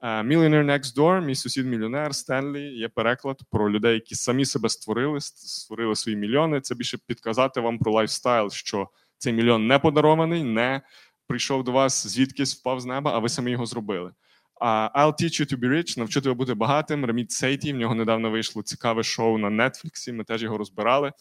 [0.02, 2.60] Е, Millionaire Next Door, мій сусід мільйонер Стенлі.
[2.60, 6.60] Є переклад про людей, які самі себе створили, створили свої мільйони.
[6.60, 10.81] Це більше підказати вам про лайфстайл, що цей мільйон не подарований, не
[11.27, 14.12] прийшов до вас звідкись впав з неба, а ви самі його зробили.
[14.60, 17.05] Uh, I'll teach you to be rich, навчу тебе бути багатим.
[17.05, 20.12] Раміт Сеті, в нього недавно вийшло цікаве шоу на Нетфліксі.
[20.12, 21.12] Ми теж його розбирали.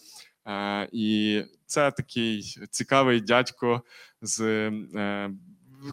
[0.91, 3.81] І це такий цікавий дядько
[4.21, 5.35] з uh,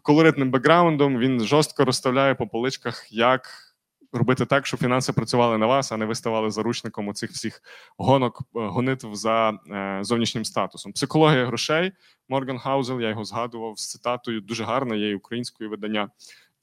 [0.03, 1.19] колоритним бекграундом.
[1.19, 3.73] Він жорстко розставляє по поличках, як
[4.13, 7.63] робити так, щоб фінанси працювали на вас, а не ви ставали заручником у цих всіх
[7.99, 10.93] гонок, е, гонитв за е, зовнішнім статусом.
[10.93, 11.93] Психологія грошей
[12.29, 14.41] Морган Хаузел, я його згадував з цитатою.
[14.41, 16.09] Дуже гарно, є українською видання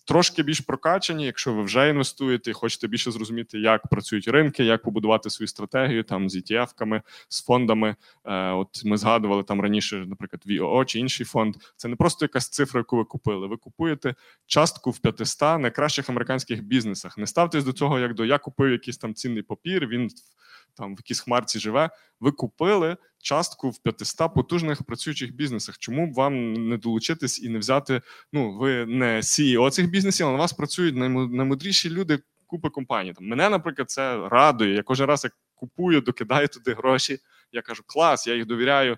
[0.05, 4.83] трошки більш прокачані, якщо ви вже інвестуєте і хочете більше зрозуміти, як працюють ринки, як
[4.83, 7.95] побудувати свою стратегію там з ETF-ками, з фондами.
[8.25, 11.55] Е, От ми згадували там раніше, наприклад, VOO чи інший фонд.
[11.75, 13.47] Це не просто якась цифра, яку ви купили.
[13.47, 14.15] Ви купуєте
[14.45, 17.17] частку в 500 найкращих американських бізнесах.
[17.17, 19.87] Не ставтесь до цього, як до я купив якийсь там цінний папір.
[19.87, 20.09] Він
[20.79, 21.89] там в якійсь хмарці живе.
[22.19, 25.77] Ви купили частку в 500 потужних працюючих бізнесах.
[25.77, 28.01] Чому б вам не долучитись і не взяти?
[28.33, 32.19] Ну, ви не CEO цих бізнесів, але на вас працюють наймудріші люди.
[32.47, 33.13] Купи компаній.
[33.13, 34.75] Там мене, наприклад, це радує.
[34.75, 37.19] Я кожен раз як купую, докидаю туди гроші.
[37.51, 38.97] Я кажу, клас, я їх довіряю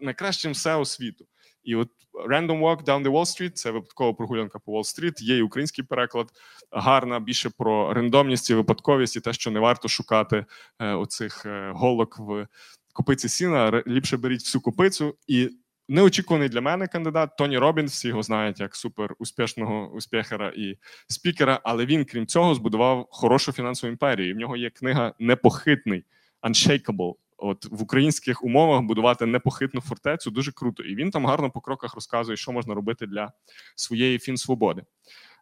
[0.00, 1.26] найкращим CEO світу.
[1.66, 1.88] І от
[2.28, 5.22] Random Walk Down the Wall Street– це випадкова прогулянка по Уолл-стріт.
[5.22, 6.28] Є і український переклад,
[6.70, 10.44] гарна більше про рандомність і випадковість, і те, що не варто шукати
[10.78, 12.46] е, оцих е, голок в
[12.92, 13.82] копиці сіна.
[13.86, 15.16] Ліпше беріть всю копицю.
[15.26, 15.50] І
[15.88, 17.92] неочікуваний для мене кандидат Тоні Робінс.
[17.92, 20.78] Всі його знають як супер успішного успіхера і
[21.08, 21.60] спікера.
[21.64, 24.30] Але він, крім цього, збудував хорошу фінансову імперію.
[24.30, 26.04] І в нього є книга Непохитний
[26.42, 27.14] Unshakable.
[27.38, 31.94] От в українських умовах будувати непохитну фортецю дуже круто, і він там гарно по кроках
[31.94, 33.32] розказує, що можна робити для
[33.74, 34.82] своєї фінсвободи.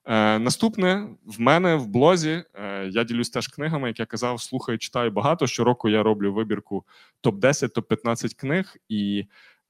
[0.04, 4.78] Е, Наступне в мене в блозі е, я ділюсь теж книгами, як я казав, слухаю,
[4.78, 5.46] читаю багато.
[5.46, 6.84] Щороку я роблю вибірку
[7.20, 9.24] топ 10 топ 15 книг, і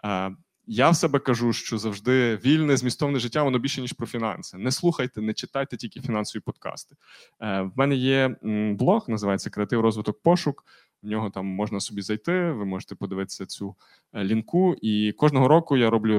[0.05, 0.31] е,
[0.67, 4.59] я в себе кажу, що завжди вільне змістовне життя воно більше ніж про фінанси.
[4.59, 6.97] Не слухайте, не читайте тільки фінансові подкасти.
[7.41, 8.37] Е, В мене є
[8.79, 10.65] блог, називається Креатив розвиток пошук.
[11.05, 12.53] В нього там можна собі зайти.
[12.53, 13.77] Ви можете подивитися цю
[14.13, 14.77] е, лінку.
[14.83, 16.19] І кожного року я роблю.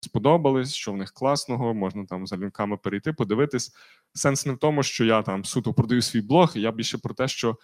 [0.00, 3.72] Сподобались, що в них класного, можна там за лінками перейти, подивитись.
[4.12, 6.52] Сенс не в тому, що я там суто продаю свій блог.
[6.54, 7.58] Я більше про те, що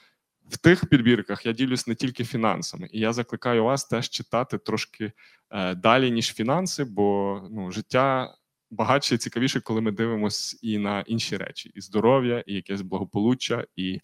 [0.49, 5.13] в тих підбірках я ділюсь не тільки фінансами, і я закликаю вас теж читати трошки
[5.51, 8.35] е, далі, ніж фінанси, бо ну, життя
[8.71, 13.65] багатше і цікавіше, коли ми дивимося і на інші речі: і здоров'я, і якесь благополуччя,
[13.77, 14.01] і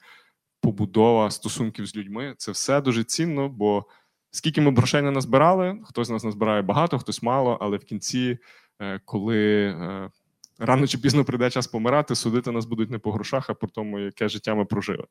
[0.60, 2.34] побудова стосунків з людьми.
[2.38, 3.86] Це все дуже цінно, бо
[4.30, 8.38] скільки ми грошей не назбирали, хтось з нас назбирає багато, хтось мало, але в кінці,
[8.80, 10.10] е, коли е,
[10.58, 13.98] рано чи пізно прийде час помирати, судити нас будуть не по грошах, а по тому,
[13.98, 15.04] яке життя ми прожили.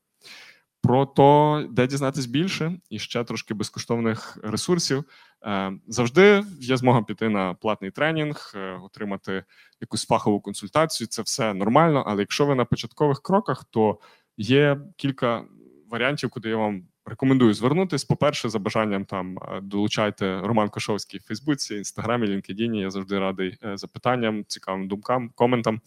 [0.86, 5.04] Про то, де дізнатись більше і ще трошки безкоштовних ресурсів.
[5.46, 9.44] Е, завжди є змога піти на платний тренінг, е, отримати
[9.80, 11.08] якусь фахову консультацію.
[11.08, 12.04] Це все нормально.
[12.06, 13.98] Але якщо ви на початкових кроках, то
[14.36, 15.44] є кілька
[15.90, 18.04] варіантів, куди я вам рекомендую звернутись.
[18.04, 22.74] По-перше, за бажанням там е, долучайте Роман Кошовський в Фейсбуці, Інстаграмі, LinkedIn.
[22.74, 25.80] Я завжди радий запитанням, цікавим думкам, коментам.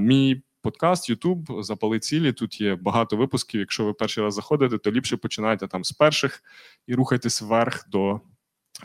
[0.00, 2.32] Мій подкаст, Ютуб, запали цілі.
[2.32, 3.60] Тут є багато випусків.
[3.60, 6.42] Якщо ви перший раз заходите, то ліпше починайте там з перших
[6.86, 8.20] і рухайтесь вверх до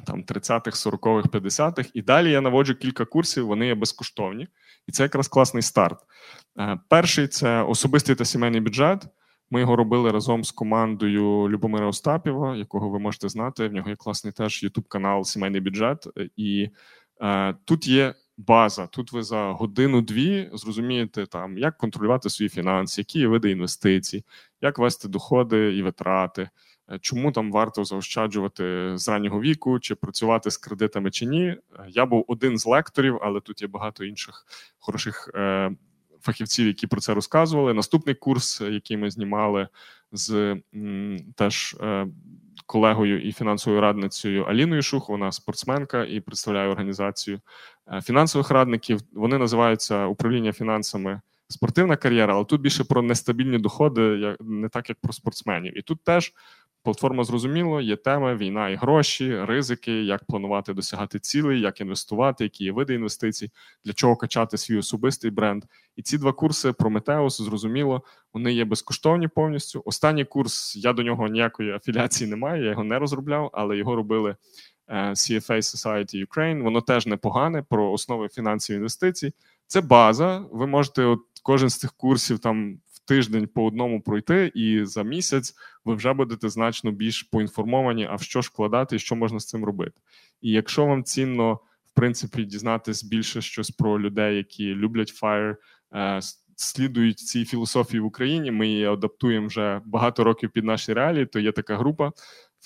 [0.06, 1.90] там 30-х, 40-х, 50-х.
[1.94, 4.48] І далі я наводжу кілька курсів, вони є безкоштовні.
[4.88, 6.00] І це якраз класний старт.
[6.60, 9.08] Е, перший це особистий та сімейний бюджет.
[9.52, 13.68] Ми його робили разом з командою Любомира Остапєва, якого ви можете знати.
[13.68, 16.08] В нього є класний теж Ютуб канал Сімейний бюджет.
[16.36, 16.70] І
[17.22, 18.88] е, тут є база.
[18.88, 24.24] Тут ви за годину-дві зрозумієте, там як контролювати свої фінанси, які види інвестицій,
[24.62, 26.50] як вести доходи і витрати,
[26.92, 31.46] Е, чому там варто заощаджувати з раннього віку, чи працювати з кредитами чи ні.
[31.46, 34.46] Е, я був один з лекторів, але тут є багато інших
[34.80, 35.72] хороших е,
[36.22, 37.74] фахівців, які про це розказували.
[37.74, 39.68] Наступний курс, який ми знімали
[40.12, 40.56] з
[41.36, 41.76] теж
[42.66, 47.40] колегою і фінансовою радницею Аліною Шух, вона спортсменка і представляє організацію
[48.04, 49.00] фінансових радників.
[49.14, 51.22] Вони називаються управління фінансами.
[51.50, 55.78] Спортивна кар'єра, але тут більше про нестабільні доходи, не так як про спортсменів.
[55.78, 56.34] І тут теж
[56.88, 62.64] Платформа зрозуміло, є тема, війна і гроші, ризики, як планувати досягати цілей, як інвестувати, які
[62.64, 63.52] є види інвестицій,
[63.86, 65.64] для чого качати свій особистий бренд.
[65.96, 68.02] І ці два курси Прометеус, зрозуміло,
[68.34, 69.82] вони є безкоштовні повністю.
[69.86, 73.96] Останній курс я до нього ніякої афіляції не маю, я його не розробляв, але його
[73.96, 74.36] робили е,
[74.90, 76.64] CFA Society Ukraine.
[76.64, 79.34] Воно теж непогане про основи фінансів інвестицій.
[79.68, 80.46] Це база.
[80.52, 85.56] Ви можете от кожен з цих курсів там тиждень по одному пройти, і за місяць
[85.86, 89.46] ви вже будете значно більш поінформовані, а в що ж вкладати і що можна з
[89.46, 90.02] цим робити.
[90.42, 91.54] І якщо вам цінно
[91.86, 95.56] в принципі дізнатись більше щось про людей, які люблять FIRE,
[95.94, 96.20] е,
[96.56, 98.52] слідують цій філософії в Україні.
[98.52, 101.26] Ми її адаптуємо вже багато років під наші реалії.
[101.26, 102.12] То є така група.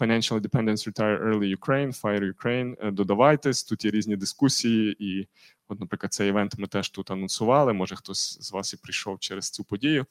[0.01, 2.75] Financial Independence Retire Early Ukraine, Fire Ukraine.
[2.79, 5.27] Е, додавайтесь, тут є різні дискусії, і
[5.71, 7.73] От, наприклад, цей івент ми теж тут анонсували.
[7.73, 10.05] Може, хтось з вас і прийшов через цю подію.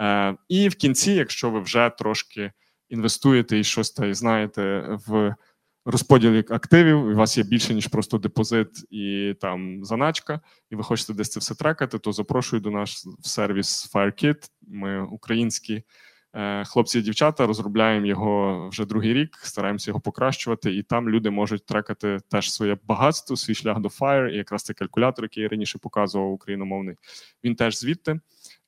[0.00, 2.52] Е, І в кінці, якщо ви вже трошки
[2.88, 5.34] інвестуєте і щось та знаєте в
[5.84, 10.40] розподілі активів, у вас є більше ніж просто депозит і там заначка,
[10.70, 14.50] і ви хочете десь це все трекати, то запрошую до нас в сервіс FireKit.
[14.62, 15.82] Ми українські.
[16.34, 21.30] Е, хлопці і дівчата розробляємо його вже другий рік, стараємося його покращувати, і там люди
[21.30, 25.48] можуть трекати теж своє багатство, свій шлях до FIRE, і якраз цей калькулятор, який я
[25.48, 26.96] раніше показував україномовний,
[27.44, 28.20] він теж звідти.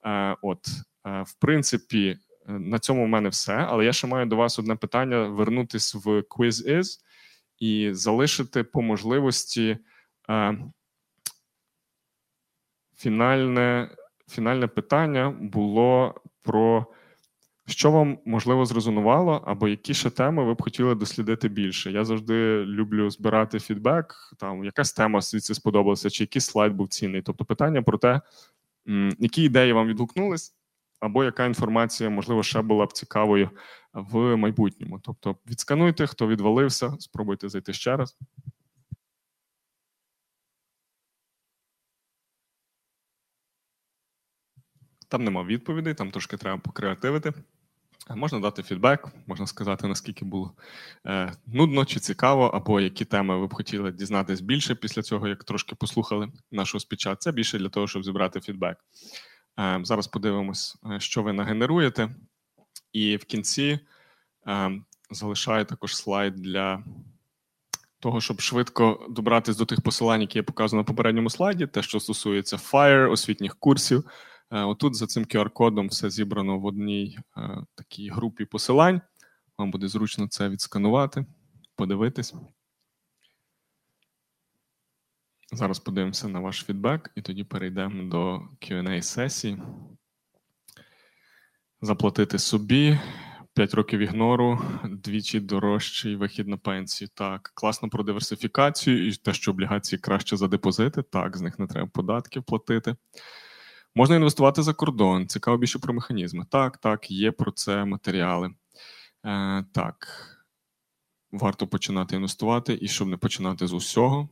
[0.06, 0.66] Е, от,
[1.06, 3.54] е, в принципі, на цьому в мене все.
[3.54, 6.86] Але я ще маю до вас одне питання: вернутись в Quiz Is
[7.58, 9.78] і залишити по можливості
[12.96, 13.90] фінальне,
[14.28, 16.86] фінальне питання було про.
[17.66, 21.92] Що вам можливо зрезонувало, або які ще теми ви б хотіли дослідити більше?
[21.92, 27.22] Я завжди люблю збирати фідбек, там якась тема звідси сподобалася, чи якийсь слайд був цінний.
[27.22, 28.20] Тобто питання про те,
[29.18, 30.54] які ідеї вам відгукнулись,
[31.00, 33.50] або яка інформація, можливо, ще була б цікавою
[33.94, 35.00] в майбутньому.
[35.02, 38.16] Тобто, відскануйте, хто відвалився, спробуйте зайти ще раз.
[45.14, 47.32] Там нема відповідей, там трошки треба покреативити.
[48.16, 50.52] Можна дати фідбек, можна сказати, наскільки було
[51.06, 55.44] е, нудно чи цікаво, або які теми ви б хотіли дізнатись більше після цього, як
[55.44, 57.16] трошки послухали нашого спіча.
[57.16, 58.78] Це більше для того, щоб зібрати фідбек.
[59.58, 62.14] Е, Зараз подивимось, е, що ви нагенеруєте.
[62.92, 63.78] І в кінці
[64.46, 64.80] е,
[65.10, 66.84] залишаю також слайд для
[68.00, 72.00] того, щоб швидко добратися до тих посилань, які я показував на попередньому слайді, те, що
[72.00, 74.04] стосується FIRE, освітніх курсів.
[74.54, 79.00] Е, отут за цим QR-кодом все зібрано в одній е, такій групі посилань.
[79.58, 81.26] Вам буде зручно це відсканувати,
[81.76, 82.34] подивитись.
[85.52, 89.62] Зараз подивимося на ваш фідбек, і тоді перейдемо до QA сесії.
[91.80, 92.98] Заплатити собі
[93.54, 97.08] 5 років ігнору, двічі дорожчий вихід на пенсію.
[97.14, 101.02] Так, класно про диверсифікацію і те, що облігації краще за депозити.
[101.02, 102.96] Так, з них не треба податків платити.
[103.96, 106.46] Можна інвестувати за кордон, цікаво більше про механізми.
[106.50, 108.50] Так, так, є про це матеріали.
[109.26, 110.08] Е, Так,
[111.32, 114.28] варто починати інвестувати, і щоб не починати з усього.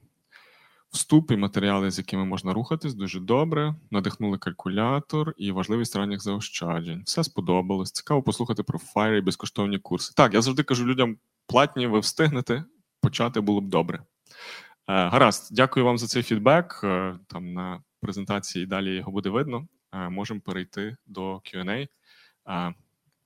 [0.90, 3.74] Вступ і матеріали, з якими можна рухатись, дуже добре.
[3.90, 7.02] Надихнули калькулятор і важливість ранніх заощаджень.
[7.04, 7.92] Все сподобалось.
[7.92, 10.12] Цікаво послухати про файри і безкоштовні курси.
[10.16, 11.16] Так, я завжди кажу людям:
[11.46, 12.64] платні, ви встигнете,
[13.00, 13.98] почати було б добре.
[13.98, 14.04] Е,
[14.86, 16.80] гаразд, дякую вам за цей фідбек.
[16.84, 19.68] Е, там на презентації далі його буде видно.
[19.92, 21.88] Е, можемо перейти до QA.
[22.48, 22.74] Е,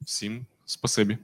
[0.01, 1.19] всім спасибі.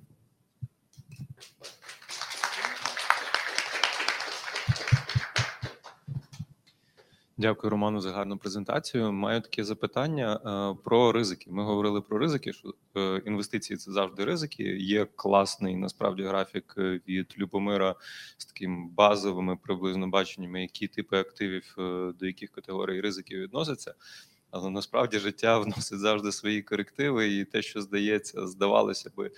[7.37, 9.13] Дякую, Роману, за гарну презентацію.
[9.13, 11.51] Маю таке запитання е, про ризики.
[11.51, 12.75] Ми говорили про ризики, що
[13.27, 14.63] інвестиції це завжди ризики.
[14.63, 16.75] Є класний насправді графік
[17.09, 17.95] від Любомира
[18.37, 21.75] з таким базовими приблизно баченнями, які типи активів
[22.19, 23.95] до яких категорій ризиків відносяться.
[24.51, 29.31] Але насправді життя вносить завжди свої корективи, і те, що здається, здавалося би.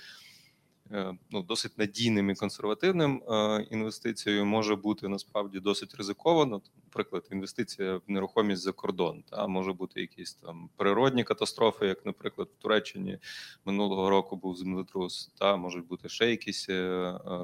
[0.95, 6.63] Е, ну, досить надійним і консервативним е, інвестицією може бути насправді досить ризиковано.
[6.85, 12.49] Наприклад, інвестиція в нерухомість за кордон, та може бути якісь там природні катастрофи, як, наприклад,
[12.59, 13.19] в Туреччині
[13.65, 16.69] минулого року був землетрус, та можуть бути ще якісь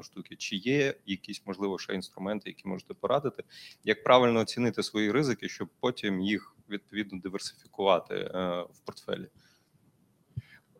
[0.01, 0.35] штуки.
[0.37, 3.43] Чи є якісь можливо ще інструменти, які можете порадити,
[3.83, 8.15] як правильно оцінити свої ризики, щоб потім їх відповідно диверсифікувати
[8.73, 9.27] в портфелі?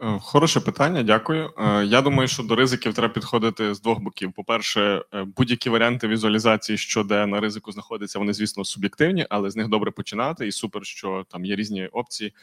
[0.03, 1.53] Е, хороше питання, дякую.
[1.57, 4.33] Е, я думаю, що до ризиків треба підходити з двох боків.
[4.33, 9.55] По-перше, е, будь-які варіанти візуалізації, що де на ризику знаходиться, вони, звісно, суб'єктивні, але з
[9.55, 10.47] них добре починати.
[10.47, 12.33] І супер, що там є різні опції.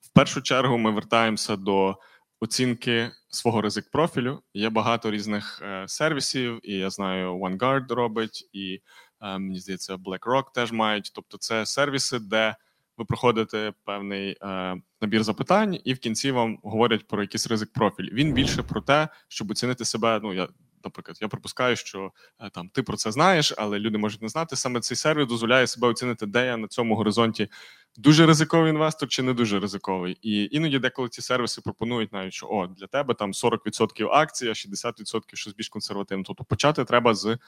[0.00, 1.96] В першу чергу ми вертаємося до
[2.40, 4.42] оцінки свого ризик профілю.
[4.54, 8.80] Є багато різних сервісів, і я знаю, OneGuard робить, і
[9.20, 11.12] мені здається, BlackRock теж мають.
[11.14, 12.56] Тобто, це сервіси, де
[12.96, 18.10] ви проходите певний е, набір запитань, і в кінці вам говорять про якийсь ризик профіль.
[18.12, 20.20] Він більше про те, щоб оцінити себе.
[20.22, 20.48] Ну я
[20.84, 24.56] наприклад, я припускаю, що е, там ти про це знаєш, але люди можуть не знати.
[24.56, 27.48] Саме цей сервіс дозволяє себе оцінити, де я на цьому горизонті
[27.96, 30.18] дуже ризиковий інвестор чи не дуже ризиковий.
[30.22, 34.52] І іноді деколи ці сервіси пропонують навіть, що о для тебе там 40% акцій, а
[34.52, 36.24] 60% щось більш консервативне.
[36.26, 37.38] Тобто почати треба з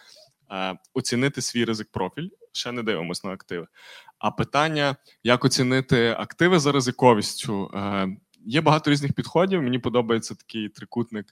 [0.51, 2.29] е, оцінити свій ризик профіль.
[2.53, 3.67] Ще не дивимось на активи.
[4.19, 8.09] А питання, як оцінити активи за ризиковістю, е,
[8.47, 9.63] є багато різних підходів.
[9.63, 11.27] Мені подобається такий трикутник: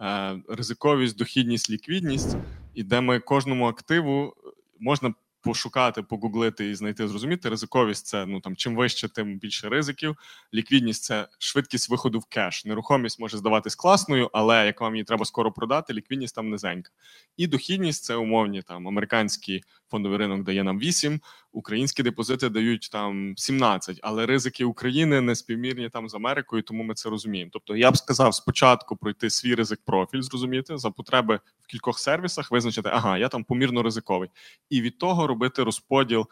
[0.00, 2.36] е, ризиковість, дохідність, ліквідність,
[2.74, 4.34] і де ми кожному активу
[4.80, 7.48] можна пошукати, погуглити і знайти, зрозуміти.
[7.48, 10.16] Ризиковість це ну там чим вище, тим більше ризиків.
[10.54, 12.64] Ліквідність це швидкість виходу в кеш.
[12.64, 16.90] Нерухомість може здаватись класною, але як вам її треба скоро продати, ліквідність там низенька.
[17.36, 21.20] І дохідність це умовні там американський фондовий ринок дає нам 8,
[21.52, 26.94] українські депозити дають там 17, але ризики України не співмірні там з Америкою, тому ми
[26.94, 27.50] це розуміємо.
[27.52, 32.50] Тобто, я б сказав спочатку пройти свій ризик профіль, зрозуміти за потреби в кількох сервісах,
[32.50, 34.30] визначити, ага, я там помірно ризиковий,
[34.70, 36.26] і від того робити розподіл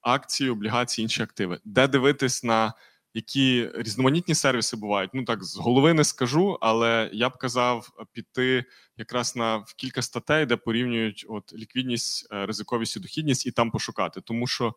[0.00, 2.74] акцій, облігацій, інші активи, де дивитись на
[3.14, 5.10] які різноманітні сервіси бувають.
[5.14, 8.64] Ну так з голови не скажу, але я б казав піти
[8.96, 13.70] якраз на в кілька статей, де порівнюють от ліквідність, е, ризиковість і дохідність, і там
[13.70, 14.74] пошукати, тому що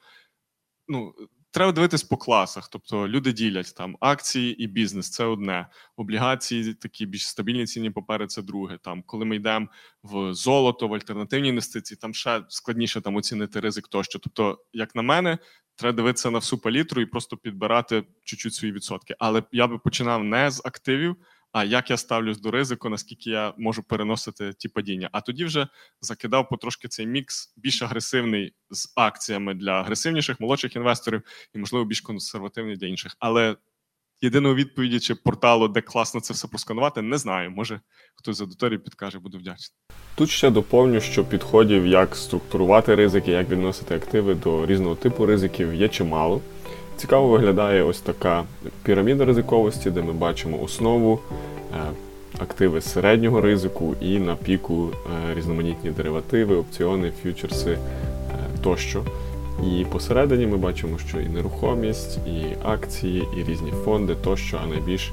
[0.88, 1.14] ну.
[1.52, 7.06] Треба дивитись по класах, тобто люди ділять там акції і бізнес це одне, облігації такі
[7.06, 8.78] більш стабільні ціні папери це друге.
[8.82, 9.68] Там, коли ми йдемо
[10.04, 14.20] в золото, в альтернативні інвестиції, там ще складніше там оцінити ризик тощо.
[14.20, 15.38] Тобто, як на мене,
[15.78, 19.16] Треба дивитися на всю палітру і просто підбирати чуть-чуть свої відсотки.
[19.20, 21.16] Але я би починав не з активів,
[21.52, 25.10] а як я ставлюсь до ризику, наскільки я можу переносити ті падіння.
[25.12, 25.68] А тоді вже
[26.02, 31.22] закидав потрошки цей мікс більш агресивний з акціями для агресивніших молодших інвесторів
[31.56, 33.16] і, можливо, більш консервативний для інших.
[33.20, 33.56] Але
[34.22, 37.52] єдиної відповіді чи порталу, де класно це все просканувати, не знаю.
[37.52, 37.82] Може
[38.16, 39.78] хтось з аудиторії підкаже, буду вдячний.
[40.16, 45.74] Тут ще доповню, що підходів, як структурувати ризики, як відносити активи до різного типу ризиків,
[45.74, 46.42] є чимало.
[46.98, 48.44] Цікаво виглядає ось така
[48.84, 51.20] піраміда ризиковості, де ми бачимо основу,
[51.74, 51.92] е,
[52.40, 57.80] активи середнього ризику і на піку е, різноманітні деривативи, опціони, фьючерси е,
[58.64, 59.06] тощо.
[59.64, 65.12] І посередині ми бачимо, що і нерухомість, і акції, і різні фонди тощо, а найбільш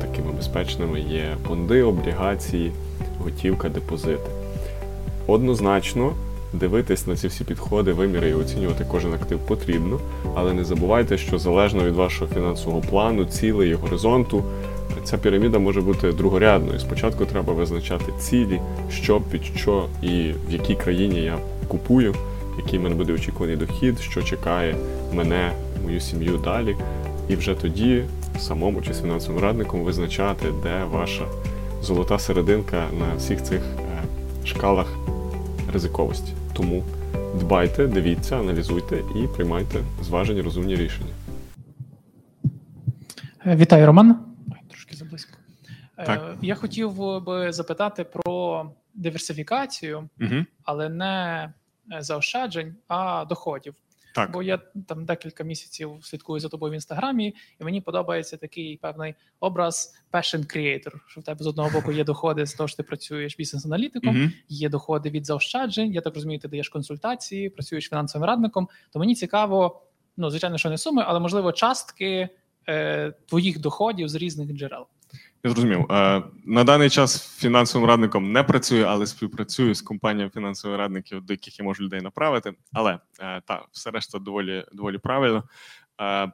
[0.00, 2.72] такими безпечними є фонди, облігації
[3.18, 4.30] готівка, депозити.
[5.26, 6.12] Однозначно,
[6.52, 9.98] дивитись на ці всі підходи, виміри і оцінювати кожен актив потрібно,
[10.34, 14.44] але не забувайте, що залежно від вашого фінансового плану, цілей і горизонту,
[15.04, 16.80] ця піраміда може бути другорядною.
[16.80, 21.38] Спочатку треба визначати цілі, що під що і в якій країні я
[21.68, 22.14] купую,
[22.58, 24.76] який в мене буде очікуваний дохід, що чекає
[25.12, 25.52] мене,
[25.84, 26.76] мою сім'ю далі.
[27.28, 28.04] І вже тоді
[28.38, 31.24] самому чи з фінансовим радником визначати, де ваша
[31.82, 34.86] золота серединка на всіх цих е, шкалах
[35.72, 36.32] ризиковості.
[36.52, 36.84] Тому
[37.40, 41.10] дбайте, дивіться, аналізуйте і приймайте зважені розумні рішення.
[43.46, 44.18] Е, вітаю, Роман.
[44.50, 45.38] Ой, трошки заблизько.
[45.98, 46.36] Е, так.
[46.42, 48.64] Я хотів би запитати про
[48.94, 50.44] диверсифікацію, угу.
[50.64, 51.52] але не
[52.00, 53.74] заощаджень, а доходів.
[54.14, 54.30] Так.
[54.30, 59.14] Бо я там декілька місяців слідкую за тобою в інстаграмі, і мені подобається такий певний
[59.40, 62.82] образ passion creator, що в тебе з одного боку є доходи з того, що ти
[62.82, 64.30] працюєш бізнес-аналітиком, mm-hmm.
[64.48, 65.92] є доходи від заощаджень.
[65.92, 68.68] Я так розумію, ти даєш консультації, працюєш фінансовим радником.
[68.92, 69.82] То мені цікаво,
[70.16, 72.28] ну звичайно, що не суми, але можливо частки
[72.68, 74.86] е, твоїх доходів з різних джерел.
[75.44, 75.92] Я зрозумів.
[75.92, 81.32] Е, на даний час фінансовим радником не працюю, але співпрацюю з компанією фінансових радників, до
[81.32, 82.52] яких я можу людей направити.
[82.72, 85.44] Але е, та все решта доволі доволі правильно.
[86.00, 86.32] Е,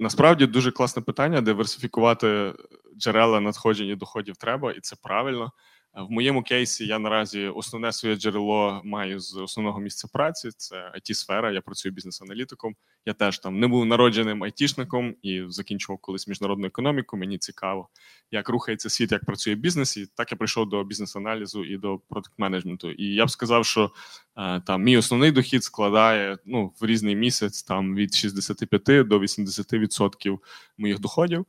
[0.00, 1.40] насправді дуже класне питання.
[1.40, 2.52] Диверсифікувати
[2.98, 5.52] джерела надходження доходів треба, і це правильно.
[5.96, 10.50] В моєму кейсі я наразі основне своє джерело маю з основного місця праці.
[10.56, 12.74] Це it сфера Я працюю бізнес-аналітиком.
[13.06, 17.16] Я теж там не був народженим айтішником і закінчував колись міжнародну економіку.
[17.16, 17.88] Мені цікаво,
[18.30, 19.96] як рухається світ, як працює бізнес.
[19.96, 22.90] І так я прийшов до бізнес-аналізу і до продакт-менеджменту.
[22.90, 23.90] І я б сказав, що
[24.36, 30.38] е, там мій основний дохід складає ну в різний місяць там від 65 до 80%
[30.78, 31.46] моїх доходів.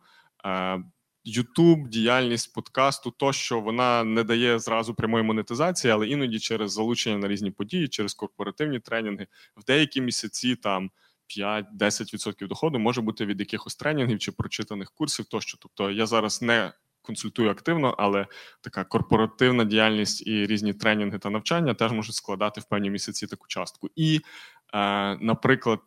[1.27, 7.17] Ютуб, діяльність подкасту, то що вона не дає зразу прямої монетизації, але іноді через залучення
[7.17, 9.27] на різні події, через корпоративні тренінги,
[9.57, 10.91] в деякі місяці там
[11.37, 15.25] 5-10% доходу може бути від якихось тренінгів чи прочитаних курсів.
[15.25, 18.27] Тощо, тобто я зараз не консультую активно, але
[18.61, 23.47] така корпоративна діяльність і різні тренінги та навчання теж можуть складати в певні місяці таку
[23.47, 23.89] частку.
[23.95, 24.21] І,
[24.73, 25.81] е, наприклад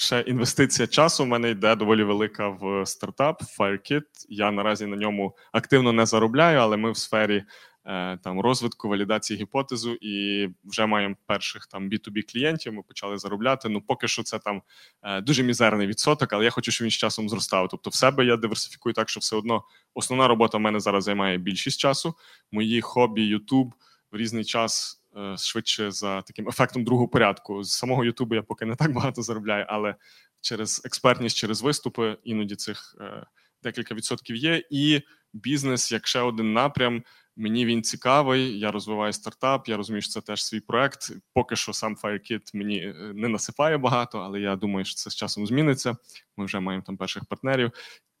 [0.00, 4.02] ще інвестиція часу в мене йде доволі велика в стартап FireKit.
[4.28, 7.44] Я наразі на ньому активно не заробляю, але ми в сфері
[7.84, 12.72] е, там розвитку, валідації гіпотезу і вже маємо перших там B2B клієнтів.
[12.72, 13.68] Ми почали заробляти.
[13.68, 14.62] Ну поки що це там
[15.02, 17.68] е, дуже мізерний відсоток, але я хочу, щоб він з часом зростав.
[17.70, 19.64] Тобто, в себе я диверсифікую так, що все одно
[19.94, 22.14] основна робота в мене зараз займає більшість часу.
[22.52, 23.70] Мої хобі, YouTube
[24.12, 25.02] в різний час.
[25.18, 27.64] Е, швидше за таким ефектом другого порядку.
[27.64, 29.94] З самого Ютубу я поки не так багато заробляю, але
[30.40, 33.26] через експертність, через виступи іноді цих е,
[33.62, 34.62] декілька відсотків є.
[34.70, 37.02] І бізнес, як ще один напрям.
[37.36, 38.58] Мені він цікавий.
[38.58, 39.68] Я розвиваю стартап.
[39.68, 41.12] Я розумію, що це теж свій проект.
[41.34, 45.14] Поки що сам FireKit мені е, не насипає багато, але я думаю, що це з
[45.14, 45.96] часом зміниться.
[46.36, 47.70] Ми вже маємо там перших партнерів.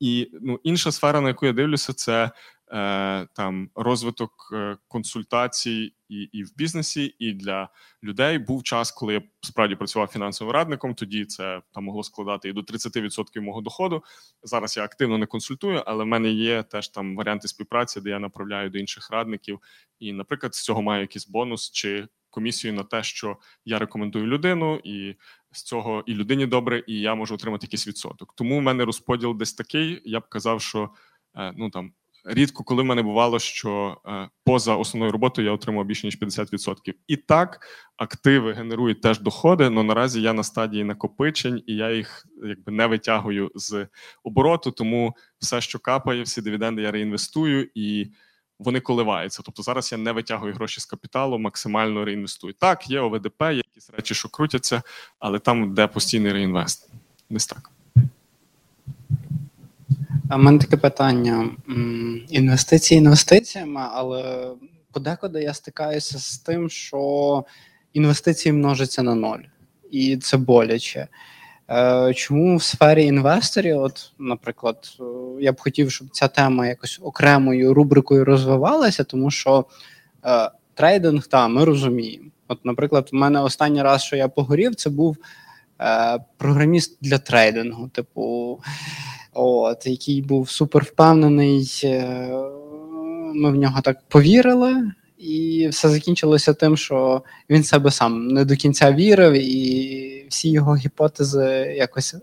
[0.00, 2.30] І ну інша сфера, на яку я дивлюся, це
[3.32, 7.68] там розвиток е, консультацій і і в бізнесі, і для
[8.02, 10.94] людей був час, коли я справді працював фінансовим радником.
[10.94, 14.02] Тоді це там могло складати і до 30% мого доходу.
[14.42, 18.18] Зараз я активно не консультую, але в мене є теж там варіанти співпраці, де я
[18.18, 19.60] направляю до інших радників.
[19.98, 24.80] І, наприклад, з цього маю якийсь бонус чи комісію на те, що я рекомендую людину,
[24.84, 25.14] і
[25.52, 28.34] з цього і людині добре, і я можу отримати якийсь відсоток.
[28.34, 30.02] Тому в мене розподіл десь такий.
[30.04, 30.90] Я б казав, що
[31.36, 31.92] е, ну там
[32.24, 36.94] рідко, коли в мене бувало, що е, поза основною роботою я отримав більше ніж 50%.
[37.06, 37.66] І так
[37.96, 39.64] активи генерують теж доходи.
[39.64, 43.86] але наразі я на стадії накопичень і я їх якби не витягую з
[44.24, 44.70] обороту.
[44.70, 48.06] Тому все, що капає, всі дивіденди я реінвестую і.
[48.60, 49.42] Вони коливаються.
[49.44, 52.54] Тобто зараз я не витягую гроші з капіталу, максимально реінвестую.
[52.54, 54.82] Так, є ОВДП, є якісь речі, що крутяться,
[55.18, 56.90] але там де постійний реінвест.
[57.30, 57.70] Десь так.
[60.34, 61.50] У мене таке питання:
[62.28, 64.50] інвестиції інвестиціями, але
[64.92, 67.44] подекуди я стикаюся з тим, що
[67.92, 69.42] інвестиції множаться на ноль,
[69.90, 71.08] і це боляче.
[71.70, 75.04] Е, чому в сфері інвесторів, от, наприклад, е,
[75.40, 79.64] я б хотів, щоб ця тема якось окремою рубрикою розвивалася, тому що
[80.24, 82.30] е, трейдинг, та ми розуміємо.
[82.48, 85.16] От, наприклад, в мене останній раз, що я погорів, це був
[85.80, 87.88] е, програміст для трейдингу.
[87.88, 88.58] Типу,
[89.38, 91.80] от, який був супер впевнений.
[91.84, 92.28] Е,
[93.34, 98.56] ми в нього так повірили, і все закінчилося тим, що він себе сам не до
[98.56, 102.20] кінця вірив, і всі його гіпотези якось е,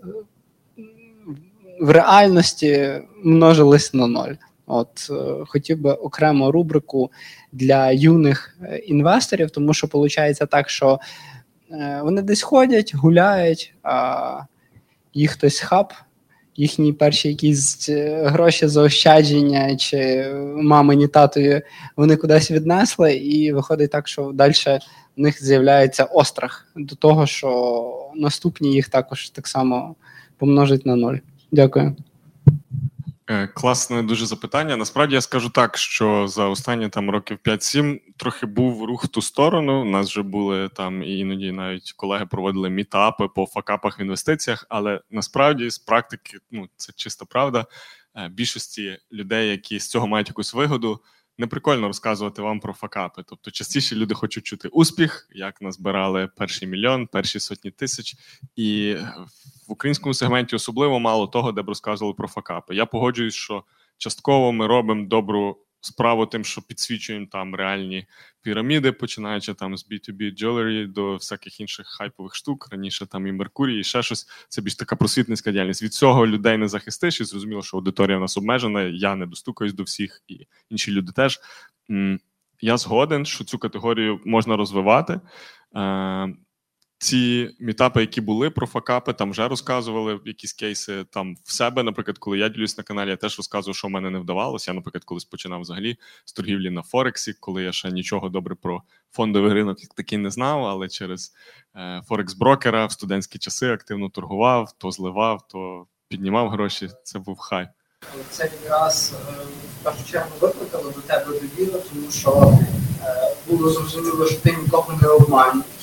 [1.80, 4.34] в реальності множились на ноль.
[4.66, 7.10] От е, хотів би окрему рубрику
[7.52, 10.98] для юних інвесторів, тому що виходить так, що
[12.02, 14.40] вони десь ходять, гуляють, а
[15.14, 15.92] їх хтось хап
[16.56, 21.62] їхні перші якісь е, гроші заощадження чи мамині татові
[21.96, 24.52] вони кудись віднесли, і виходить так, що далі
[25.16, 29.94] в них з'являється острах до того, що наступні їх також так само
[30.38, 31.16] помножить на ноль.
[31.52, 31.96] Дякую.
[33.28, 34.76] Е, класне дуже запитання.
[34.76, 39.22] Насправді я скажу так, що за останні там років 5-7 трохи був рух в ту
[39.22, 39.82] сторону.
[39.82, 44.66] У нас вже були там і іноді навіть колеги проводили мітапи по факапах в інвестиціях,
[44.68, 47.66] але насправді з практики, ну це чиста правда.
[48.16, 51.00] Е, більшості людей, які з цього мають якусь вигоду,
[51.38, 53.22] не прикольно розказувати вам про факапи.
[53.26, 58.16] Тобто, частіше люди хочуть чути успіх, як назбирали перший мільйон, перші сотні тисяч,
[58.56, 58.96] і
[59.68, 62.74] в українському сегменті особливо мало того, де б розказували про факапи.
[62.74, 63.64] Я погоджуюсь, що
[63.98, 68.06] частково ми робимо добру справу тим, що підсвічуємо там реальні
[68.42, 72.68] піраміди, починаючи там з B2B jewelry до всяких інших хайпових штук.
[72.70, 74.28] Раніше там і Меркурій, і ще щось.
[74.48, 75.82] Це більш така просвітницька діяльність.
[75.82, 78.82] Від цього людей не захистиш, і зрозуміло, що аудиторія в нас обмежена.
[78.82, 81.40] Я не достукаюсь до всіх, і інші люди теж.
[82.60, 85.20] Я згоден, що цю категорію можна розвивати.
[86.98, 91.82] Ці мітапи, які були про факапи, там вже розказували якісь кейси там в себе.
[91.82, 94.70] Наприклад, коли я ділюсь на каналі, я теж розказував, що в мене не вдавалося.
[94.70, 98.82] Я, наприклад, колись починав взагалі з торгівлі на Форексі, коли я ще нічого добре про
[99.12, 101.32] фондовий ринок такий не знав, але через
[101.74, 106.88] е, Форекс-брокера в студентські часи активно торгував, то зливав, то піднімав гроші.
[107.02, 107.68] Це був хай.
[108.30, 109.32] Це якраз е,
[109.80, 112.58] в першу чергу викликало до тебе довіру, тому що
[113.02, 115.75] е, було зрозуміло, що ти нікого не обманюєш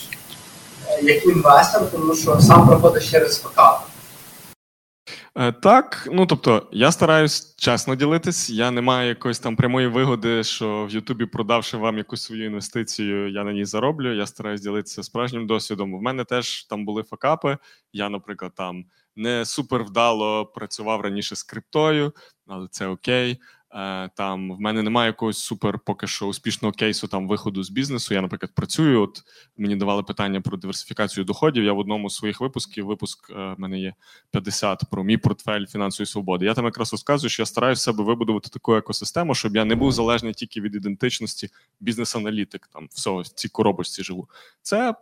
[1.02, 3.88] як інвестор, тому що сам проходиш через факап.
[5.38, 8.50] Е, Так, ну тобто, я стараюсь чесно ділитись.
[8.50, 13.32] Я не маю якоїсь там прямої вигоди, що в Ютубі, продавши вам якусь свою інвестицію,
[13.32, 14.16] я на ній зароблю.
[14.16, 15.98] Я стараюсь ділитися справжнім досвідом.
[15.98, 17.58] В мене теж там були факапи.
[17.94, 22.14] Я, наприклад, там не супер вдало працював раніше з криптою,
[22.48, 23.40] але це окей.
[23.76, 28.14] Е, Там в мене немає якогось супер поки що успішного кейсу там виходу з бізнесу.
[28.14, 29.02] Я, наприклад, працюю.
[29.02, 29.24] От
[29.58, 31.64] мені давали питання про диверсифікацію доходів.
[31.64, 33.94] Я в одному з своїх випусків, випуск е, в мене є
[34.32, 36.46] 50 про мій портфель фінансової свободи.
[36.46, 39.92] Я там якраз розказую, що я стараюся себе вибудувати таку екосистему, щоб я не був
[39.92, 42.70] залежний тільки від ідентичності бізнес-аналітик.
[42.74, 44.30] Там всього в цій коробочці живу.
[44.62, 44.96] Це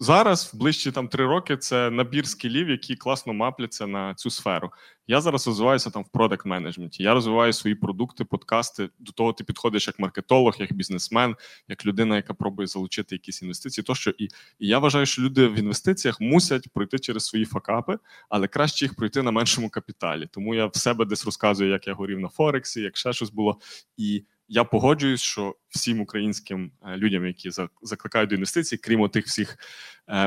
[0.00, 4.70] зараз, в ближчі там три роки, це набір скілів, які класно мапляться на цю сферу.
[5.06, 7.02] Я зараз розвиваюся там в продакт менеджменті.
[7.02, 8.88] Я розвиваю свої продукти, подкасти.
[8.98, 11.36] До того ти підходиш як маркетолог, як бізнесмен,
[11.68, 13.84] як людина, яка пробує залучити якісь інвестиції.
[13.84, 14.24] Тощо і,
[14.58, 17.98] і я вважаю, що люди в інвестиціях мусять пройти через свої факапи,
[18.28, 20.28] але краще їх пройти на меншому капіталі.
[20.30, 23.58] Тому я в себе десь розказую, як я горів на Форексі, як ще щось було.
[23.96, 27.50] І я погоджуюсь, що всім українським е, людям, які
[27.82, 29.58] закликають до інвестицій, крім тих всіх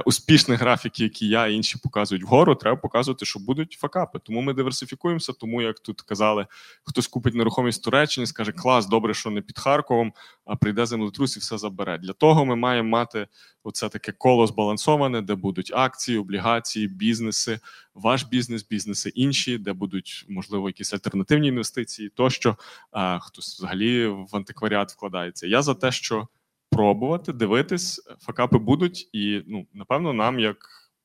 [0.05, 4.19] успішних графіків, які я і інші показують вгору, треба показувати, що будуть факапи.
[4.23, 5.33] Тому ми диверсифікуємося.
[5.33, 6.47] Тому як тут казали,
[6.83, 10.13] хтось купить нерухомість в Туреччині, скаже клас, добре, що не під Харковом,
[10.45, 11.97] а прийде землетрус і все забере.
[11.97, 13.27] Для того ми маємо мати
[13.63, 17.59] оце таке коло збалансоване, де будуть акції, облігації, бізнеси,
[17.93, 22.57] ваш бізнес, бізнеси інші, де будуть можливо якісь альтернативні інвестиції, тощо
[23.19, 25.47] хтось взагалі в антикваріат вкладається.
[25.47, 26.27] Я за те, що
[26.77, 30.57] пробувати, дивитись, факапи будуть, і ну напевно, нам як.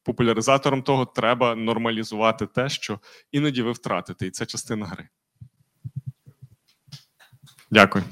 [0.04, 3.00] популяризаторам того треба нормалізувати те, що
[3.32, 5.08] іноді ви втратите, і це частина гри.
[7.70, 8.04] Дякую.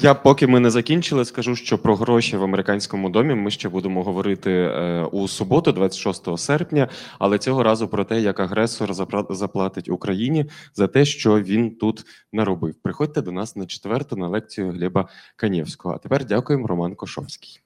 [0.00, 4.02] Я поки ми не закінчили, скажу, що про гроші в американському домі ми ще будемо
[4.02, 6.88] говорити е, у суботу, 26 серпня.
[7.18, 8.94] Але цього разу про те, як агресор
[9.30, 12.74] заплатить Україні за те, що він тут наробив.
[12.82, 15.94] Приходьте до нас на четверту на лекцію Гліба Канєвського.
[15.94, 17.60] А тепер дякуємо, Роман Кошовський.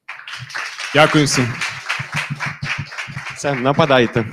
[0.95, 1.49] Дякую всім.
[3.37, 4.27] Все, нападайте.